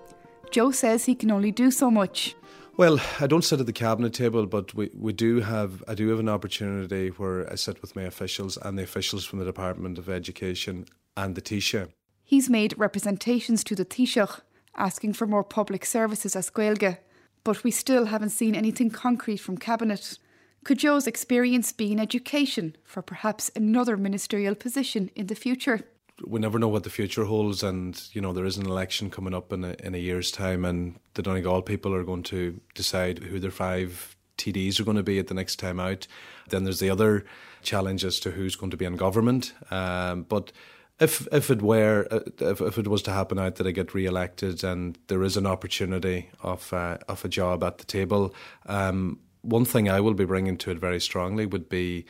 Joe 0.49 0.71
says 0.71 1.05
he 1.05 1.15
can 1.15 1.31
only 1.31 1.51
do 1.51 1.69
so 1.69 1.91
much. 1.91 2.35
Well, 2.75 2.99
I 3.19 3.27
don't 3.27 3.43
sit 3.43 3.59
at 3.59 3.67
the 3.67 3.73
cabinet 3.73 4.13
table, 4.13 4.47
but 4.47 4.73
we, 4.73 4.89
we 4.97 5.13
do 5.13 5.41
have 5.41 5.83
I 5.87 5.93
do 5.93 6.09
have 6.09 6.19
an 6.19 6.27
opportunity 6.27 7.09
where 7.09 7.51
I 7.51 7.55
sit 7.55 7.79
with 7.83 7.95
my 7.95 8.01
officials 8.01 8.57
and 8.57 8.79
the 8.79 8.83
officials 8.83 9.25
from 9.25 9.37
the 9.37 9.45
Department 9.45 9.99
of 9.99 10.09
Education 10.09 10.85
and 11.15 11.35
the 11.35 11.41
Taoiseach. 11.41 11.89
He's 12.23 12.49
made 12.49 12.73
representations 12.75 13.63
to 13.65 13.75
the 13.75 13.85
Taoiseach, 13.85 14.41
asking 14.75 15.13
for 15.13 15.27
more 15.27 15.43
public 15.43 15.85
services 15.85 16.35
as 16.35 16.49
Gaeilge, 16.49 16.97
but 17.43 17.63
we 17.63 17.69
still 17.69 18.05
haven't 18.05 18.31
seen 18.31 18.55
anything 18.55 18.89
concrete 18.89 19.37
from 19.37 19.57
cabinet. 19.57 20.17
Could 20.63 20.79
Joe's 20.79 21.05
experience 21.05 21.71
be 21.73 21.91
in 21.91 21.99
education 21.99 22.75
for 22.83 23.03
perhaps 23.03 23.51
another 23.55 23.97
ministerial 23.97 24.55
position 24.55 25.11
in 25.15 25.27
the 25.27 25.35
future? 25.35 25.81
We 26.25 26.39
never 26.39 26.59
know 26.59 26.67
what 26.67 26.83
the 26.83 26.89
future 26.89 27.25
holds, 27.25 27.63
and 27.63 28.01
you 28.13 28.21
know 28.21 28.33
there 28.33 28.45
is 28.45 28.57
an 28.57 28.65
election 28.65 29.09
coming 29.09 29.33
up 29.33 29.51
in 29.51 29.63
a, 29.63 29.75
in 29.79 29.95
a 29.95 29.99
year's 29.99 30.31
time, 30.31 30.65
and 30.65 30.99
the 31.13 31.21
Donegal 31.21 31.61
people 31.61 31.93
are 31.93 32.03
going 32.03 32.23
to 32.23 32.59
decide 32.73 33.19
who 33.19 33.39
their 33.39 33.51
five 33.51 34.15
TDs 34.37 34.79
are 34.79 34.83
going 34.83 34.97
to 34.97 35.03
be 35.03 35.19
at 35.19 35.27
the 35.27 35.33
next 35.33 35.57
time 35.57 35.79
out. 35.79 36.07
Then 36.49 36.63
there's 36.63 36.79
the 36.79 36.89
other 36.89 37.25
challenge 37.61 38.03
as 38.03 38.19
to 38.21 38.31
who's 38.31 38.55
going 38.55 38.71
to 38.71 38.77
be 38.77 38.85
in 38.85 38.95
government. 38.95 39.53
Um, 39.71 40.23
but 40.23 40.51
if 40.99 41.27
if 41.31 41.49
it 41.49 41.61
were 41.61 42.07
if, 42.39 42.61
if 42.61 42.77
it 42.77 42.87
was 42.87 43.01
to 43.03 43.11
happen 43.11 43.39
out 43.39 43.55
that 43.55 43.67
I 43.67 43.71
get 43.71 43.93
re-elected 43.93 44.63
and 44.63 44.97
there 45.07 45.23
is 45.23 45.37
an 45.37 45.47
opportunity 45.47 46.29
of 46.41 46.71
uh, 46.73 46.97
of 47.07 47.23
a 47.25 47.29
job 47.29 47.63
at 47.63 47.77
the 47.77 47.85
table, 47.85 48.33
um, 48.65 49.19
one 49.41 49.65
thing 49.65 49.89
I 49.89 49.99
will 49.99 50.13
be 50.13 50.25
bringing 50.25 50.57
to 50.59 50.71
it 50.71 50.79
very 50.79 51.01
strongly 51.01 51.45
would 51.45 51.69
be 51.69 52.05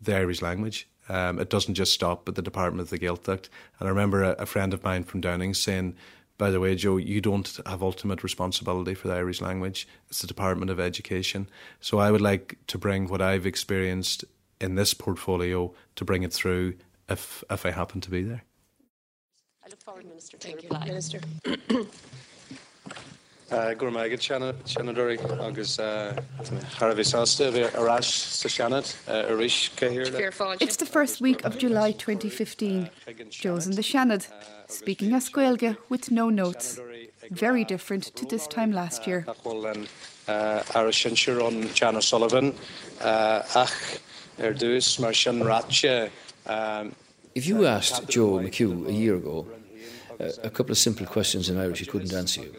the 0.00 0.16
Irish 0.16 0.42
language. 0.42 0.88
Um, 1.08 1.38
it 1.38 1.50
doesn't 1.50 1.74
just 1.74 1.92
stop 1.92 2.28
at 2.28 2.34
the 2.34 2.42
Department 2.42 2.80
of 2.80 2.90
the 2.90 2.98
Gaeltacht. 2.98 3.48
And 3.78 3.88
I 3.88 3.88
remember 3.88 4.22
a, 4.22 4.30
a 4.32 4.46
friend 4.46 4.74
of 4.74 4.84
mine 4.84 5.04
from 5.04 5.20
Downing 5.20 5.54
saying, 5.54 5.96
by 6.36 6.50
the 6.50 6.60
way, 6.60 6.76
Joe, 6.76 6.96
you 6.96 7.20
don't 7.20 7.58
have 7.66 7.82
ultimate 7.82 8.22
responsibility 8.22 8.94
for 8.94 9.08
the 9.08 9.14
Irish 9.14 9.40
language. 9.40 9.88
It's 10.08 10.20
the 10.20 10.26
Department 10.26 10.70
of 10.70 10.78
Education. 10.78 11.48
So 11.80 11.98
I 11.98 12.12
would 12.12 12.20
like 12.20 12.58
to 12.68 12.78
bring 12.78 13.08
what 13.08 13.20
I've 13.20 13.46
experienced 13.46 14.24
in 14.60 14.76
this 14.76 14.94
portfolio 14.94 15.74
to 15.96 16.04
bring 16.04 16.22
it 16.22 16.32
through 16.32 16.74
if 17.08 17.42
if 17.50 17.66
I 17.66 17.70
happen 17.70 18.00
to 18.02 18.10
be 18.10 18.22
there. 18.22 18.44
I 19.64 19.68
look 19.68 19.82
forward, 19.82 20.06
Minister, 20.06 20.36
to 20.36 20.46
Thank 20.46 20.62
reply. 20.62 20.80
You, 20.80 20.86
Minister. 20.86 21.20
gur 23.50 23.90
maigad 23.90 24.20
senadúí 24.20 25.18
agus 25.40 25.78
Harbhí 26.78 27.04
sásta 27.04 27.50
bhí 27.50 27.64
arás 27.72 28.04
sa 28.04 28.48
seanad 28.48 28.86
a 29.06 29.32
ríis 29.32 29.70
céhir. 29.76 30.12
It's 30.60 30.76
the 30.76 30.86
first 30.86 31.20
week 31.20 31.44
of 31.44 31.56
July 31.58 31.92
2015. 31.92 32.90
Joe's 33.30 33.66
in 33.66 33.74
the 33.76 33.82
Seanad, 33.82 34.26
speaking 34.68 35.14
as 35.14 35.30
Gaeilge 35.30 35.76
with 35.88 36.10
no 36.10 36.28
notes. 36.28 36.78
Very 37.30 37.64
different 37.64 38.04
to 38.16 38.24
this 38.26 38.46
time 38.46 38.72
last 38.72 39.06
year. 39.06 39.26
Uh, 39.44 39.74
uh, 40.28 40.62
ar 40.74 40.92
sin 40.92 41.14
siún 41.14 41.74
Jana 41.74 42.02
Sullivan 42.02 42.54
ach 43.00 44.00
uh, 44.38 44.44
ar 44.44 44.52
dús 44.52 44.98
mar 45.00 45.14
sin 45.14 45.40
ratse. 45.40 46.10
Um, 46.46 46.94
if 47.34 47.46
you 47.46 47.66
asked 47.66 48.08
Joe 48.08 48.38
McHugh 48.38 48.88
a 48.88 48.92
year 48.92 49.16
ago 49.16 49.46
uh, 50.20 50.30
a 50.42 50.50
couple 50.50 50.72
of 50.72 50.78
simple 50.78 51.06
questions 51.06 51.48
in 51.48 51.58
Irish, 51.58 51.80
he 51.80 51.86
couldn't 51.86 52.12
answer 52.12 52.42
you. 52.42 52.54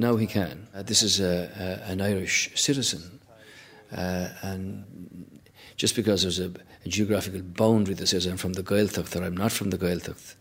Now 0.00 0.16
he 0.16 0.26
can. 0.26 0.66
Uh, 0.74 0.82
this 0.82 1.02
is 1.02 1.20
a, 1.20 1.50
a, 1.86 1.90
an 1.90 2.00
Irish 2.00 2.52
citizen, 2.54 3.20
uh, 3.94 4.28
and 4.40 5.42
just 5.76 5.94
because 5.94 6.22
there's 6.22 6.38
a, 6.38 6.50
a, 6.86 6.88
geographical 6.88 7.42
boundary 7.42 7.92
that 7.92 8.06
says 8.06 8.24
I'm 8.24 8.38
from 8.38 8.54
the 8.54 8.62
Gaeltacht 8.62 9.14
or 9.14 9.22
I'm 9.22 9.36
not 9.36 9.52
from 9.52 9.68
the 9.68 9.76
Gaeltacht, 9.76 10.36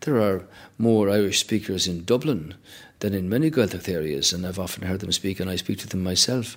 there 0.00 0.18
are 0.18 0.46
more 0.78 1.10
Irish 1.10 1.40
speakers 1.40 1.86
in 1.86 2.04
Dublin 2.04 2.54
than 3.00 3.12
in 3.12 3.28
many 3.28 3.50
Gaeltacht 3.50 3.86
areas, 3.86 4.32
and 4.32 4.46
I've 4.46 4.58
often 4.58 4.86
heard 4.86 5.00
them 5.00 5.12
speak, 5.12 5.40
and 5.40 5.50
I 5.50 5.56
speak 5.56 5.80
to 5.80 5.88
them 5.88 6.02
myself. 6.02 6.56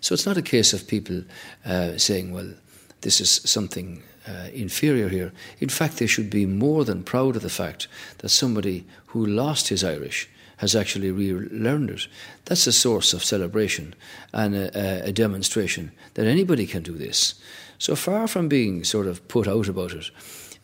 So 0.00 0.12
it's 0.14 0.26
not 0.26 0.36
a 0.36 0.42
case 0.42 0.72
of 0.72 0.86
people 0.86 1.24
uh, 1.64 1.98
saying, 1.98 2.32
well, 2.32 2.52
this 3.00 3.20
is 3.20 3.30
something 3.30 4.04
uh, 4.28 4.50
inferior 4.54 5.08
here. 5.08 5.32
In 5.58 5.70
fact, 5.70 5.96
they 5.96 6.06
should 6.06 6.30
be 6.30 6.46
more 6.46 6.84
than 6.84 7.02
proud 7.02 7.34
of 7.34 7.42
the 7.42 7.50
fact 7.50 7.88
that 8.18 8.28
somebody 8.28 8.86
who 9.06 9.26
lost 9.26 9.70
his 9.70 9.82
Irish 9.82 10.28
has 10.56 10.74
actually 10.74 11.10
relearned 11.10 11.90
it. 11.90 12.08
That's 12.46 12.66
a 12.66 12.72
source 12.72 13.12
of 13.12 13.24
celebration 13.24 13.94
and 14.32 14.54
a, 14.54 15.06
a, 15.06 15.12
demonstration 15.12 15.92
that 16.14 16.26
anybody 16.26 16.66
can 16.66 16.82
do 16.82 16.92
this. 16.92 17.34
So 17.78 17.94
far 17.94 18.26
from 18.26 18.48
being 18.48 18.84
sort 18.84 19.06
of 19.06 19.26
put 19.28 19.46
out 19.46 19.68
about 19.68 19.92
it, 19.92 20.10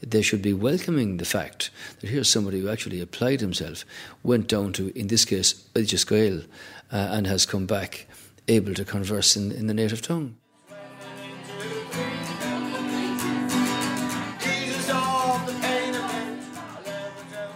they 0.00 0.22
should 0.22 0.42
be 0.42 0.54
welcoming 0.54 1.18
the 1.18 1.24
fact 1.24 1.70
that 2.00 2.10
here's 2.10 2.28
somebody 2.28 2.60
who 2.60 2.68
actually 2.68 3.00
applied 3.00 3.40
himself, 3.40 3.84
went 4.22 4.48
down 4.48 4.72
to, 4.74 4.96
in 4.98 5.06
this 5.08 5.24
case, 5.24 5.68
Ilgisgail, 5.74 6.46
uh, 6.90 7.08
and 7.10 7.26
has 7.26 7.46
come 7.46 7.66
back 7.66 8.06
able 8.48 8.74
to 8.74 8.84
converse 8.84 9.36
in, 9.36 9.52
in 9.52 9.66
the 9.66 9.74
native 9.74 10.02
tongue. 10.02 10.36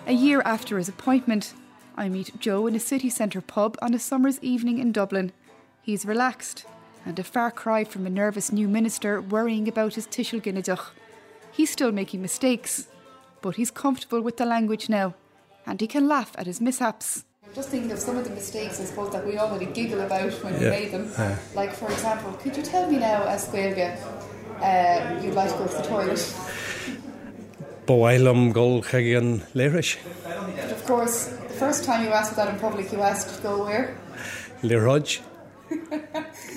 A 0.06 0.12
year 0.12 0.40
after 0.44 0.78
his 0.78 0.88
appointment, 0.88 1.52
I 1.96 2.08
meet 2.08 2.38
Joe 2.38 2.66
in 2.66 2.74
a 2.74 2.80
city 2.80 3.08
centre 3.08 3.40
pub 3.40 3.78
on 3.80 3.94
a 3.94 3.98
summer's 3.98 4.38
evening 4.42 4.78
in 4.78 4.92
Dublin. 4.92 5.32
He's 5.82 6.04
relaxed 6.04 6.66
and 7.06 7.18
a 7.18 7.24
far 7.24 7.50
cry 7.50 7.84
from 7.84 8.06
a 8.06 8.10
nervous 8.10 8.52
new 8.52 8.68
minister 8.68 9.20
worrying 9.20 9.66
about 9.68 9.94
his 9.94 10.06
Tishel 10.06 10.42
Ginnadach. 10.42 10.90
He's 11.52 11.70
still 11.70 11.92
making 11.92 12.20
mistakes, 12.20 12.88
but 13.40 13.56
he's 13.56 13.70
comfortable 13.70 14.20
with 14.20 14.36
the 14.36 14.44
language 14.44 14.88
now 14.88 15.14
and 15.66 15.80
he 15.80 15.86
can 15.86 16.06
laugh 16.06 16.32
at 16.36 16.46
his 16.46 16.60
mishaps. 16.60 17.24
Just 17.54 17.70
thinking 17.70 17.90
of 17.92 17.98
some 17.98 18.16
of 18.18 18.24
the 18.24 18.34
mistakes, 18.34 18.80
I 18.80 18.84
suppose, 18.84 19.12
that 19.12 19.26
we 19.26 19.38
already 19.38 19.66
giggle 19.66 20.00
about 20.02 20.32
when 20.44 20.54
yeah. 20.54 20.60
we 20.60 20.70
made 20.70 20.90
them. 20.92 21.10
Yeah. 21.16 21.38
Like, 21.54 21.72
for 21.72 21.90
example, 21.90 22.32
could 22.34 22.56
you 22.56 22.62
tell 22.62 22.90
me 22.90 22.98
now, 22.98 23.24
as 23.24 23.48
Gaeilge, 23.48 23.96
uh, 24.60 25.22
you'd 25.22 25.34
like 25.34 25.50
to 25.52 25.58
go 25.58 25.66
to 25.66 25.76
the 25.76 25.82
toilet? 25.82 26.34
Bhilm 27.86 28.52
go 28.52 28.82
chagan 28.82 29.40
léiriis. 29.54 29.96
But 30.24 30.72
of 30.72 30.84
course, 30.84 31.26
the 31.26 31.45
first 31.58 31.84
time 31.84 32.04
you 32.04 32.10
asked 32.10 32.36
that 32.36 32.48
in 32.48 32.58
public, 32.58 32.92
you 32.92 33.00
asked 33.00 33.34
to 33.36 33.42
go 33.42 33.64
where? 33.64 33.96
Lerodge. 34.62 35.20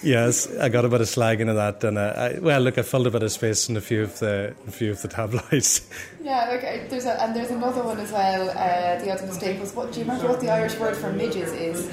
yes, 0.04 0.48
I 0.58 0.70
got 0.70 0.86
a 0.86 0.90
bit 0.90 1.02
of 1.02 1.08
slag 1.08 1.42
into 1.42 1.54
that, 1.54 1.84
and 1.84 1.98
uh, 1.98 2.14
I, 2.16 2.40
well, 2.40 2.62
look, 2.62 2.78
I 2.78 2.84
filled 2.84 3.08
a 3.08 3.12
bit 3.12 3.24
of 3.24 3.32
space 3.32 3.68
in 3.68 3.76
a 3.76 3.82
few 3.82 4.04
of 4.04 4.20
the 4.20 4.54
a 4.68 4.72
few 4.72 4.92
of 4.92 5.02
the 5.02 5.08
tabloids. 5.08 5.82
Yeah, 6.22 6.50
like 6.52 6.90
there's 6.92 7.06
a, 7.06 7.20
and 7.24 7.36
there's 7.36 7.50
another 7.50 7.82
one 7.82 8.00
as 8.00 8.12
well. 8.12 8.50
Uh, 8.52 9.04
the 9.04 9.10
other 9.12 9.26
mistake 9.26 9.60
was 9.60 9.74
what? 9.74 9.92
Do 9.92 10.00
you 10.00 10.06
remember 10.06 10.28
what 10.28 10.42
the 10.42 10.52
Irish 10.52 10.78
word 10.78 10.96
for 10.96 11.12
midges 11.12 11.52
is? 11.54 11.90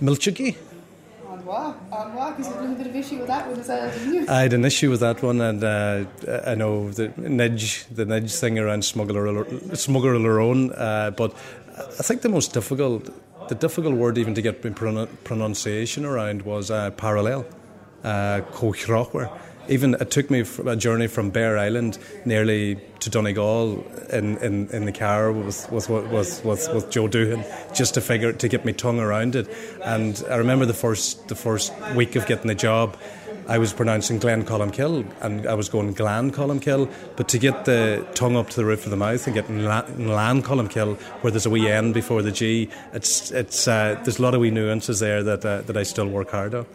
Milchiki. 0.00 0.56
I 4.28 4.42
had 4.42 4.52
an 4.52 4.64
issue 4.64 4.90
with 4.90 5.00
that 5.00 5.22
one, 5.22 5.40
and 5.40 5.62
uh, 5.62 6.04
I 6.46 6.54
know 6.54 6.90
the 6.90 7.12
nudge, 7.16 7.86
the 7.86 8.04
nudge 8.04 8.34
thing 8.34 8.58
around 8.58 8.84
smuggler, 8.84 9.44
smuggler 9.74 10.40
own, 10.40 10.72
uh, 10.72 11.10
but 11.16 11.34
I 11.76 12.02
think 12.02 12.22
the 12.22 12.28
most 12.28 12.52
difficult 12.52 13.10
the 13.48 13.54
difficult 13.54 13.94
word 13.94 14.18
even 14.18 14.34
to 14.34 14.42
get 14.42 14.62
pronunciation 14.62 16.04
around 16.04 16.42
was 16.42 16.70
uh, 16.70 16.90
parallel, 16.92 17.44
uh, 18.04 18.40
Even 19.68 19.94
it 19.94 20.10
took 20.10 20.30
me 20.30 20.44
a 20.66 20.76
journey 20.76 21.06
from 21.06 21.30
Bere 21.30 21.58
Island 21.58 21.98
nearly 22.24 22.78
to 23.00 23.10
Donegal 23.10 23.84
in, 24.10 24.36
in, 24.38 24.68
in 24.68 24.84
the 24.84 24.92
car 24.92 25.32
with, 25.32 25.70
with, 25.70 25.88
with, 25.88 26.44
with, 26.44 26.74
with 26.74 26.90
Joe 26.90 27.08
Doohan 27.08 27.74
just 27.74 27.94
to 27.94 28.00
figure 28.00 28.32
to 28.32 28.48
get 28.48 28.64
my 28.64 28.72
tongue 28.72 29.00
around 29.00 29.36
it. 29.36 29.48
And 29.84 30.22
I 30.30 30.36
remember 30.36 30.66
the 30.66 30.74
first 30.74 31.28
the 31.28 31.34
first 31.34 31.72
week 31.94 32.16
of 32.16 32.26
getting 32.26 32.48
the 32.48 32.54
job. 32.54 32.96
I 33.48 33.58
was 33.58 33.72
pronouncing 33.72 34.18
Glen 34.18 34.44
Columkill 34.44 35.04
and 35.20 35.46
I 35.46 35.54
was 35.54 35.68
going 35.68 35.92
Glen 35.94 36.30
Columkill, 36.30 36.88
but 37.16 37.28
to 37.28 37.38
get 37.38 37.64
the 37.64 38.06
tongue 38.14 38.36
up 38.36 38.50
to 38.50 38.56
the 38.56 38.64
roof 38.64 38.84
of 38.84 38.90
the 38.90 38.96
mouth 38.96 39.26
and 39.26 39.34
get 39.34 39.50
Lan 39.50 40.42
Columkill, 40.42 40.96
where 41.22 41.30
there's 41.32 41.46
a 41.46 41.50
wee 41.50 41.68
N 41.68 41.92
before 41.92 42.22
the 42.22 42.30
G, 42.30 42.70
it's, 42.92 43.32
it's, 43.32 43.66
uh, 43.66 44.00
there's 44.04 44.20
a 44.20 44.22
lot 44.22 44.34
of 44.34 44.40
wee 44.40 44.50
nuances 44.50 45.00
there 45.00 45.24
that, 45.24 45.44
uh, 45.44 45.62
that 45.62 45.76
I 45.76 45.82
still 45.82 46.06
work 46.06 46.30
hard 46.30 46.54
on. 46.54 46.66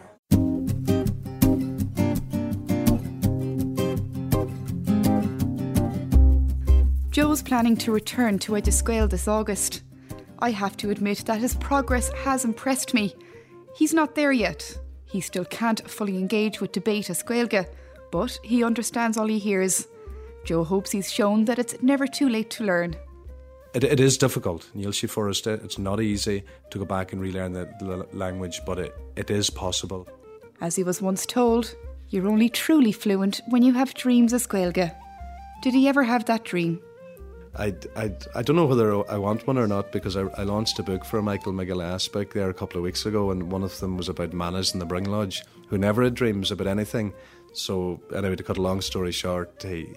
Joe's 7.38 7.44
planning 7.44 7.78
to 7.78 7.92
return 7.92 8.40
to 8.40 8.54
Oideas 8.54 8.84
Gael 8.84 9.08
this 9.08 9.28
August. 9.28 9.84
I 10.40 10.50
have 10.50 10.76
to 10.78 10.90
admit 10.90 11.20
that 11.28 11.40
his 11.40 11.54
progress 11.54 12.10
has 12.24 12.44
impressed 12.44 12.96
me. 12.96 13.14
He's 13.76 13.94
not 13.94 14.16
there 14.16 14.32
yet, 14.32 14.76
he 15.06 15.22
still 15.22 15.46
can't 15.46 15.88
fully 15.88 16.18
engage 16.18 16.60
with 16.60 16.72
debate 16.72 17.12
as 17.12 17.24
but 18.12 18.40
he 18.44 18.64
understands 18.64 19.18
all 19.18 19.28
he 19.28 19.38
hears. 19.38 19.88
Joe 20.46 20.64
hopes 20.64 20.90
he's 20.90 21.12
shown 21.12 21.46
that 21.46 21.60
it's 21.60 21.80
never 21.84 22.08
too 22.08 22.28
late 22.28 22.50
to 22.52 22.64
learn. 22.64 22.96
It, 23.76 23.84
it 23.84 24.00
is 24.00 24.18
difficult, 24.18 24.72
Neil 24.74 24.92
Forrest. 24.92 25.46
It's 25.46 25.78
not 25.78 26.02
easy 26.02 26.44
to 26.72 26.80
go 26.80 26.86
back 26.86 27.14
and 27.14 27.22
relearn 27.22 27.54
the 27.54 28.08
language, 28.14 28.62
but 28.66 28.80
it, 28.80 28.96
it 29.16 29.30
is 29.30 29.52
possible. 29.52 30.08
As 30.60 30.76
he 30.76 30.84
was 30.84 31.04
once 31.04 31.24
told, 31.28 31.76
you're 32.10 32.28
only 32.28 32.50
truly 32.50 32.92
fluent 32.92 33.42
when 33.50 33.62
you 33.62 33.74
have 33.74 33.94
dreams 33.94 34.34
as 34.34 34.48
Gaeilge. 34.48 34.92
Did 35.62 35.76
he 35.76 35.88
ever 35.88 36.04
have 36.04 36.26
that 36.26 36.44
dream? 36.44 36.82
I, 37.58 37.74
I, 37.96 38.12
I 38.36 38.42
don't 38.44 38.56
know 38.56 38.66
whether 38.66 39.10
I 39.10 39.18
want 39.18 39.48
one 39.48 39.58
or 39.58 39.68
not 39.68 39.92
because 39.92 40.16
I, 40.16 40.22
I 40.38 40.44
launched 40.44 40.78
a 40.80 40.84
book 40.84 41.04
for 41.04 41.22
Michael 41.22 41.54
McGillass 41.54 42.12
book 42.12 42.34
there 42.34 42.50
a 42.50 42.54
couple 42.54 42.78
of 42.78 42.84
weeks 42.84 43.06
ago, 43.06 43.32
and 43.32 43.52
one 43.52 43.64
of 43.64 43.80
them 43.80 43.98
was 43.98 44.10
about 44.10 44.34
Manus 44.34 44.74
in 44.74 44.80
the 44.80 44.86
Bring 44.86 45.06
Lodge, 45.06 45.44
who 45.70 45.78
never 45.78 46.04
had 46.04 46.14
dreams 46.14 46.52
about 46.52 46.68
anything. 46.68 47.14
So, 47.54 48.00
anyway, 48.16 48.36
to 48.36 48.44
cut 48.44 48.58
a 48.58 48.62
long 48.62 48.82
story 48.82 49.12
short, 49.12 49.64
he, 49.64 49.88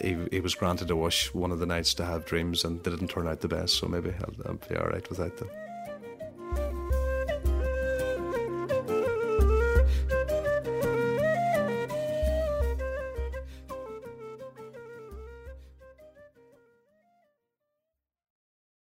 he, 0.00 0.16
he 0.30 0.40
was 0.40 0.54
granted 0.54 0.90
a 0.90 0.96
wish 0.96 1.32
one 1.32 1.50
of 1.50 1.60
the 1.60 1.66
nights 1.66 1.94
to 1.94 2.04
have 2.04 2.26
dreams, 2.26 2.64
and 2.64 2.82
they 2.84 2.90
didn't 2.90 3.08
turn 3.08 3.26
out 3.26 3.40
the 3.40 3.48
best, 3.48 3.76
so 3.76 3.88
maybe 3.88 4.12
I'll, 4.20 4.50
I'll 4.50 4.68
be 4.68 4.76
alright 4.76 5.08
without 5.08 5.36
them. 5.38 5.48